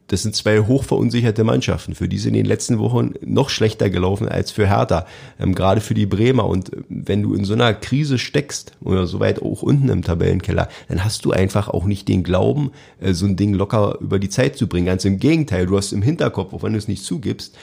das 0.08 0.22
sind 0.22 0.34
zwei 0.34 0.60
hochverunsicherte 0.60 1.44
Mannschaften. 1.44 1.94
Für 1.94 2.08
die 2.08 2.18
sind 2.18 2.34
in 2.34 2.42
den 2.42 2.46
letzten 2.46 2.78
Wochen 2.78 3.14
noch 3.24 3.50
schlechter 3.50 3.90
gelaufen 3.90 4.28
als 4.28 4.50
für 4.50 4.66
Hertha, 4.66 5.06
ähm, 5.38 5.54
gerade 5.54 5.80
für 5.80 5.94
die 5.94 6.06
Bremer. 6.06 6.46
Und 6.46 6.72
äh, 6.72 6.76
wenn 6.88 7.22
du 7.22 7.34
in 7.34 7.44
so 7.44 7.54
einer 7.54 7.74
Krise 7.74 8.18
steckst 8.18 8.72
oder 8.82 9.06
so 9.06 9.20
weit 9.20 9.40
auch 9.42 9.62
unten 9.62 9.88
im 9.90 10.02
Tabellenkeller, 10.02 10.68
dann 10.88 11.04
hast 11.04 11.24
du 11.24 11.30
einfach 11.30 11.68
auch 11.68 11.84
nicht 11.84 12.08
den 12.08 12.22
Glauben, 12.22 12.72
äh, 13.00 13.12
so 13.12 13.26
ein 13.26 13.36
Ding 13.36 13.54
locker 13.54 13.98
über 14.00 14.18
die 14.18 14.30
Zeit 14.30 14.56
zu 14.56 14.66
bringen. 14.66 14.86
Ganz 14.86 15.04
im 15.04 15.18
Gegenteil, 15.18 15.66
du 15.66 15.76
hast 15.76 15.92
im 15.92 16.02
Hinterkopf, 16.02 16.54
auch 16.54 16.62
wenn 16.62 16.72
du 16.72 16.78
es 16.78 16.88
nicht 16.88 17.04
zugibst, 17.04 17.56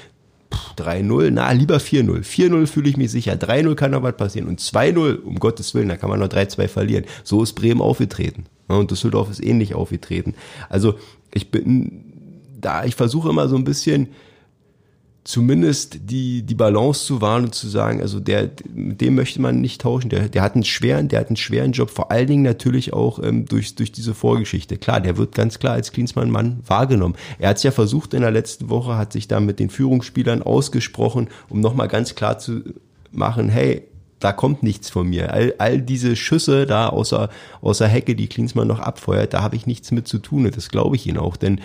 3-0, 0.78 1.32
na, 1.32 1.52
lieber 1.52 1.78
4-0. 1.78 2.24
4-0 2.24 2.68
fühle 2.68 2.90
ich 2.90 2.98
mich 2.98 3.12
sicher. 3.12 3.34
3-0 3.34 3.76
kann 3.76 3.92
noch 3.92 4.04
was 4.04 4.16
passieren. 4.16 4.48
Und 4.48 4.62
2-0, 4.62 5.22
um 5.24 5.40
Gottes 5.40 5.74
Willen, 5.74 5.90
da 5.90 5.98
kann 5.98 6.10
man 6.10 6.20
noch 6.20 6.28
3-2 6.28 6.68
verlieren. 6.68 7.06
So 7.24 7.42
ist 7.44 7.54
Bremen 7.54 7.82
aufgetreten. 7.82 8.46
Und 8.68 8.92
Düsseldorf 8.92 9.30
ist 9.30 9.44
ähnlich 9.44 9.76
aufgetreten. 9.76 10.36
Also, 10.70 10.96
ich 11.34 11.52
bin 11.52 12.05
da, 12.66 12.84
ich 12.84 12.96
versuche 12.96 13.30
immer 13.30 13.48
so 13.48 13.56
ein 13.56 13.64
bisschen 13.64 14.10
zumindest 15.26 15.98
die, 16.04 16.44
die 16.44 16.54
Balance 16.54 17.04
zu 17.04 17.20
wahren 17.20 17.46
und 17.46 17.56
zu 17.56 17.68
sagen, 17.68 18.00
also 18.00 18.20
der, 18.20 18.52
mit 18.74 19.02
dem 19.02 19.16
möchte 19.16 19.42
man 19.42 19.60
nicht 19.60 19.82
tauschen. 19.82 20.10
Der, 20.10 20.30
der 20.30 20.44
hat 20.44 20.54
einen 20.54 20.64
schweren, 20.64 21.08
der 21.08 21.20
hat 21.20 21.28
einen 21.28 21.36
schweren 21.36 21.72
Job, 21.72 21.90
vor 21.90 22.12
allen 22.12 22.28
Dingen 22.28 22.44
natürlich 22.44 22.94
auch 22.94 23.20
ähm, 23.22 23.46
durch, 23.46 23.74
durch 23.74 23.92
diese 23.92 24.14
Vorgeschichte. 24.14 24.78
Klar, 24.78 25.02
der 25.02 25.18
wird 25.18 25.34
ganz 25.34 25.58
klar 25.58 25.74
als 25.74 25.92
Klinsmann-Mann 25.92 26.60
wahrgenommen. 26.68 27.16
Er 27.40 27.50
hat 27.50 27.58
es 27.58 27.64
ja 27.64 27.72
versucht 27.72 28.14
in 28.14 28.22
der 28.22 28.30
letzten 28.30 28.70
Woche, 28.70 28.98
hat 28.98 29.14
sich 29.14 29.28
da 29.28 29.40
mit 29.40 29.60
den 29.60 29.72
Führungsspielern 29.72 30.44
ausgesprochen, 30.44 31.28
um 31.50 31.60
nochmal 31.60 31.88
ganz 31.88 32.14
klar 32.14 32.38
zu 32.38 32.62
machen, 33.12 33.50
hey, 33.50 33.82
da 34.20 34.32
kommt 34.32 34.62
nichts 34.62 34.92
von 34.92 35.08
mir. 35.08 35.34
All, 35.34 35.56
all 35.58 35.82
diese 35.82 36.16
Schüsse 36.16 36.68
da 36.68 36.90
außer, 36.90 37.30
außer 37.62 37.88
Hecke, 37.88 38.16
die 38.16 38.28
Klinsmann 38.28 38.68
noch 38.68 38.80
abfeuert, 38.80 39.34
da 39.34 39.42
habe 39.42 39.56
ich 39.56 39.66
nichts 39.66 39.92
mit 39.92 40.08
zu 40.08 40.20
tun. 40.20 40.46
Und 40.46 40.56
das 40.56 40.70
glaube 40.70 40.96
ich 40.96 41.08
Ihnen 41.08 41.18
auch. 41.18 41.36
Denn 41.36 41.62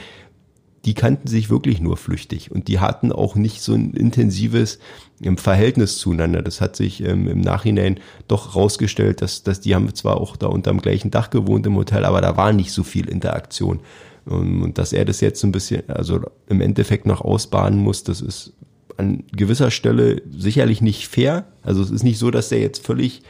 die 0.84 0.94
kannten 0.94 1.28
sich 1.28 1.50
wirklich 1.50 1.80
nur 1.80 1.96
flüchtig 1.96 2.50
und 2.50 2.68
die 2.68 2.78
hatten 2.78 3.12
auch 3.12 3.34
nicht 3.34 3.60
so 3.60 3.74
ein 3.74 3.92
intensives 3.92 4.78
ähm, 5.22 5.36
Verhältnis 5.36 5.98
zueinander. 5.98 6.42
Das 6.42 6.60
hat 6.60 6.74
sich 6.76 7.04
ähm, 7.04 7.28
im 7.28 7.40
Nachhinein 7.40 8.00
doch 8.28 8.54
rausgestellt, 8.56 9.20
dass, 9.20 9.42
dass 9.42 9.60
die 9.60 9.74
haben 9.74 9.94
zwar 9.94 10.18
auch 10.18 10.36
da 10.36 10.46
unterm 10.46 10.80
gleichen 10.80 11.10
Dach 11.10 11.30
gewohnt 11.30 11.66
im 11.66 11.76
Hotel, 11.76 12.04
aber 12.04 12.20
da 12.20 12.36
war 12.36 12.52
nicht 12.52 12.72
so 12.72 12.82
viel 12.82 13.08
Interaktion. 13.08 13.80
Und, 14.24 14.62
und 14.62 14.78
dass 14.78 14.92
er 14.92 15.04
das 15.04 15.20
jetzt 15.20 15.40
so 15.40 15.46
ein 15.46 15.52
bisschen, 15.52 15.88
also 15.90 16.20
im 16.46 16.60
Endeffekt 16.60 17.04
noch 17.04 17.20
ausbaden 17.20 17.78
muss, 17.78 18.04
das 18.04 18.20
ist 18.22 18.54
an 18.96 19.24
gewisser 19.32 19.70
Stelle 19.70 20.22
sicherlich 20.30 20.80
nicht 20.80 21.08
fair. 21.08 21.46
Also 21.62 21.82
es 21.82 21.90
ist 21.90 22.04
nicht 22.04 22.18
so, 22.18 22.30
dass 22.30 22.50
der 22.50 22.60
jetzt 22.60 22.84
völlig 22.84 23.22
ähm, 23.22 23.26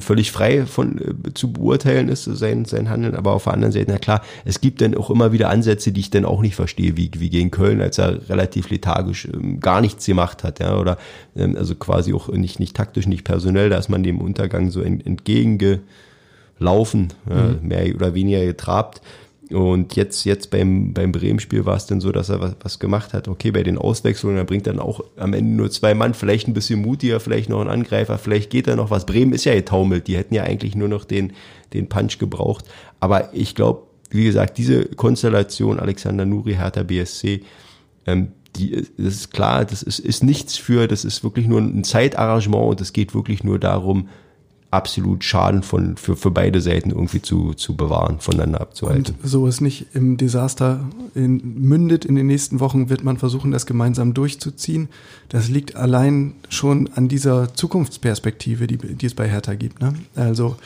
völlig 0.00 0.32
frei 0.32 0.66
von 0.66 0.98
äh, 0.98 1.34
zu 1.34 1.52
beurteilen 1.52 2.08
ist, 2.08 2.24
sein, 2.24 2.64
sein 2.64 2.88
Handeln. 2.88 3.14
Aber 3.14 3.32
auf 3.32 3.44
der 3.44 3.54
anderen 3.54 3.72
Seite, 3.72 3.90
na 3.90 3.98
klar, 3.98 4.22
es 4.44 4.60
gibt 4.60 4.80
dann 4.80 4.96
auch 4.96 5.10
immer 5.10 5.32
wieder 5.32 5.50
Ansätze, 5.50 5.92
die 5.92 6.00
ich 6.00 6.10
dann 6.10 6.24
auch 6.24 6.40
nicht 6.40 6.54
verstehe, 6.54 6.96
wie, 6.96 7.10
wie 7.16 7.30
gegen 7.30 7.50
Köln, 7.50 7.80
als 7.80 7.98
er 7.98 8.28
relativ 8.28 8.70
lethargisch 8.70 9.28
ähm, 9.32 9.60
gar 9.60 9.80
nichts 9.80 10.06
gemacht 10.06 10.44
hat, 10.44 10.60
ja, 10.60 10.76
oder 10.76 10.98
ähm, 11.36 11.56
also 11.56 11.74
quasi 11.74 12.14
auch 12.14 12.28
nicht, 12.28 12.60
nicht 12.60 12.76
taktisch, 12.76 13.06
nicht 13.06 13.24
personell, 13.24 13.70
da 13.70 13.78
ist 13.78 13.88
man 13.88 14.02
dem 14.02 14.20
Untergang 14.20 14.70
so 14.70 14.80
entgegengelaufen, 14.80 17.12
mhm. 17.26 17.32
äh, 17.32 17.54
mehr 17.62 17.94
oder 17.94 18.14
weniger 18.14 18.44
getrabt. 18.44 19.00
Und 19.50 19.94
jetzt, 19.94 20.24
jetzt 20.24 20.50
beim, 20.50 20.94
beim 20.94 21.12
Bremen-Spiel 21.12 21.66
war 21.66 21.76
es 21.76 21.86
dann 21.86 22.00
so, 22.00 22.12
dass 22.12 22.30
er 22.30 22.40
was, 22.40 22.56
was 22.62 22.78
gemacht 22.78 23.12
hat. 23.12 23.28
Okay, 23.28 23.50
bei 23.50 23.62
den 23.62 23.76
Auswechslungen, 23.76 24.38
er 24.38 24.44
bringt 24.44 24.66
dann 24.66 24.78
auch 24.78 25.00
am 25.16 25.34
Ende 25.34 25.52
nur 25.52 25.70
zwei 25.70 25.94
Mann, 25.94 26.14
vielleicht 26.14 26.48
ein 26.48 26.54
bisschen 26.54 26.80
mutiger, 26.80 27.20
vielleicht 27.20 27.50
noch 27.50 27.60
ein 27.60 27.68
Angreifer, 27.68 28.16
vielleicht 28.18 28.50
geht 28.50 28.66
da 28.66 28.76
noch 28.76 28.90
was. 28.90 29.04
Bremen 29.04 29.32
ist 29.32 29.44
ja 29.44 29.54
getaumelt, 29.54 30.06
die 30.06 30.16
hätten 30.16 30.34
ja 30.34 30.44
eigentlich 30.44 30.74
nur 30.74 30.88
noch 30.88 31.04
den, 31.04 31.32
den 31.74 31.88
Punch 31.88 32.18
gebraucht. 32.18 32.64
Aber 33.00 33.34
ich 33.34 33.54
glaube, 33.54 33.82
wie 34.10 34.24
gesagt, 34.24 34.56
diese 34.56 34.86
Konstellation 34.86 35.78
Alexander 35.78 36.24
Nuri, 36.24 36.54
Hertha 36.54 36.82
BSC, 36.82 37.42
ähm, 38.06 38.28
die, 38.56 38.86
das 38.96 39.14
ist 39.14 39.32
klar, 39.32 39.64
das 39.64 39.82
ist, 39.82 39.98
ist 39.98 40.22
nichts 40.22 40.56
für, 40.56 40.86
das 40.86 41.04
ist 41.04 41.24
wirklich 41.24 41.48
nur 41.48 41.60
ein 41.60 41.84
Zeitarrangement 41.84 42.70
und 42.70 42.80
es 42.80 42.92
geht 42.92 43.14
wirklich 43.14 43.42
nur 43.44 43.58
darum, 43.58 44.08
absolut 44.74 45.24
Schaden 45.24 45.62
von, 45.62 45.96
für, 45.96 46.16
für 46.16 46.30
beide 46.30 46.60
Seiten 46.60 46.90
irgendwie 46.90 47.22
zu, 47.22 47.54
zu 47.54 47.76
bewahren, 47.76 48.18
voneinander 48.20 48.60
abzuhalten. 48.60 49.14
Und 49.22 49.28
so 49.28 49.46
es 49.46 49.60
nicht 49.60 49.86
im 49.94 50.16
Desaster 50.16 50.80
in, 51.14 51.60
mündet 51.60 52.04
in 52.04 52.14
den 52.14 52.26
nächsten 52.26 52.60
Wochen, 52.60 52.90
wird 52.90 53.04
man 53.04 53.16
versuchen, 53.16 53.50
das 53.50 53.66
gemeinsam 53.66 54.14
durchzuziehen. 54.14 54.88
Das 55.28 55.48
liegt 55.48 55.76
allein 55.76 56.34
schon 56.48 56.90
an 56.94 57.08
dieser 57.08 57.54
Zukunftsperspektive, 57.54 58.66
die, 58.66 58.76
die 58.76 59.06
es 59.06 59.14
bei 59.14 59.28
Hertha 59.28 59.54
gibt. 59.54 59.80
Ne? 59.80 59.94
Also 60.14 60.56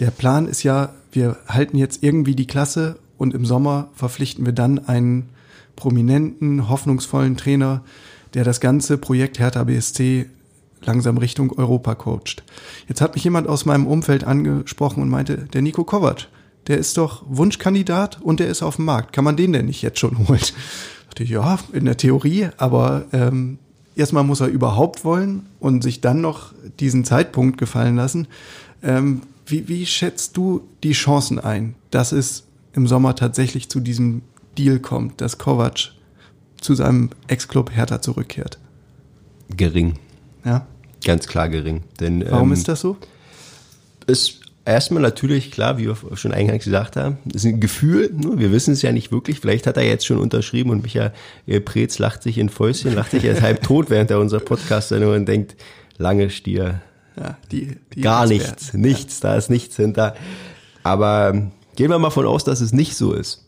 der 0.00 0.10
Plan 0.10 0.46
ist 0.46 0.62
ja, 0.62 0.92
wir 1.12 1.36
halten 1.46 1.78
jetzt 1.78 2.02
irgendwie 2.02 2.34
die 2.34 2.46
Klasse 2.46 2.98
und 3.16 3.34
im 3.34 3.46
Sommer 3.46 3.88
verpflichten 3.94 4.44
wir 4.44 4.52
dann 4.52 4.86
einen 4.86 5.30
prominenten, 5.76 6.68
hoffnungsvollen 6.68 7.36
Trainer, 7.36 7.82
der 8.34 8.44
das 8.44 8.60
ganze 8.60 8.98
Projekt 8.98 9.38
Hertha 9.38 9.62
BSC 9.64 10.26
langsam 10.86 11.18
Richtung 11.18 11.52
Europa 11.52 11.94
coacht. 11.94 12.42
Jetzt 12.88 13.00
hat 13.00 13.14
mich 13.14 13.24
jemand 13.24 13.48
aus 13.48 13.64
meinem 13.64 13.86
Umfeld 13.86 14.24
angesprochen 14.24 15.02
und 15.02 15.08
meinte, 15.08 15.48
der 15.52 15.62
Nico 15.62 15.84
Kovac, 15.84 16.28
der 16.66 16.78
ist 16.78 16.96
doch 16.96 17.24
Wunschkandidat 17.28 18.20
und 18.22 18.40
der 18.40 18.48
ist 18.48 18.62
auf 18.62 18.76
dem 18.76 18.86
Markt. 18.86 19.12
Kann 19.12 19.24
man 19.24 19.36
den 19.36 19.52
denn 19.52 19.66
nicht 19.66 19.82
jetzt 19.82 19.98
schon 19.98 20.28
holen? 20.28 20.40
Da 20.40 21.08
dachte 21.08 21.24
ich, 21.24 21.30
ja, 21.30 21.58
in 21.72 21.84
der 21.84 21.96
Theorie, 21.96 22.48
aber 22.56 23.04
ähm, 23.12 23.58
erstmal 23.96 24.24
muss 24.24 24.40
er 24.40 24.48
überhaupt 24.48 25.04
wollen 25.04 25.46
und 25.60 25.82
sich 25.82 26.00
dann 26.00 26.20
noch 26.20 26.52
diesen 26.80 27.04
Zeitpunkt 27.04 27.58
gefallen 27.58 27.96
lassen. 27.96 28.26
Ähm, 28.82 29.22
wie, 29.46 29.68
wie 29.68 29.86
schätzt 29.86 30.36
du 30.36 30.66
die 30.82 30.92
Chancen 30.92 31.38
ein, 31.38 31.74
dass 31.90 32.12
es 32.12 32.44
im 32.72 32.86
Sommer 32.86 33.14
tatsächlich 33.14 33.68
zu 33.68 33.80
diesem 33.80 34.22
Deal 34.56 34.78
kommt, 34.78 35.20
dass 35.20 35.38
Kovac 35.38 35.92
zu 36.60 36.74
seinem 36.74 37.10
Ex-Club 37.28 37.70
Hertha 37.74 38.00
zurückkehrt? 38.00 38.58
Gering. 39.54 39.98
Ja. 40.44 40.66
Ganz 41.04 41.26
klar 41.26 41.48
gering. 41.48 41.82
Denn, 42.00 42.24
Warum 42.28 42.48
ähm, 42.48 42.54
ist 42.54 42.68
das 42.68 42.80
so? 42.80 42.96
Ist 44.06 44.40
erstmal 44.64 45.02
natürlich 45.02 45.50
klar, 45.50 45.78
wie 45.78 45.86
wir 45.86 45.96
schon 46.16 46.32
eingangs 46.32 46.64
gesagt 46.64 46.96
haben, 46.96 47.18
ist 47.32 47.44
ein 47.44 47.60
Gefühl. 47.60 48.10
Ne? 48.12 48.38
Wir 48.38 48.52
wissen 48.52 48.72
es 48.72 48.82
ja 48.82 48.92
nicht 48.92 49.12
wirklich. 49.12 49.40
Vielleicht 49.40 49.66
hat 49.66 49.76
er 49.76 49.84
jetzt 49.84 50.06
schon 50.06 50.18
unterschrieben 50.18 50.70
und 50.70 50.82
Michael 50.82 51.12
Preetz 51.64 51.98
lacht 51.98 52.22
sich 52.22 52.38
in 52.38 52.48
Fäustchen, 52.48 52.94
lacht 52.94 53.12
sich 53.12 53.22
jetzt 53.22 53.42
halb 53.42 53.62
tot, 53.62 53.90
während 53.90 54.10
er 54.10 54.18
unser 54.18 54.40
Podcast 54.40 54.88
sendung 54.88 55.14
und 55.14 55.26
denkt, 55.26 55.56
lange 55.98 56.30
Stier, 56.30 56.80
Ja, 57.16 57.38
die, 57.52 57.76
die 57.94 58.00
Gar 58.00 58.26
nichts, 58.26 58.72
nichts, 58.74 59.20
da 59.20 59.36
ist 59.36 59.50
nichts 59.50 59.76
hinter. 59.76 60.14
Aber 60.82 61.30
ähm, 61.32 61.52
gehen 61.76 61.90
wir 61.90 61.98
mal 61.98 62.10
von 62.10 62.26
aus, 62.26 62.44
dass 62.44 62.60
es 62.60 62.72
nicht 62.72 62.96
so 62.96 63.12
ist. 63.12 63.46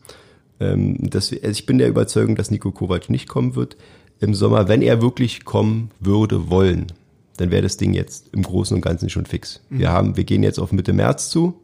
Ähm, 0.59 0.97
dass, 1.09 1.31
also 1.31 1.49
ich 1.49 1.65
bin 1.65 1.77
der 1.77 1.89
Überzeugung, 1.89 2.35
dass 2.35 2.51
Nico 2.51 2.71
Kovac 2.71 3.09
nicht 3.09 3.27
kommen 3.27 3.55
wird 3.55 3.77
im 4.19 4.33
Sommer. 4.33 4.67
Wenn 4.67 4.81
er 4.81 5.01
wirklich 5.01 5.45
kommen 5.45 5.91
würde 5.99 6.49
wollen, 6.49 6.87
dann 7.37 7.51
wäre 7.51 7.61
das 7.61 7.77
Ding 7.77 7.93
jetzt 7.93 8.29
im 8.33 8.43
Großen 8.43 8.75
und 8.75 8.81
Ganzen 8.81 9.09
schon 9.09 9.25
fix. 9.25 9.61
Mhm. 9.69 9.79
Wir 9.79 9.91
haben, 9.91 10.17
wir 10.17 10.23
gehen 10.23 10.43
jetzt 10.43 10.59
auf 10.59 10.71
Mitte 10.71 10.93
März 10.93 11.29
zu. 11.29 11.59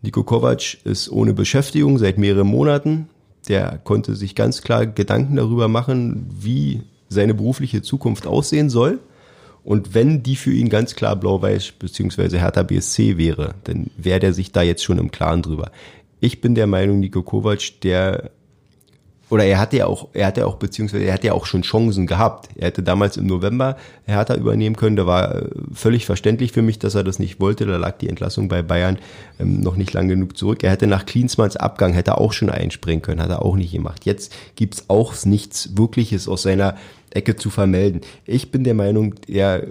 Nico 0.00 0.24
Kovac 0.24 0.78
ist 0.84 1.10
ohne 1.10 1.32
Beschäftigung 1.32 1.98
seit 1.98 2.18
mehreren 2.18 2.48
Monaten. 2.48 3.08
Der 3.48 3.78
konnte 3.78 4.16
sich 4.16 4.34
ganz 4.34 4.62
klar 4.62 4.86
Gedanken 4.86 5.36
darüber 5.36 5.68
machen, 5.68 6.26
wie 6.32 6.82
seine 7.08 7.34
berufliche 7.34 7.82
Zukunft 7.82 8.26
aussehen 8.26 8.70
soll. 8.70 9.00
Und 9.64 9.94
wenn 9.94 10.22
die 10.22 10.36
für 10.36 10.52
ihn 10.52 10.68
ganz 10.68 10.96
klar 10.96 11.14
Blau-Weiß 11.14 11.72
bzw. 11.78 12.38
Hertha 12.38 12.62
BSC 12.64 13.16
wäre, 13.16 13.54
dann 13.64 13.90
wäre 13.96 14.18
der 14.18 14.32
sich 14.32 14.50
da 14.50 14.62
jetzt 14.62 14.82
schon 14.82 14.98
im 14.98 15.12
Klaren 15.12 15.42
drüber. 15.42 15.70
Ich 16.18 16.40
bin 16.40 16.54
der 16.54 16.66
Meinung, 16.66 17.00
Nico 17.00 17.22
Kovac, 17.22 17.80
der 17.82 18.30
oder 19.32 19.46
er 19.46 19.58
hatte 19.58 19.78
ja 19.78 19.86
auch, 19.86 20.08
er 20.12 20.26
hatte 20.26 20.46
auch, 20.46 20.56
beziehungsweise 20.56 21.04
er 21.04 21.14
hatte 21.14 21.28
ja 21.28 21.32
auch 21.32 21.46
schon 21.46 21.62
Chancen 21.62 22.06
gehabt. 22.06 22.50
Er 22.54 22.66
hätte 22.66 22.82
damals 22.82 23.16
im 23.16 23.26
November 23.26 23.78
Hertha 24.04 24.34
übernehmen 24.34 24.76
können. 24.76 24.94
Da 24.94 25.06
war 25.06 25.34
äh, 25.34 25.48
völlig 25.72 26.04
verständlich 26.04 26.52
für 26.52 26.60
mich, 26.60 26.78
dass 26.78 26.94
er 26.94 27.02
das 27.02 27.18
nicht 27.18 27.40
wollte. 27.40 27.64
Da 27.64 27.78
lag 27.78 27.96
die 27.96 28.10
Entlassung 28.10 28.48
bei 28.48 28.60
Bayern 28.60 28.98
ähm, 29.40 29.60
noch 29.60 29.76
nicht 29.76 29.94
lang 29.94 30.06
genug 30.06 30.36
zurück. 30.36 30.62
Er 30.62 30.70
hätte 30.70 30.86
nach 30.86 31.06
Klinsmanns 31.06 31.56
Abgang, 31.56 31.94
hätte 31.94 32.18
auch 32.18 32.34
schon 32.34 32.50
einspringen 32.50 33.00
können, 33.00 33.22
hat 33.22 33.30
er 33.30 33.40
auch 33.40 33.56
nicht 33.56 33.72
gemacht. 33.72 34.04
Jetzt 34.04 34.34
gibt's 34.54 34.84
auch 34.88 35.14
nichts 35.24 35.78
Wirkliches 35.78 36.28
aus 36.28 36.42
seiner 36.42 36.76
Ecke 37.08 37.34
zu 37.34 37.48
vermelden. 37.48 38.02
Ich 38.26 38.50
bin 38.50 38.64
der 38.64 38.74
Meinung, 38.74 39.14
er 39.28 39.68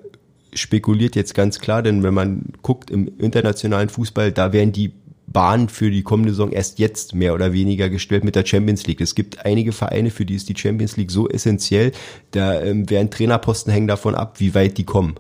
spekuliert 0.56 1.16
jetzt 1.16 1.36
ganz 1.36 1.60
klar, 1.60 1.84
denn 1.84 2.02
wenn 2.02 2.16
man 2.16 2.46
guckt 2.64 2.90
im 2.90 3.12
internationalen 3.20 3.90
Fußball, 3.90 4.32
da 4.32 4.54
werden 4.54 4.72
die 4.72 4.92
Bahn 5.32 5.70
für 5.70 5.92
die 5.92 6.04
kommende 6.04 6.32
Saison 6.32 6.52
erst 6.52 6.80
jetzt 6.80 7.16
mehr 7.16 7.34
oder 7.34 7.54
weniger 7.54 7.90
gestellt 7.90 8.24
mit 8.24 8.36
der 8.36 8.46
Champions 8.46 8.86
League. 8.88 9.02
Es 9.02 9.16
gibt 9.16 9.46
einige 9.46 9.72
Vereine, 9.72 10.12
für 10.12 10.26
die 10.26 10.36
ist 10.36 10.50
die 10.50 10.58
Champions 10.58 10.98
League 10.98 11.12
so 11.12 11.30
essentiell, 11.30 11.92
da 12.32 12.62
ähm, 12.62 12.90
werden 12.90 13.10
Trainerposten 13.10 13.72
hängen 13.72 13.88
davon 13.88 14.16
ab, 14.16 14.40
wie 14.40 14.54
weit 14.56 14.78
die 14.78 14.86
kommen. 14.86 15.16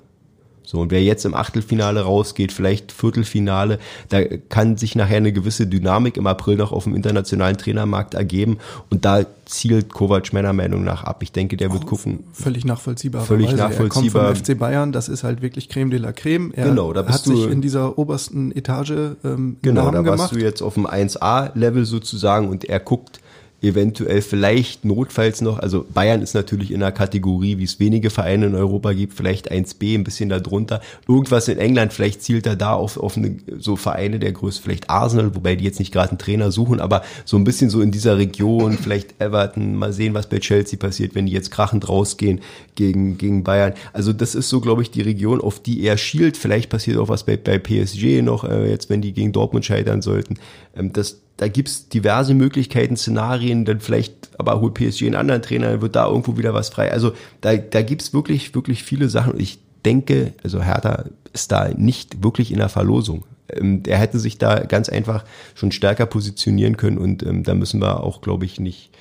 So, 0.71 0.79
und 0.79 0.89
wer 0.89 1.03
jetzt 1.03 1.25
im 1.25 1.33
Achtelfinale 1.35 1.99
rausgeht, 1.99 2.53
vielleicht 2.53 2.93
Viertelfinale, 2.93 3.77
da 4.07 4.23
kann 4.23 4.77
sich 4.77 4.95
nachher 4.95 5.17
eine 5.17 5.33
gewisse 5.33 5.67
Dynamik 5.67 6.15
im 6.15 6.27
April 6.27 6.55
noch 6.55 6.71
auf 6.71 6.85
dem 6.85 6.95
internationalen 6.95 7.57
Trainermarkt 7.57 8.13
ergeben. 8.13 8.57
Und 8.89 9.03
da 9.03 9.25
zielt 9.43 9.89
Kovac 9.89 10.31
meiner 10.31 10.53
Meinung 10.53 10.85
nach 10.85 11.03
ab. 11.03 11.23
Ich 11.23 11.33
denke, 11.33 11.57
der 11.57 11.73
wird 11.73 11.87
gucken. 11.87 12.23
Völlig 12.31 12.63
nachvollziehbar. 12.63 13.25
Völlig 13.25 13.53
nachvollziehbar. 13.53 14.21
Er 14.21 14.27
kommt 14.29 14.37
vom 14.37 14.55
FC 14.55 14.57
Bayern, 14.57 14.93
das 14.93 15.09
ist 15.09 15.25
halt 15.25 15.41
wirklich 15.41 15.67
Creme 15.67 15.91
de 15.91 15.99
la 15.99 16.13
Creme. 16.13 16.53
Er 16.53 16.69
genau, 16.69 16.93
da 16.93 17.01
bist 17.01 17.19
hat 17.19 17.25
du, 17.25 17.35
sich 17.35 17.51
in 17.51 17.59
dieser 17.59 17.97
obersten 17.97 18.53
Etage 18.53 19.17
ähm, 19.25 19.57
Genau, 19.61 19.91
Namen 19.91 20.05
da 20.05 20.09
warst 20.09 20.29
gemacht. 20.29 20.35
du 20.35 20.39
jetzt 20.39 20.61
auf 20.61 20.75
dem 20.75 20.87
1A-Level 20.87 21.83
sozusagen 21.83 22.47
und 22.47 22.63
er 22.63 22.79
guckt 22.79 23.19
eventuell 23.61 24.21
vielleicht 24.21 24.85
notfalls 24.85 25.41
noch, 25.41 25.59
also 25.59 25.85
Bayern 25.93 26.21
ist 26.21 26.33
natürlich 26.33 26.71
in 26.71 26.81
einer 26.81 26.91
Kategorie, 26.91 27.59
wie 27.59 27.63
es 27.63 27.79
wenige 27.79 28.09
Vereine 28.09 28.47
in 28.47 28.55
Europa 28.55 28.93
gibt, 28.93 29.13
vielleicht 29.13 29.51
1b, 29.51 29.95
ein 29.95 30.03
bisschen 30.03 30.29
darunter. 30.29 30.81
Irgendwas 31.07 31.47
in 31.47 31.59
England, 31.59 31.93
vielleicht 31.93 32.23
zielt 32.23 32.47
er 32.47 32.55
da 32.55 32.73
auf, 32.73 32.97
auf 32.97 33.17
eine, 33.17 33.37
so 33.59 33.75
Vereine 33.75 34.17
der 34.17 34.31
Größe, 34.31 34.61
vielleicht 34.61 34.89
Arsenal, 34.89 35.35
wobei 35.35 35.55
die 35.55 35.63
jetzt 35.63 35.79
nicht 35.79 35.93
gerade 35.93 36.09
einen 36.09 36.17
Trainer 36.17 36.51
suchen, 36.51 36.79
aber 36.79 37.03
so 37.23 37.37
ein 37.37 37.43
bisschen 37.43 37.69
so 37.69 37.81
in 37.81 37.91
dieser 37.91 38.17
Region, 38.17 38.77
vielleicht 38.81 39.21
Everton, 39.21 39.75
mal 39.75 39.93
sehen, 39.93 40.15
was 40.15 40.27
bei 40.27 40.39
Chelsea 40.39 40.79
passiert, 40.79 41.13
wenn 41.13 41.27
die 41.27 41.33
jetzt 41.33 41.51
krachend 41.51 41.87
rausgehen 41.87 42.41
gegen, 42.75 43.19
gegen 43.19 43.43
Bayern. 43.43 43.73
Also 43.93 44.11
das 44.11 44.33
ist 44.33 44.49
so, 44.49 44.59
glaube 44.59 44.81
ich, 44.81 44.89
die 44.89 45.01
Region, 45.01 45.39
auf 45.39 45.59
die 45.59 45.83
er 45.83 45.97
schielt. 45.97 46.35
Vielleicht 46.35 46.69
passiert 46.69 46.97
auch 46.97 47.09
was 47.09 47.25
bei, 47.25 47.37
bei 47.37 47.59
PSG 47.59 48.23
noch, 48.23 48.43
äh, 48.43 48.69
jetzt 48.69 48.89
wenn 48.89 49.01
die 49.01 49.13
gegen 49.13 49.31
Dortmund 49.31 49.65
scheitern 49.65 50.01
sollten. 50.01 50.35
Ähm, 50.75 50.91
das, 50.93 51.21
da 51.41 51.47
gibt's 51.47 51.89
diverse 51.89 52.35
Möglichkeiten, 52.35 52.95
Szenarien, 52.95 53.65
dann 53.65 53.79
vielleicht, 53.79 54.29
aber 54.37 54.61
holt 54.61 54.75
PSG 54.75 55.07
einen 55.07 55.15
anderen 55.15 55.41
Trainer, 55.41 55.71
dann 55.71 55.81
wird 55.81 55.95
da 55.95 56.05
irgendwo 56.05 56.37
wieder 56.37 56.53
was 56.53 56.69
frei. 56.69 56.91
Also 56.91 57.13
da, 57.41 57.57
da 57.57 57.81
gibt's 57.81 58.13
wirklich, 58.13 58.53
wirklich 58.53 58.83
viele 58.83 59.09
Sachen. 59.09 59.39
ich 59.39 59.57
denke, 59.83 60.33
also 60.43 60.61
Hertha 60.61 61.05
ist 61.33 61.51
da 61.51 61.69
nicht 61.69 62.23
wirklich 62.23 62.51
in 62.51 62.59
der 62.59 62.69
Verlosung. 62.69 63.23
Ähm, 63.49 63.81
er 63.87 63.97
hätte 63.97 64.19
sich 64.19 64.37
da 64.37 64.59
ganz 64.59 64.87
einfach 64.87 65.25
schon 65.55 65.71
stärker 65.71 66.05
positionieren 66.05 66.77
können 66.77 66.99
und 66.99 67.23
ähm, 67.23 67.41
da 67.41 67.55
müssen 67.55 67.81
wir 67.81 68.03
auch, 68.03 68.21
glaube 68.21 68.45
ich, 68.45 68.59
nicht, 68.59 68.91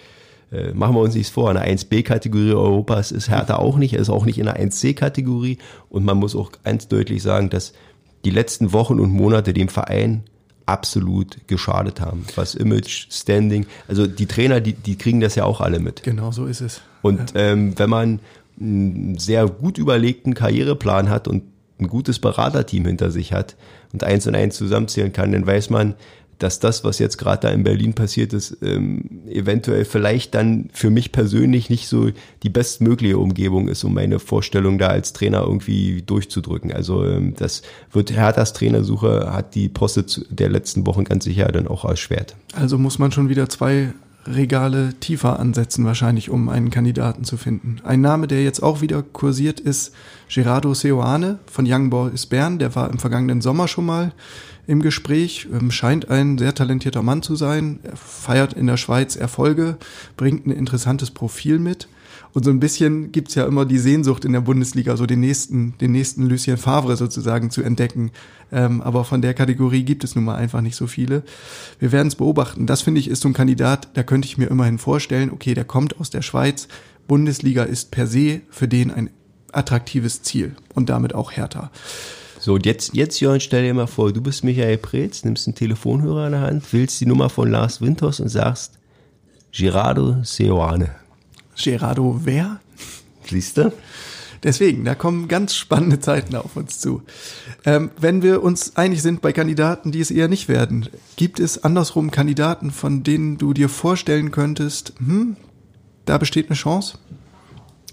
äh, 0.51 0.73
machen 0.73 0.95
wir 0.95 1.03
uns 1.03 1.15
nichts 1.15 1.29
vor, 1.29 1.51
eine 1.51 1.67
1B-Kategorie 1.67 2.55
Europas 2.55 3.13
ist 3.13 3.29
Hertha 3.29 3.57
auch 3.57 3.77
nicht, 3.77 3.93
er 3.93 4.01
ist 4.01 4.09
auch 4.09 4.25
nicht 4.25 4.39
in 4.39 4.49
einer 4.49 4.59
1C-Kategorie 4.59 5.59
und 5.91 6.07
man 6.07 6.17
muss 6.17 6.35
auch 6.35 6.53
ganz 6.65 6.89
deutlich 6.89 7.23
sagen, 7.23 7.51
dass 7.51 7.75
die 8.25 8.31
letzten 8.31 8.73
Wochen 8.73 8.99
und 8.99 9.13
Monate 9.13 9.53
dem 9.53 9.69
Verein 9.69 10.23
absolut 10.71 11.37
geschadet 11.47 12.01
haben. 12.01 12.25
Was 12.37 12.55
Image, 12.55 13.09
Standing, 13.11 13.67
also 13.89 14.07
die 14.07 14.27
Trainer, 14.27 14.61
die, 14.61 14.73
die 14.73 14.97
kriegen 14.97 15.21
das 15.21 15.35
ja 15.35 15.45
auch 15.45 15.61
alle 15.61 15.81
mit. 15.81 16.03
Genau, 16.03 16.31
so 16.33 16.47
ist 16.47 16.61
es. 16.61 16.81
Und 17.03 17.35
ja. 17.35 17.41
ähm, 17.41 17.79
wenn 17.79 17.91
man 17.91 18.21
einen 18.59 19.19
sehr 19.19 19.47
gut 19.47 19.79
überlegten 19.79 20.35
Karriereplan 20.35 21.11
hat 21.11 21.29
und 21.29 21.45
ein 21.81 21.89
gutes 21.89 22.19
Beraterteam 22.19 22.85
hinter 22.85 23.11
sich 23.11 23.33
hat 23.33 23.57
und 23.93 24.05
eins 24.05 24.27
und 24.27 24.35
eins 24.35 24.57
zusammenzählen 24.57 25.13
kann, 25.13 25.33
dann 25.33 25.47
weiß 25.47 25.71
man, 25.71 25.95
dass 26.41 26.59
das, 26.59 26.85
was 26.85 26.99
jetzt 26.99 27.19
gerade 27.19 27.43
da 27.43 27.51
in 27.51 27.63
Berlin 27.63 27.93
passiert 27.95 28.33
ist, 28.33 28.57
ähm, 28.63 29.23
eventuell 29.29 29.85
vielleicht 29.85 30.35
dann 30.35 30.71
für 30.73 30.91
mich 30.91 31.13
persönlich 31.13 31.71
nicht 31.71 31.87
so 31.87 32.11
die 32.43 32.49
bestmögliche 32.49 33.19
Umgebung 33.19 33.69
ist, 33.69 33.85
um 33.85 33.95
meine 33.95 34.19
Vorstellung 34.19 34.79
da 34.79 34.89
als 34.89 35.13
Trainer 35.13 35.43
irgendwie 35.43 36.03
durchzudrücken. 36.03 36.73
Also 36.73 37.05
ähm, 37.05 37.35
das 37.37 37.63
wird 37.93 38.11
Herthas 38.11 38.55
Trainersuche 38.55 39.33
hat 39.33 39.55
die 39.55 39.69
Poste 39.69 40.05
der 40.31 40.49
letzten 40.49 40.87
Wochen 40.87 41.05
ganz 41.05 41.25
sicher 41.25 41.47
dann 41.49 41.69
auch 41.69 41.85
erschwert. 41.85 42.35
Also 42.55 42.79
muss 42.79 42.99
man 42.99 43.13
schon 43.13 43.29
wieder 43.29 43.49
zwei 43.49 43.93
Regale 44.27 44.95
tiefer 45.01 45.39
ansetzen, 45.39 45.85
wahrscheinlich, 45.85 46.31
um 46.31 46.49
einen 46.49 46.71
Kandidaten 46.71 47.25
zu 47.25 47.37
finden. 47.37 47.77
Ein 47.85 48.01
Name, 48.01 48.27
der 48.27 48.43
jetzt 48.43 48.63
auch 48.63 48.81
wieder 48.81 49.03
kursiert, 49.03 49.61
ist 49.61 49.93
Gerardo 50.29 50.75
Seoane 50.75 51.39
von 51.47 51.67
Young 51.67 51.91
Boys 51.91 52.27
Bern. 52.27 52.59
Der 52.59 52.75
war 52.75 52.91
im 52.91 52.99
vergangenen 52.99 53.41
Sommer 53.41 53.67
schon 53.67 53.87
mal 53.87 54.13
im 54.71 54.83
Gespräch, 54.83 55.49
ähm, 55.53 55.73
scheint 55.73 56.09
ein 56.11 56.39
sehr 56.39 56.55
talentierter 56.55 57.03
Mann 57.03 57.23
zu 57.23 57.35
sein, 57.35 57.81
er 57.83 57.97
feiert 57.97 58.53
in 58.53 58.69
der 58.69 58.77
Schweiz 58.77 59.17
Erfolge, 59.17 59.77
bringt 60.17 60.47
ein 60.47 60.53
interessantes 60.53 61.11
Profil 61.11 61.59
mit. 61.59 61.89
Und 62.33 62.45
so 62.45 62.53
ein 62.53 62.61
bisschen 62.61 63.11
gibt's 63.11 63.35
ja 63.35 63.45
immer 63.47 63.67
die 63.67 63.79
Sehnsucht 63.79 64.25
in 64.25 64.33
der 64.33 64.43
Bundesliga, 64.43 64.97
so 64.97 65.07
den 65.07 65.19
nächsten, 65.19 65.77
den 65.79 65.91
nächsten 65.91 66.29
Lucien 66.29 66.57
Favre 66.57 66.97
sozusagen 66.97 67.51
zu 67.51 67.63
entdecken. 67.63 68.13
Ähm, 68.53 68.81
aber 68.83 69.05
von 69.05 69.21
der 69.21 69.35
Kategorie 69.35 69.83
gibt 69.83 70.05
es 70.05 70.15
nun 70.15 70.23
mal 70.23 70.37
einfach 70.37 70.61
nicht 70.61 70.77
so 70.77 70.87
viele. 70.87 71.25
Wir 71.81 71.91
werden 71.91 72.07
es 72.07 72.15
beobachten. 72.15 72.67
Das 72.67 72.83
finde 72.83 73.01
ich 73.01 73.09
ist 73.09 73.23
so 73.23 73.29
ein 73.29 73.35
Kandidat, 73.35 73.89
da 73.95 74.05
könnte 74.05 74.27
ich 74.27 74.39
mir 74.39 74.47
immerhin 74.47 74.79
vorstellen, 74.79 75.33
okay, 75.33 75.55
der 75.55 75.65
kommt 75.65 75.99
aus 75.99 76.11
der 76.11 76.23
Schweiz. 76.23 76.69
Bundesliga 77.09 77.65
ist 77.65 77.91
per 77.91 78.07
se 78.07 78.43
für 78.51 78.69
den 78.69 78.93
ein 78.93 79.11
attraktives 79.51 80.23
Ziel 80.23 80.55
und 80.75 80.89
damit 80.89 81.13
auch 81.13 81.33
härter. 81.33 81.73
So, 82.41 82.55
und 82.55 82.65
jetzt, 82.65 82.95
jetzt, 82.95 83.21
Jörn, 83.21 83.39
stell 83.39 83.65
dir 83.65 83.75
mal 83.75 83.87
vor, 83.87 84.15
du 84.15 84.23
bist 84.23 84.45
Michael 84.45 84.79
Preetz, 84.79 85.25
nimmst 85.25 85.47
einen 85.47 85.55
Telefonhörer 85.55 86.25
in 86.25 86.33
der 86.33 86.41
Hand, 86.41 86.73
willst 86.73 86.99
die 86.99 87.07
Nummer 87.07 87.29
von 87.29 87.51
Lars 87.51 87.83
Winters 87.83 88.19
und 88.19 88.31
sagst, 88.31 88.79
Gerardo 89.53 90.23
Seoane. 90.23 90.95
Gerardo 91.63 92.19
wer? 92.25 92.61
Siehst 93.29 93.59
du? 93.59 93.71
Deswegen, 94.43 94.87
da 94.87 94.95
kommen 94.95 95.29
ganz 95.29 95.55
spannende 95.55 96.01
Zeiten 96.01 96.35
auf 96.35 96.57
uns 96.57 96.81
zu. 96.81 97.03
Ähm, 97.67 97.91
wenn 98.01 98.23
wir 98.23 98.43
uns 98.43 98.75
einig 98.75 99.03
sind 99.03 99.21
bei 99.21 99.35
Kandidaten, 99.35 99.93
die 99.93 100.01
es 100.01 100.11
eher 100.11 100.29
nicht 100.29 100.49
werden, 100.49 100.89
gibt 101.17 101.41
es 101.41 101.63
andersrum 101.63 102.11
Kandidaten, 102.11 102.71
von 102.71 103.03
denen 103.03 103.37
du 103.37 103.53
dir 103.53 103.69
vorstellen 103.69 104.31
könntest, 104.31 104.95
hm, 104.97 105.37
da 106.07 106.17
besteht 106.17 106.49
eine 106.49 106.57
Chance? 106.57 106.97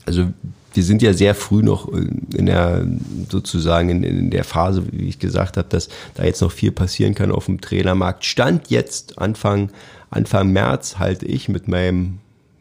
Also 0.06 0.32
wir 0.78 0.84
sind 0.84 1.02
ja 1.02 1.12
sehr 1.12 1.36
früh 1.36 1.64
noch 1.64 1.92
in 1.92 2.46
der 2.46 2.86
sozusagen 3.30 3.90
in, 3.90 4.04
in 4.04 4.30
der 4.30 4.44
Phase, 4.44 4.84
wie 4.92 5.10
ich 5.10 5.18
gesagt 5.20 5.58
habe, 5.58 5.68
dass 5.68 5.90
da 6.14 6.24
jetzt 6.24 6.42
noch 6.42 6.52
viel 6.52 6.72
passieren 6.72 7.16
kann 7.16 7.32
auf 7.32 7.48
dem 7.48 7.60
Trainermarkt. 7.60 8.24
Stand 8.24 8.70
jetzt 8.70 9.18
Anfang 9.18 9.72
Anfang 10.10 10.54
März 10.54 11.00
halte 11.00 11.26
ich 11.26 11.50
mit 11.50 11.68
meinem 11.68 12.20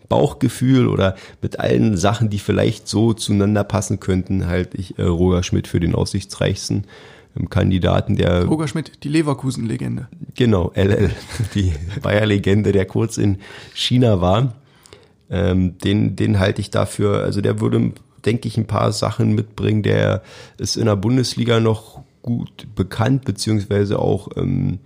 Bauchgefühl 0.08 0.88
oder 0.88 1.16
mit 1.42 1.60
allen 1.60 1.96
Sachen, 1.96 2.30
die 2.30 2.38
vielleicht 2.38 2.88
so 2.88 3.12
zueinander 3.12 3.64
passen 3.64 4.00
könnten, 4.00 4.46
halte 4.46 4.78
ich 4.78 4.98
äh, 4.98 5.02
Roger 5.02 5.42
Schmidt 5.42 5.68
für 5.68 5.80
den 5.80 5.94
aussichtsreichsten 5.94 6.84
ähm, 7.38 7.50
Kandidaten, 7.50 8.16
der 8.16 8.44
Roger 8.44 8.68
Schmidt, 8.68 9.04
die 9.04 9.08
Leverkusen-Legende. 9.08 10.08
Genau, 10.34 10.72
LL, 10.74 11.10
die 11.54 11.72
Bayer-Legende, 12.02 12.72
der 12.72 12.86
kurz 12.86 13.18
in 13.18 13.38
China 13.74 14.20
war. 14.20 14.54
Ähm, 15.28 15.76
den, 15.78 16.14
den 16.14 16.38
halte 16.38 16.60
ich 16.60 16.70
dafür, 16.70 17.22
also 17.22 17.40
der 17.40 17.60
würde 17.60 17.92
denke 18.26 18.48
ich, 18.48 18.56
ein 18.58 18.66
paar 18.66 18.92
Sachen 18.92 19.34
mitbringen. 19.34 19.82
Der 19.82 20.22
ist 20.58 20.76
in 20.76 20.86
der 20.86 20.96
Bundesliga 20.96 21.60
noch 21.60 22.02
gut 22.22 22.66
bekannt, 22.74 23.24
beziehungsweise 23.24 23.98
auch 23.98 24.28
ähm, 24.36 24.80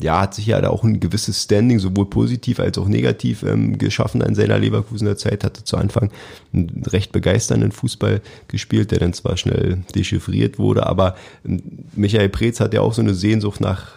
ja, 0.00 0.20
hat 0.20 0.34
sich 0.34 0.46
ja 0.46 0.60
da 0.60 0.68
auch 0.68 0.84
ein 0.84 1.00
gewisses 1.00 1.42
Standing, 1.42 1.78
sowohl 1.78 2.06
positiv 2.06 2.60
als 2.60 2.76
auch 2.76 2.88
negativ 2.88 3.42
ähm, 3.42 3.78
geschaffen 3.78 4.22
an 4.22 4.34
seiner 4.34 4.58
Leverkusener 4.58 5.16
Zeit, 5.16 5.42
hatte 5.42 5.64
zu 5.64 5.76
Anfang 5.76 6.10
einen 6.52 6.82
recht 6.86 7.12
begeisternden 7.12 7.72
Fußball 7.72 8.20
gespielt, 8.48 8.90
der 8.90 8.98
dann 8.98 9.14
zwar 9.14 9.36
schnell 9.36 9.78
dechiffriert 9.94 10.58
wurde, 10.58 10.86
aber 10.86 11.16
ähm, 11.46 11.62
Michael 11.94 12.28
Preetz 12.28 12.60
hat 12.60 12.74
ja 12.74 12.82
auch 12.82 12.92
so 12.92 13.02
eine 13.02 13.14
Sehnsucht 13.14 13.60
nach 13.60 13.94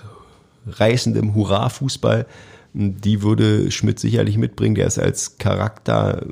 reißendem 0.68 1.36
Hurra-Fußball. 1.36 2.26
Die 2.74 3.24
würde 3.24 3.72
Schmidt 3.72 4.00
sicherlich 4.00 4.38
mitbringen. 4.38 4.76
Der 4.76 4.86
ist 4.86 5.00
als 5.00 5.40
Charakter, 5.40 6.24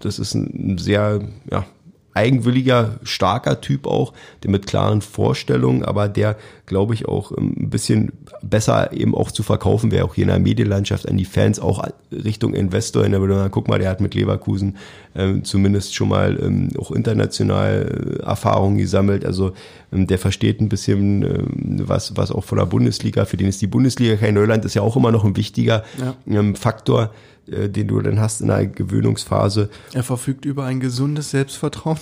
das 0.00 0.20
ist 0.20 0.34
ein 0.34 0.78
sehr 0.78 1.20
ja, 1.50 1.66
eigenwilliger, 2.14 3.00
starker 3.02 3.60
Typ 3.60 3.86
auch, 3.86 4.12
der 4.42 4.50
mit 4.50 4.66
klaren 4.66 5.02
Vorstellungen, 5.02 5.84
aber 5.84 6.08
der, 6.08 6.36
glaube 6.66 6.94
ich, 6.94 7.06
auch 7.06 7.32
ähm, 7.36 7.54
ein 7.58 7.70
bisschen 7.70 8.12
besser 8.40 8.92
eben 8.92 9.14
auch 9.14 9.32
zu 9.32 9.42
verkaufen 9.42 9.90
wäre, 9.90 10.04
auch 10.04 10.14
hier 10.14 10.22
in 10.22 10.28
der 10.28 10.38
Medienlandschaft 10.38 11.08
an 11.08 11.16
die 11.16 11.24
Fans, 11.24 11.58
auch 11.58 11.84
Richtung 12.12 12.54
Investor. 12.54 13.08
Da 13.08 13.20
würde 13.20 13.34
man, 13.34 13.50
guck 13.50 13.68
mal, 13.68 13.78
der 13.78 13.90
hat 13.90 14.00
mit 14.00 14.14
Leverkusen 14.14 14.76
ähm, 15.16 15.44
zumindest 15.44 15.94
schon 15.94 16.08
mal 16.08 16.38
ähm, 16.40 16.70
auch 16.78 16.92
international 16.92 18.18
äh, 18.20 18.22
Erfahrungen 18.22 18.78
gesammelt. 18.78 19.24
Also 19.24 19.52
ähm, 19.92 20.06
der 20.06 20.18
versteht 20.18 20.60
ein 20.60 20.68
bisschen 20.68 21.22
ähm, 21.22 21.82
was, 21.86 22.16
was 22.16 22.30
auch 22.30 22.44
von 22.44 22.58
der 22.58 22.66
Bundesliga, 22.66 23.24
für 23.24 23.36
den 23.36 23.48
ist 23.48 23.60
die 23.60 23.66
Bundesliga 23.66 24.16
kein 24.16 24.34
Neuland, 24.34 24.64
ist 24.64 24.74
ja 24.74 24.82
auch 24.82 24.96
immer 24.96 25.10
noch 25.10 25.24
ein 25.24 25.36
wichtiger 25.36 25.84
ja. 25.98 26.14
Ähm, 26.26 26.54
Faktor 26.54 27.10
äh, 27.50 27.68
den 27.68 27.88
du 27.88 28.00
dann 28.00 28.20
hast 28.20 28.40
in 28.40 28.50
einer 28.50 28.66
Gewöhnungsphase. 28.66 29.68
Er 29.92 30.02
verfügt 30.02 30.44
über 30.44 30.64
ein 30.64 30.80
gesundes 30.80 31.30
Selbstvertrauen. 31.30 31.98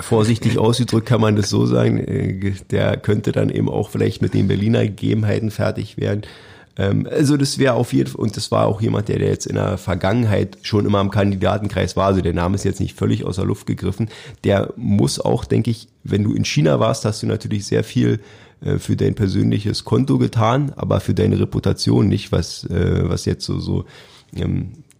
Vorsichtig 0.00 0.58
ausgedrückt 0.58 1.06
kann 1.06 1.20
man 1.20 1.36
das 1.36 1.50
so 1.50 1.66
sagen. 1.66 1.98
Äh, 1.98 2.52
der 2.70 2.96
könnte 2.96 3.32
dann 3.32 3.50
eben 3.50 3.68
auch 3.68 3.90
vielleicht 3.90 4.22
mit 4.22 4.34
den 4.34 4.48
Berliner 4.48 4.84
Gegebenheiten 4.84 5.50
fertig 5.50 5.96
werden. 5.96 6.22
Ähm, 6.76 7.08
also 7.10 7.36
das 7.36 7.58
wäre 7.58 7.74
auf 7.74 7.92
jeden 7.92 8.10
Fall, 8.10 8.20
und 8.20 8.36
das 8.36 8.50
war 8.50 8.66
auch 8.66 8.80
jemand, 8.80 9.08
der, 9.08 9.18
der 9.18 9.28
jetzt 9.28 9.46
in 9.46 9.56
der 9.56 9.78
Vergangenheit 9.78 10.58
schon 10.62 10.86
immer 10.86 11.00
im 11.00 11.10
Kandidatenkreis 11.10 11.96
war, 11.96 12.06
also 12.06 12.20
der 12.20 12.34
Name 12.34 12.54
ist 12.54 12.64
jetzt 12.64 12.80
nicht 12.80 12.96
völlig 12.96 13.24
aus 13.24 13.36
der 13.36 13.44
Luft 13.44 13.66
gegriffen, 13.66 14.08
der 14.44 14.72
muss 14.76 15.18
auch, 15.18 15.44
denke 15.44 15.70
ich, 15.70 15.88
wenn 16.04 16.22
du 16.22 16.34
in 16.34 16.44
China 16.44 16.78
warst, 16.78 17.04
hast 17.04 17.22
du 17.22 17.26
natürlich 17.26 17.66
sehr 17.66 17.82
viel 17.82 18.20
äh, 18.60 18.78
für 18.78 18.96
dein 18.96 19.14
persönliches 19.14 19.84
Konto 19.84 20.18
getan, 20.18 20.72
aber 20.76 21.00
für 21.00 21.14
deine 21.14 21.40
Reputation 21.40 22.08
nicht, 22.08 22.30
was, 22.30 22.66
was 22.68 23.24
jetzt 23.24 23.44
so, 23.44 23.58
so 23.58 23.84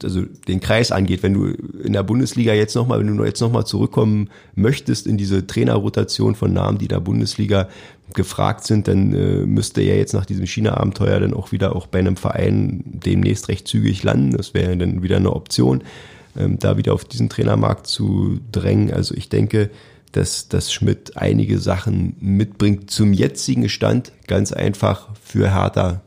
also 0.02 0.22
den 0.48 0.60
Kreis 0.60 0.92
angeht, 0.92 1.22
wenn 1.22 1.34
du 1.34 1.46
in 1.46 1.92
der 1.92 2.02
Bundesliga 2.02 2.52
jetzt 2.52 2.74
nochmal, 2.74 3.00
wenn 3.00 3.16
du 3.16 3.24
jetzt 3.24 3.40
nochmal 3.40 3.66
zurückkommen 3.66 4.30
möchtest 4.54 5.06
in 5.06 5.16
diese 5.16 5.46
Trainerrotation 5.46 6.34
von 6.34 6.52
Namen, 6.52 6.78
die 6.78 6.86
in 6.86 6.90
der 6.90 7.00
Bundesliga 7.00 7.68
gefragt 8.14 8.64
sind, 8.64 8.88
dann 8.88 9.12
äh, 9.12 9.46
müsste 9.46 9.80
er 9.80 9.96
jetzt 9.96 10.14
nach 10.14 10.26
diesem 10.26 10.46
China-Abenteuer 10.46 11.20
dann 11.20 11.34
auch 11.34 11.52
wieder 11.52 11.74
auch 11.74 11.86
bei 11.86 11.98
einem 11.98 12.16
Verein 12.16 12.82
demnächst 12.84 13.48
recht 13.48 13.66
zügig 13.66 14.02
landen. 14.02 14.36
Das 14.36 14.54
wäre 14.54 14.76
dann 14.76 15.02
wieder 15.02 15.16
eine 15.16 15.32
Option, 15.32 15.82
ähm, 16.38 16.58
da 16.58 16.76
wieder 16.76 16.94
auf 16.94 17.04
diesen 17.04 17.28
Trainermarkt 17.28 17.86
zu 17.86 18.40
drängen. 18.52 18.92
Also 18.92 19.14
ich 19.14 19.28
denke, 19.28 19.70
dass, 20.12 20.48
dass 20.48 20.72
Schmidt 20.72 21.16
einige 21.16 21.58
Sachen 21.58 22.16
mitbringt 22.20 22.90
zum 22.90 23.12
jetzigen 23.12 23.68
Stand, 23.68 24.12
ganz 24.26 24.52
einfach 24.52 25.08
für 25.22 25.52
Hertha 25.52 26.02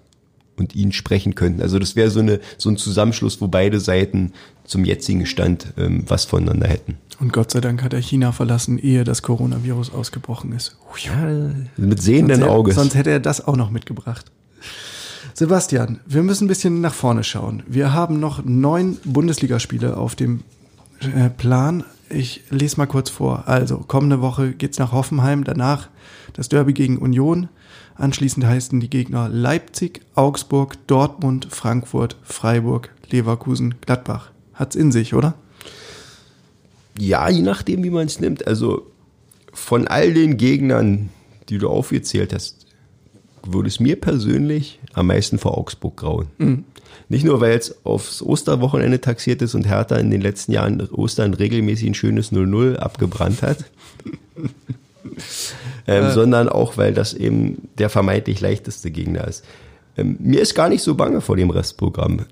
und 0.59 0.75
ihn 0.75 0.91
sprechen 0.91 1.35
könnten. 1.35 1.61
Also 1.61 1.79
das 1.79 1.95
wäre 1.95 2.09
so, 2.09 2.19
eine, 2.19 2.39
so 2.57 2.69
ein 2.69 2.77
Zusammenschluss, 2.77 3.41
wo 3.41 3.47
beide 3.47 3.79
Seiten 3.79 4.33
zum 4.65 4.85
jetzigen 4.85 5.25
Stand 5.25 5.73
ähm, 5.77 6.03
was 6.07 6.25
voneinander 6.25 6.67
hätten. 6.67 6.97
Und 7.19 7.33
Gott 7.33 7.51
sei 7.51 7.59
Dank 7.59 7.83
hat 7.83 7.93
er 7.93 8.01
China 8.01 8.31
verlassen, 8.31 8.77
ehe 8.77 9.03
das 9.03 9.21
Coronavirus 9.21 9.93
ausgebrochen 9.93 10.53
ist. 10.53 10.77
Ja, 11.03 11.51
mit 11.77 12.01
sehenden 12.01 12.43
Auges. 12.43 12.75
Sonst 12.75 12.95
hätte 12.95 13.09
er 13.09 13.19
das 13.19 13.45
auch 13.45 13.57
noch 13.57 13.71
mitgebracht. 13.71 14.31
Sebastian, 15.33 15.99
wir 16.05 16.23
müssen 16.23 16.45
ein 16.45 16.47
bisschen 16.47 16.81
nach 16.81 16.93
vorne 16.93 17.23
schauen. 17.23 17.63
Wir 17.67 17.93
haben 17.93 18.19
noch 18.19 18.43
neun 18.43 18.97
Bundesligaspiele 19.05 19.95
auf 19.95 20.15
dem 20.15 20.43
äh, 21.15 21.29
Plan. 21.29 21.83
Ich 22.09 22.43
lese 22.49 22.77
mal 22.77 22.87
kurz 22.87 23.09
vor. 23.09 23.47
Also, 23.47 23.77
kommende 23.77 24.21
Woche 24.21 24.51
geht's 24.51 24.79
nach 24.79 24.91
Hoffenheim, 24.91 25.43
danach 25.43 25.89
das 26.33 26.49
Derby 26.49 26.73
gegen 26.73 26.97
Union, 26.97 27.49
Anschließend 27.99 28.45
heißen 28.45 28.79
die 28.79 28.89
Gegner 28.89 29.27
Leipzig, 29.27 29.99
Augsburg, 30.15 30.77
Dortmund, 30.87 31.47
Frankfurt, 31.49 32.15
Freiburg, 32.23 32.91
Leverkusen, 33.09 33.75
Gladbach. 33.81 34.31
Hat's 34.53 34.77
in 34.77 34.93
sich, 34.93 35.13
oder? 35.13 35.33
Ja, 36.97 37.29
je 37.29 37.41
nachdem, 37.41 37.83
wie 37.83 37.89
man 37.89 38.07
es 38.07 38.21
nimmt. 38.21 38.47
Also 38.47 38.87
von 39.51 39.89
all 39.89 40.13
den 40.13 40.37
Gegnern, 40.37 41.09
die 41.49 41.57
du 41.57 41.67
aufgezählt 41.67 42.33
hast, 42.33 42.67
würde 43.43 43.67
es 43.67 43.81
mir 43.81 43.99
persönlich 43.99 44.79
am 44.93 45.07
meisten 45.07 45.37
vor 45.37 45.57
Augsburg 45.57 45.97
grauen. 45.97 46.27
Mhm. 46.37 46.63
Nicht 47.09 47.25
nur, 47.25 47.41
weil 47.41 47.57
es 47.57 47.85
aufs 47.85 48.21
Osterwochenende 48.21 49.01
taxiert 49.01 49.41
ist 49.41 49.55
und 49.55 49.67
Hertha 49.67 49.97
in 49.97 50.09
den 50.09 50.21
letzten 50.21 50.53
Jahren 50.53 50.79
Ostern 50.89 51.33
regelmäßig 51.33 51.87
ein 51.87 51.95
schönes 51.95 52.31
0-0 52.31 52.77
abgebrannt 52.77 53.41
hat. 53.41 53.65
ähm, 55.89 56.05
äh. 56.05 56.11
sondern 56.11 56.49
auch, 56.49 56.77
weil 56.77 56.93
das 56.93 57.13
eben 57.13 57.69
der 57.77 57.89
vermeintlich 57.89 58.41
leichteste 58.41 58.91
Gegner 58.91 59.27
ist. 59.27 59.43
Ähm, 59.97 60.17
mir 60.19 60.41
ist 60.41 60.53
gar 60.53 60.69
nicht 60.69 60.83
so 60.83 60.95
bange 60.95 61.21
vor 61.21 61.35
dem 61.35 61.49
Restprogramm. 61.49 62.25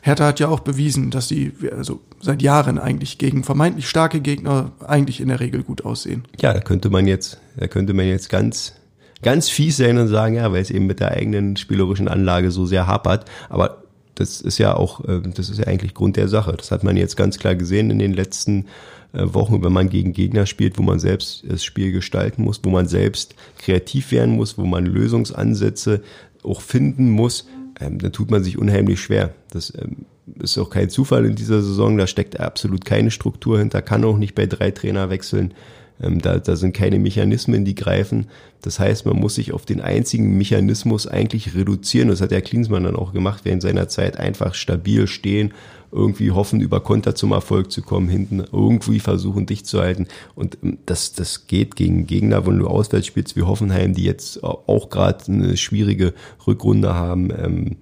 Hertha 0.00 0.26
hat 0.26 0.40
ja 0.40 0.48
auch 0.48 0.60
bewiesen, 0.60 1.10
dass 1.10 1.28
sie 1.28 1.52
also 1.76 2.00
seit 2.20 2.42
Jahren 2.42 2.78
eigentlich 2.78 3.18
gegen 3.18 3.44
vermeintlich 3.44 3.88
starke 3.88 4.20
Gegner 4.20 4.72
eigentlich 4.86 5.20
in 5.20 5.28
der 5.28 5.40
Regel 5.40 5.62
gut 5.62 5.84
aussehen. 5.84 6.24
Ja, 6.40 6.52
da 6.52 6.60
könnte 6.60 6.90
man 6.90 7.06
jetzt, 7.06 7.40
da 7.56 7.66
könnte 7.66 7.94
man 7.94 8.06
jetzt 8.06 8.28
ganz, 8.28 8.74
ganz 9.22 9.48
fies 9.48 9.76
sein 9.76 9.98
und 9.98 10.08
sagen, 10.08 10.34
ja, 10.34 10.52
weil 10.52 10.62
es 10.62 10.70
eben 10.70 10.86
mit 10.86 11.00
der 11.00 11.12
eigenen 11.12 11.56
spielerischen 11.56 12.08
Anlage 12.08 12.50
so 12.50 12.66
sehr 12.66 12.86
hapert. 12.86 13.24
Aber 13.48 13.82
das 14.16 14.40
ist 14.40 14.58
ja 14.58 14.74
auch, 14.74 15.04
äh, 15.04 15.20
das 15.22 15.48
ist 15.48 15.58
ja 15.58 15.66
eigentlich 15.66 15.94
Grund 15.94 16.16
der 16.16 16.28
Sache. 16.28 16.54
Das 16.56 16.72
hat 16.72 16.82
man 16.82 16.96
jetzt 16.96 17.16
ganz 17.16 17.38
klar 17.38 17.54
gesehen 17.54 17.90
in 17.90 17.98
den 17.98 18.12
letzten 18.12 18.66
äh, 19.12 19.22
Wochen, 19.22 19.62
wenn 19.62 19.72
man 19.72 19.88
gegen 19.88 20.12
Gegner 20.12 20.46
spielt, 20.46 20.78
wo 20.78 20.82
man 20.82 20.98
selbst 20.98 21.44
das 21.48 21.64
Spiel 21.64 21.92
gestalten 21.92 22.42
muss, 22.42 22.60
wo 22.64 22.70
man 22.70 22.88
selbst 22.88 23.34
kreativ 23.58 24.10
werden 24.10 24.34
muss, 24.34 24.58
wo 24.58 24.64
man 24.64 24.84
Lösungsansätze 24.84 26.02
auch 26.42 26.60
finden 26.60 27.10
muss, 27.10 27.46
ähm, 27.80 27.98
dann 27.98 28.12
tut 28.12 28.30
man 28.30 28.42
sich 28.42 28.58
unheimlich 28.58 29.00
schwer. 29.00 29.34
Das 29.50 29.72
ähm, 29.80 30.06
ist 30.40 30.58
auch 30.58 30.70
kein 30.70 30.90
Zufall 30.90 31.24
in 31.26 31.36
dieser 31.36 31.62
Saison, 31.62 31.96
da 31.96 32.06
steckt 32.06 32.40
absolut 32.40 32.84
keine 32.84 33.10
Struktur 33.10 33.58
hinter, 33.58 33.82
kann 33.82 34.04
auch 34.04 34.18
nicht 34.18 34.34
bei 34.34 34.46
drei 34.46 34.70
Trainer 34.70 35.10
wechseln. 35.10 35.54
Ähm, 36.02 36.20
da, 36.20 36.38
da 36.38 36.56
sind 36.56 36.74
keine 36.74 36.98
Mechanismen, 36.98 37.64
die 37.64 37.74
greifen. 37.74 38.26
Das 38.62 38.78
heißt, 38.78 39.06
man 39.06 39.16
muss 39.16 39.36
sich 39.36 39.52
auf 39.52 39.64
den 39.64 39.80
einzigen 39.80 40.36
Mechanismus 40.36 41.06
eigentlich 41.06 41.54
reduzieren. 41.54 42.08
Das 42.08 42.20
hat 42.20 42.30
der 42.30 42.42
Klinsmann 42.42 42.84
dann 42.84 42.96
auch 42.96 43.12
gemacht, 43.12 43.46
in 43.46 43.60
seiner 43.60 43.88
Zeit 43.88 44.18
einfach 44.18 44.54
stabil 44.54 45.06
stehen 45.06 45.52
irgendwie 45.92 46.30
hoffen, 46.30 46.60
über 46.60 46.80
Konter 46.80 47.14
zum 47.14 47.32
Erfolg 47.32 47.70
zu 47.70 47.82
kommen, 47.82 48.08
hinten 48.08 48.40
irgendwie 48.40 49.00
versuchen, 49.00 49.46
dich 49.46 49.64
zu 49.64 49.80
halten. 49.80 50.06
Und 50.34 50.58
ähm, 50.62 50.78
das, 50.86 51.12
das 51.12 51.46
geht 51.46 51.76
gegen 51.76 52.06
Gegner, 52.06 52.46
wenn 52.46 52.58
du 52.58 52.66
auswärts 52.66 53.06
spielst 53.06 53.36
wie 53.36 53.42
Hoffenheim, 53.42 53.94
die 53.94 54.04
jetzt 54.04 54.42
auch 54.42 54.90
gerade 54.90 55.24
eine 55.28 55.56
schwierige 55.56 56.12
Rückrunde 56.46 56.94
haben. 56.94 57.30
Ähm, 57.30 57.76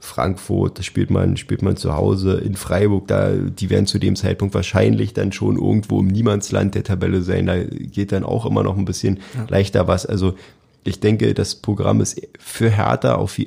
Frankfurt, 0.00 0.78
da 0.78 0.82
spielt 0.82 1.10
man, 1.10 1.36
spielt 1.36 1.62
man 1.62 1.76
zu 1.76 1.94
Hause 1.94 2.38
in 2.38 2.56
Freiburg, 2.56 3.06
da, 3.08 3.32
die 3.32 3.70
werden 3.70 3.86
zu 3.86 3.98
dem 3.98 4.16
Zeitpunkt 4.16 4.54
wahrscheinlich 4.54 5.12
dann 5.12 5.30
schon 5.32 5.56
irgendwo 5.56 6.00
im 6.00 6.08
Niemandsland 6.08 6.74
der 6.74 6.84
Tabelle 6.84 7.22
sein. 7.22 7.46
Da 7.46 7.62
geht 7.62 8.12
dann 8.12 8.24
auch 8.24 8.46
immer 8.46 8.62
noch 8.62 8.76
ein 8.76 8.86
bisschen 8.86 9.20
ja. 9.34 9.46
leichter 9.48 9.86
was. 9.88 10.06
Also 10.06 10.34
ich 10.84 11.00
denke, 11.00 11.34
das 11.34 11.54
Programm 11.54 12.00
ist 12.00 12.20
für 12.38 12.70
Hertha 12.70 13.14
auf 13.14 13.38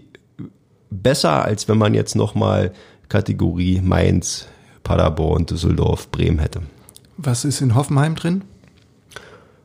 besser, 0.92 1.44
als 1.44 1.68
wenn 1.68 1.78
man 1.78 1.94
jetzt 1.94 2.16
nochmal 2.16 2.72
Kategorie 3.10 3.82
Mainz, 3.82 4.48
Paderborn, 4.84 5.46
Düsseldorf, 5.46 6.10
Bremen 6.12 6.40
hätte. 6.40 6.62
Was 7.18 7.46
ist 7.46 7.62
in 7.62 7.76
Hoffenheim 7.76 8.16
drin? 8.16 8.44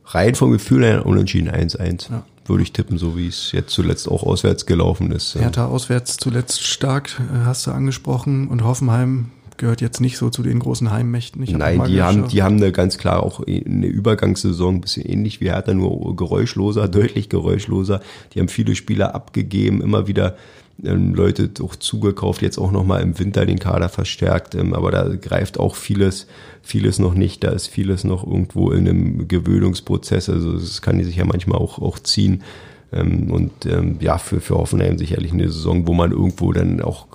Rein 0.05 0.33
vom 0.33 0.51
Gefühl 0.51 0.83
her 0.83 1.05
unentschieden 1.05 1.49
1-1. 1.49 2.11
Ja. 2.11 2.23
Würde 2.49 2.63
ich 2.63 2.73
tippen, 2.73 2.97
so 2.97 3.15
wie 3.15 3.27
es 3.27 3.51
jetzt 3.51 3.71
zuletzt 3.71 4.09
auch 4.09 4.23
auswärts 4.23 4.65
gelaufen 4.65 5.11
ist. 5.11 5.35
Hertha 5.35 5.67
auswärts 5.67 6.17
zuletzt 6.17 6.63
stark, 6.63 7.19
äh, 7.19 7.45
hast 7.45 7.67
du 7.67 7.71
angesprochen. 7.71 8.47
Und 8.47 8.63
Hoffenheim 8.63 9.31
gehört 9.59 9.81
jetzt 9.81 10.01
nicht 10.01 10.17
so 10.17 10.31
zu 10.31 10.41
den 10.41 10.57
großen 10.57 10.89
Heimmächten. 10.89 11.43
Nein, 11.43 11.83
die 11.85 12.01
haben, 12.01 12.27
die 12.27 12.41
haben 12.41 12.55
eine 12.55 12.71
ganz 12.71 12.97
klar 12.97 13.21
auch 13.21 13.41
eine 13.45 13.85
Übergangssaison, 13.85 14.75
ein 14.75 14.81
bisschen 14.81 15.05
ähnlich 15.05 15.41
wie 15.41 15.51
Hertha, 15.51 15.73
nur 15.73 16.15
geräuschloser, 16.15 16.87
deutlich 16.89 17.29
geräuschloser. 17.29 18.01
Die 18.33 18.39
haben 18.39 18.47
viele 18.47 18.73
Spieler 18.75 19.13
abgegeben, 19.13 19.81
immer 19.81 20.07
wieder 20.07 20.35
ähm, 20.83 21.13
Leute 21.13 21.49
auch 21.63 21.75
zugekauft, 21.75 22.41
jetzt 22.41 22.57
auch 22.57 22.71
nochmal 22.71 23.01
im 23.01 23.17
Winter 23.19 23.45
den 23.45 23.59
Kader 23.59 23.89
verstärkt, 23.89 24.55
ähm, 24.55 24.73
aber 24.73 24.91
da 24.91 25.15
greift 25.15 25.59
auch 25.59 25.75
vieles, 25.75 26.27
vieles 26.61 26.99
noch 26.99 27.13
nicht, 27.13 27.43
da 27.43 27.49
ist 27.49 27.67
vieles 27.67 28.03
noch 28.03 28.25
irgendwo 28.25 28.71
in 28.71 28.87
einem 28.87 29.27
Gewöhnungsprozess, 29.27 30.29
also 30.29 30.53
das 30.53 30.81
kann 30.81 31.03
sich 31.03 31.15
ja 31.15 31.25
manchmal 31.25 31.59
auch, 31.59 31.79
auch 31.79 31.99
ziehen. 31.99 32.43
Ähm, 32.91 33.31
und 33.31 33.65
ähm, 33.65 33.97
ja, 33.99 34.17
für, 34.17 34.41
für 34.41 34.55
Hoffenheim 34.55 34.97
sicherlich 34.97 35.31
eine 35.31 35.49
Saison, 35.49 35.85
wo 35.87 35.93
man 35.93 36.11
irgendwo 36.11 36.51
dann 36.53 36.81
auch 36.81 37.07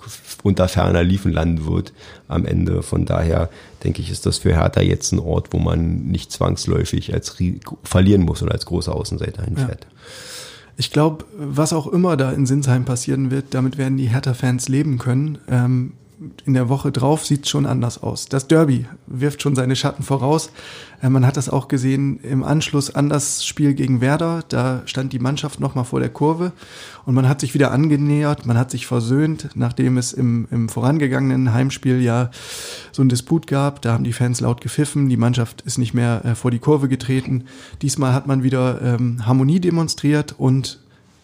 unter 0.43 0.69
ferner 0.69 1.03
Liefen 1.03 1.33
landen 1.33 1.67
wird 1.67 1.93
am 2.29 2.47
Ende. 2.47 2.83
Von 2.83 3.07
daher 3.07 3.49
denke 3.83 4.01
ich, 4.01 4.11
ist 4.11 4.27
das 4.27 4.39
für 4.39 4.55
Hertha 4.55 4.83
jetzt 4.83 5.13
ein 5.13 5.19
Ort, 5.19 5.49
wo 5.53 5.59
man 5.59 6.05
nicht 6.07 6.31
zwangsläufig 6.31 7.13
als 7.13 7.37
verlieren 7.83 8.23
muss 8.23 8.43
oder 8.43 8.53
als 8.53 8.67
großer 8.67 8.95
Außenseiter 8.95 9.43
hinfährt. 9.43 9.85
Ja. 9.85 9.94
Ich 10.77 10.91
glaube, 10.91 11.25
was 11.37 11.73
auch 11.73 11.87
immer 11.87 12.17
da 12.17 12.33
in 12.33 12.47
Sinsheim 12.47 12.85
passieren 12.85 13.31
wird, 13.31 13.55
damit 13.55 13.79
werden 13.79 13.97
die 13.97 14.09
Hertha-Fans 14.09 14.69
leben 14.69 14.99
können. 14.99 15.39
Ähm, 15.49 15.93
in 16.45 16.55
der 16.55 16.69
Woche 16.69 16.93
drauf 16.93 17.25
sieht 17.25 17.45
es 17.45 17.51
schon 17.51 17.67
anders 17.67 18.03
aus. 18.03 18.27
Das 18.27 18.49
Derby 18.49 18.87
wirft 19.07 19.43
schon 19.43 19.55
seine 19.55 19.77
Schatten 19.77 20.03
voraus. 20.03 20.51
Äh, 21.03 21.09
man 21.09 21.27
hat 21.27 21.37
das 21.37 21.49
auch 21.49 21.69
gesehen 21.69 22.19
im 22.21 22.43
Anschluss 22.45 22.95
an 22.95 23.09
das 23.09 23.45
Spiel 23.45 23.75
gegen 23.75 24.01
Werder. 24.01 24.43
Da 24.49 24.83
stand 24.87 25.13
die 25.13 25.19
Mannschaft 25.19 25.61
nochmal 25.61 25.85
vor 25.85 26.01
der 26.01 26.09
Kurve 26.09 26.53
und 27.05 27.15
man 27.15 27.29
hat 27.29 27.41
sich 27.41 27.55
wieder 27.55 27.73
angenähert, 27.73 28.47
man 28.47 28.59
hat 28.59 28.71
sich 28.71 28.87
versöhnt, 28.87 29.51
nachdem 29.55 29.99
es 29.99 30.13
im, 30.13 30.49
im 30.51 30.69
vorangegangenen 30.69 31.53
Heimspiel 31.53 32.01
ja 32.01 32.31
so 32.93 33.03
ein 33.03 33.09
Disput 33.09 33.47
gab. 33.47 33.83
Da 33.83 33.93
haben 33.93 34.05
die 34.05 34.13
Fans 34.13 34.41
laut 34.41 34.61
gepfiffen, 34.61 35.09
die 35.09 35.17
Mannschaft 35.17 35.63
ist 35.63 35.79
nicht 35.79 35.95
mehr 35.95 36.25
äh, 36.25 36.35
vor 36.35 36.51
die 36.51 36.59
Kurve 36.59 36.89
getreten. 36.89 37.45
Diesmal 37.83 38.13
hat 38.13 38.27
man 38.27 38.43
wieder 38.43 38.81
ähm, 38.83 39.27
Harmonie 39.27 39.61
demonstriert 39.61 40.35
und 40.39 40.81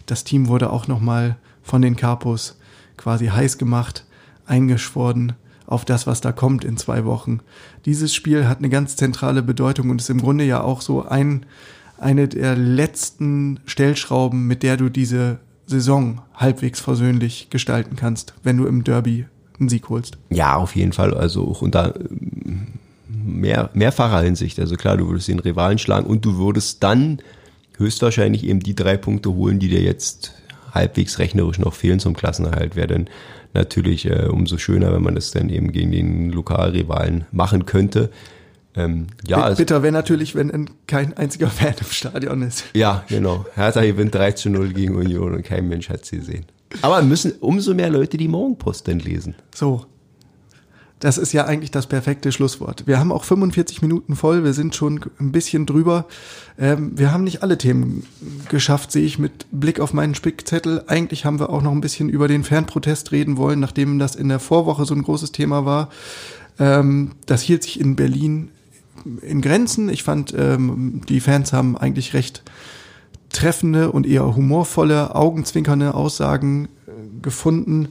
das 0.06 0.24
Team 0.24 0.48
wurde 0.48 0.70
auch 0.70 0.88
nochmal 0.88 1.36
von 1.62 1.82
den 1.82 1.96
Capos 1.96 2.56
quasi 2.96 3.28
heiß 3.28 3.58
gemacht 3.58 4.04
eingeschworen 4.50 5.34
auf 5.66 5.84
das, 5.84 6.06
was 6.06 6.20
da 6.20 6.32
kommt 6.32 6.64
in 6.64 6.76
zwei 6.76 7.04
Wochen. 7.04 7.40
Dieses 7.84 8.14
Spiel 8.14 8.48
hat 8.48 8.58
eine 8.58 8.68
ganz 8.68 8.96
zentrale 8.96 9.42
Bedeutung 9.42 9.90
und 9.90 10.00
ist 10.00 10.10
im 10.10 10.20
Grunde 10.20 10.44
ja 10.44 10.60
auch 10.60 10.80
so 10.80 11.06
ein, 11.06 11.46
eine 11.98 12.28
der 12.28 12.56
letzten 12.56 13.60
Stellschrauben, 13.66 14.46
mit 14.46 14.62
der 14.62 14.76
du 14.76 14.88
diese 14.88 15.38
Saison 15.66 16.22
halbwegs 16.34 16.80
versöhnlich 16.80 17.48
gestalten 17.50 17.94
kannst, 17.94 18.34
wenn 18.42 18.56
du 18.56 18.66
im 18.66 18.82
Derby 18.82 19.26
einen 19.60 19.68
Sieg 19.68 19.88
holst. 19.88 20.18
Ja, 20.30 20.56
auf 20.56 20.74
jeden 20.74 20.92
Fall. 20.92 21.14
Also 21.14 21.46
auch 21.46 21.62
unter 21.62 21.94
mehr, 23.06 23.70
mehrfacher 23.72 24.22
Hinsicht. 24.22 24.58
Also 24.58 24.74
klar, 24.74 24.96
du 24.96 25.08
würdest 25.08 25.28
den 25.28 25.38
Rivalen 25.38 25.78
schlagen 25.78 26.06
und 26.06 26.24
du 26.24 26.36
würdest 26.36 26.82
dann 26.82 27.22
höchstwahrscheinlich 27.76 28.44
eben 28.44 28.60
die 28.60 28.74
drei 28.74 28.96
Punkte 28.96 29.32
holen, 29.32 29.60
die 29.60 29.68
dir 29.68 29.82
jetzt 29.82 30.34
halbwegs 30.72 31.18
rechnerisch 31.18 31.58
noch 31.58 31.74
fehlen 31.74 32.00
zum 32.00 32.14
Klassenerhalt. 32.14 32.74
Wäre 32.74 32.88
dann 32.88 33.08
natürlich 33.54 34.06
äh, 34.06 34.26
umso 34.26 34.58
schöner, 34.58 34.92
wenn 34.92 35.02
man 35.02 35.14
das 35.14 35.30
dann 35.30 35.48
eben 35.48 35.72
gegen 35.72 35.90
den 35.90 36.30
Lokalrivalen 36.30 37.24
machen 37.32 37.66
könnte. 37.66 38.10
Ähm, 38.76 39.08
ja, 39.26 39.50
Bitter 39.50 39.82
wäre 39.82 39.92
natürlich, 39.92 40.34
wenn 40.34 40.70
kein 40.86 41.16
einziger 41.16 41.46
Fan 41.48 41.74
im 41.80 41.86
Stadion 41.86 42.42
ist. 42.42 42.64
Ja, 42.74 43.04
genau. 43.08 43.44
Hertha 43.54 43.82
gewinnt 43.82 44.14
3 44.14 44.32
zu 44.32 44.50
0 44.50 44.72
gegen 44.72 44.94
Union 44.94 45.34
und 45.34 45.44
kein 45.44 45.68
Mensch 45.68 45.88
hat 45.88 46.04
sie 46.04 46.18
gesehen. 46.18 46.46
Aber 46.82 47.02
müssen 47.02 47.32
umso 47.40 47.74
mehr 47.74 47.90
Leute 47.90 48.16
die 48.16 48.28
Morgenpost 48.28 48.86
dann 48.86 49.00
lesen. 49.00 49.34
So, 49.52 49.86
das 51.00 51.16
ist 51.16 51.32
ja 51.32 51.46
eigentlich 51.46 51.70
das 51.70 51.86
perfekte 51.86 52.30
Schlusswort. 52.30 52.86
Wir 52.86 52.98
haben 53.00 53.10
auch 53.10 53.24
45 53.24 53.80
Minuten 53.80 54.16
voll, 54.16 54.44
wir 54.44 54.52
sind 54.52 54.76
schon 54.76 55.00
ein 55.18 55.32
bisschen 55.32 55.64
drüber. 55.64 56.06
Ähm, 56.58 56.92
wir 56.96 57.10
haben 57.10 57.24
nicht 57.24 57.42
alle 57.42 57.56
Themen 57.56 58.06
geschafft, 58.50 58.92
sehe 58.92 59.04
ich 59.04 59.18
mit 59.18 59.46
Blick 59.50 59.80
auf 59.80 59.94
meinen 59.94 60.14
Spickzettel. 60.14 60.84
Eigentlich 60.86 61.24
haben 61.24 61.40
wir 61.40 61.48
auch 61.48 61.62
noch 61.62 61.72
ein 61.72 61.80
bisschen 61.80 62.10
über 62.10 62.28
den 62.28 62.44
Fernprotest 62.44 63.12
reden 63.12 63.38
wollen, 63.38 63.60
nachdem 63.60 63.98
das 63.98 64.14
in 64.14 64.28
der 64.28 64.40
Vorwoche 64.40 64.84
so 64.84 64.94
ein 64.94 65.02
großes 65.02 65.32
Thema 65.32 65.64
war. 65.64 65.88
Ähm, 66.58 67.12
das 67.24 67.40
hielt 67.40 67.62
sich 67.62 67.80
in 67.80 67.96
Berlin 67.96 68.50
in 69.22 69.40
Grenzen. 69.40 69.88
Ich 69.88 70.02
fand, 70.02 70.34
ähm, 70.36 71.00
die 71.08 71.20
Fans 71.20 71.54
haben 71.54 71.78
eigentlich 71.78 72.12
recht 72.12 72.42
treffende 73.30 73.90
und 73.90 74.06
eher 74.06 74.36
humorvolle, 74.36 75.14
augenzwinkernde 75.14 75.94
Aussagen 75.94 76.68
äh, 76.86 76.90
gefunden 77.22 77.88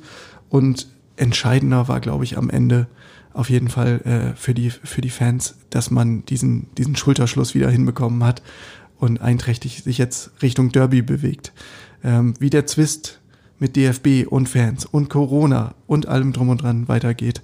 und 0.49 0.88
entscheidender 1.20 1.88
war, 1.88 1.99
glaube 1.99 2.24
ich, 2.24 2.38
am 2.38 2.49
Ende 2.49 2.88
auf 3.34 3.49
jeden 3.49 3.70
Fall 3.70 4.01
äh, 4.01 4.36
für, 4.36 4.53
die, 4.53 4.70
für 4.70 5.01
die 5.01 5.09
Fans, 5.09 5.55
dass 5.70 5.91
man 5.91 6.26
diesen, 6.26 6.67
diesen 6.76 6.95
Schulterschluss 6.95 7.53
wieder 7.53 7.70
hinbekommen 7.70 8.24
hat 8.24 8.41
und 8.97 9.22
einträchtig 9.22 9.84
sich 9.84 9.97
jetzt 9.97 10.32
Richtung 10.41 10.72
Derby 10.72 11.01
bewegt. 11.01 11.53
Ähm, 12.03 12.34
wie 12.39 12.49
der 12.49 12.65
Zwist 12.65 13.20
mit 13.59 13.76
DFB 13.76 14.28
und 14.28 14.49
Fans 14.49 14.86
und 14.86 15.09
Corona 15.09 15.76
und 15.86 16.07
allem 16.07 16.34
drum 16.34 16.49
und 16.49 16.63
dran 16.63 16.88
weitergeht. 16.88 17.41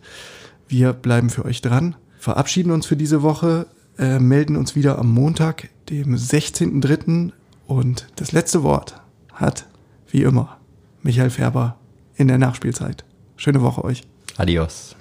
Wir 0.67 0.93
bleiben 0.93 1.30
für 1.30 1.45
euch 1.45 1.61
dran, 1.61 1.95
verabschieden 2.17 2.71
uns 2.71 2.86
für 2.86 2.95
diese 2.95 3.21
Woche, 3.21 3.67
äh, 3.97 4.19
melden 4.19 4.55
uns 4.55 4.76
wieder 4.76 4.97
am 4.97 5.13
Montag, 5.13 5.69
dem 5.89 6.15
16.03. 6.15 7.32
Und 7.67 8.07
das 8.15 8.32
letzte 8.32 8.63
Wort 8.63 9.01
hat, 9.34 9.67
wie 10.09 10.23
immer, 10.23 10.57
Michael 11.03 11.30
Färber 11.30 11.78
in 12.15 12.28
der 12.28 12.38
Nachspielzeit. 12.38 13.05
Schöne 13.38 13.61
Woche 13.61 13.83
euch. 13.83 14.01
Adios. 14.38 14.95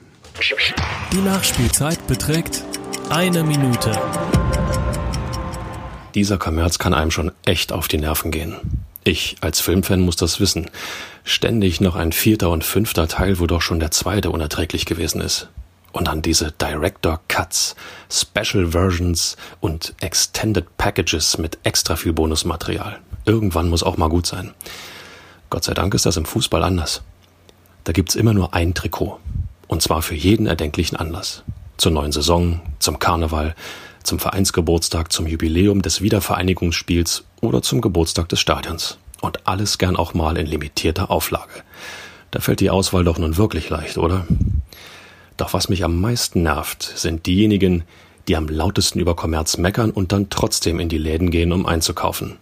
Die 1.12 1.18
Nachspielzeit 1.18 2.04
beträgt 2.06 2.64
eine 3.08 3.44
Minute. 3.44 3.96
Dieser 6.14 6.38
Kommerz 6.38 6.78
kann 6.78 6.94
einem 6.94 7.10
schon 7.10 7.32
echt 7.44 7.72
auf 7.72 7.88
die 7.88 7.98
Nerven 7.98 8.30
gehen. 8.30 8.56
Ich 9.04 9.36
als 9.40 9.60
Filmfan 9.60 10.00
muss 10.00 10.16
das 10.16 10.40
wissen. 10.40 10.70
Ständig 11.22 11.80
noch 11.80 11.94
ein 11.94 12.12
vierter 12.12 12.50
und 12.50 12.64
fünfter 12.64 13.06
Teil, 13.06 13.38
wo 13.38 13.46
doch 13.46 13.62
schon 13.62 13.80
der 13.80 13.90
zweite 13.90 14.30
unerträglich 14.30 14.86
gewesen 14.86 15.20
ist. 15.20 15.48
Und 15.92 16.08
dann 16.08 16.22
diese 16.22 16.50
Director 16.52 17.20
Cuts, 17.28 17.76
Special 18.10 18.68
Versions 18.72 19.36
und 19.60 19.94
Extended 20.00 20.76
Packages 20.76 21.38
mit 21.38 21.58
extra 21.62 21.94
viel 21.94 22.12
Bonusmaterial. 22.12 22.98
Irgendwann 23.26 23.68
muss 23.68 23.84
auch 23.84 23.96
mal 23.96 24.08
gut 24.08 24.26
sein. 24.26 24.52
Gott 25.50 25.62
sei 25.62 25.74
Dank 25.74 25.94
ist 25.94 26.06
das 26.06 26.16
im 26.16 26.24
Fußball 26.24 26.64
anders. 26.64 27.02
Da 27.84 27.92
gibt's 27.92 28.14
immer 28.14 28.32
nur 28.32 28.54
ein 28.54 28.74
Trikot. 28.74 29.18
Und 29.68 29.82
zwar 29.82 30.02
für 30.02 30.14
jeden 30.14 30.46
erdenklichen 30.46 30.96
Anlass. 30.96 31.42
Zur 31.76 31.92
neuen 31.92 32.12
Saison, 32.12 32.60
zum 32.78 32.98
Karneval, 32.98 33.54
zum 34.02 34.18
Vereinsgeburtstag, 34.18 35.12
zum 35.12 35.26
Jubiläum 35.26 35.82
des 35.82 36.00
Wiedervereinigungsspiels 36.00 37.24
oder 37.40 37.62
zum 37.62 37.80
Geburtstag 37.80 38.28
des 38.28 38.40
Stadions. 38.40 38.98
Und 39.20 39.46
alles 39.46 39.78
gern 39.78 39.96
auch 39.96 40.14
mal 40.14 40.36
in 40.36 40.46
limitierter 40.46 41.10
Auflage. 41.10 41.62
Da 42.30 42.40
fällt 42.40 42.60
die 42.60 42.70
Auswahl 42.70 43.04
doch 43.04 43.18
nun 43.18 43.36
wirklich 43.36 43.70
leicht, 43.70 43.96
oder? 43.96 44.26
Doch 45.36 45.52
was 45.52 45.68
mich 45.68 45.84
am 45.84 46.00
meisten 46.00 46.42
nervt, 46.42 46.82
sind 46.82 47.26
diejenigen, 47.26 47.84
die 48.28 48.36
am 48.36 48.48
lautesten 48.48 49.00
über 49.00 49.16
Kommerz 49.16 49.56
meckern 49.56 49.90
und 49.90 50.12
dann 50.12 50.30
trotzdem 50.30 50.80
in 50.80 50.88
die 50.88 50.98
Läden 50.98 51.30
gehen, 51.30 51.52
um 51.52 51.66
einzukaufen. 51.66 52.36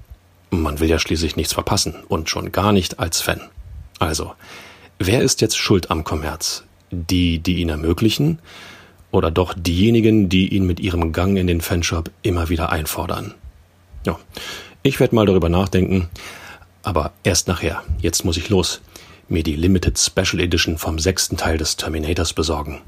Man 0.51 0.81
will 0.81 0.89
ja 0.89 0.99
schließlich 0.99 1.37
nichts 1.37 1.55
verpassen 1.55 1.95
und 2.09 2.29
schon 2.29 2.53
gar 2.53 2.73
nicht 2.73 2.99
als 2.99 3.21
Fan. 3.21 3.41
Also, 3.99 4.33
Wer 5.05 5.21
ist 5.21 5.41
jetzt 5.41 5.59
schuld 5.59 5.91
am 5.91 6.05
Kommerz? 6.05 6.63
Die, 6.93 7.41
die 7.41 7.57
ihn 7.57 7.71
ermöglichen? 7.71 8.39
Oder 9.11 9.33
doch 9.33 9.53
diejenigen, 9.53 10.29
die 10.29 10.55
ihn 10.55 10.65
mit 10.65 10.79
ihrem 10.79 11.11
Gang 11.13 11.37
in 11.37 11.49
den 11.49 11.61
Fanshop 11.61 12.13
immer 12.23 12.51
wieder 12.51 12.71
einfordern? 12.71 13.35
Ja, 14.07 14.17
ich 14.85 15.01
werde 15.01 15.17
mal 15.17 15.27
darüber 15.27 15.49
nachdenken, 15.49 16.09
aber 16.85 17.11
erst 17.25 17.49
nachher. 17.49 17.83
Jetzt 18.01 18.25
muss 18.25 18.37
ich 18.37 18.49
los. 18.49 18.81
Mir 19.29 19.43
die 19.43 19.57
Limited 19.57 19.99
Special 19.99 20.41
Edition 20.41 20.79
vom 20.79 21.01
sechsten 21.01 21.37
Teil 21.37 21.59
des 21.59 21.77
Terminators 21.77 22.33
besorgen. 22.33 22.81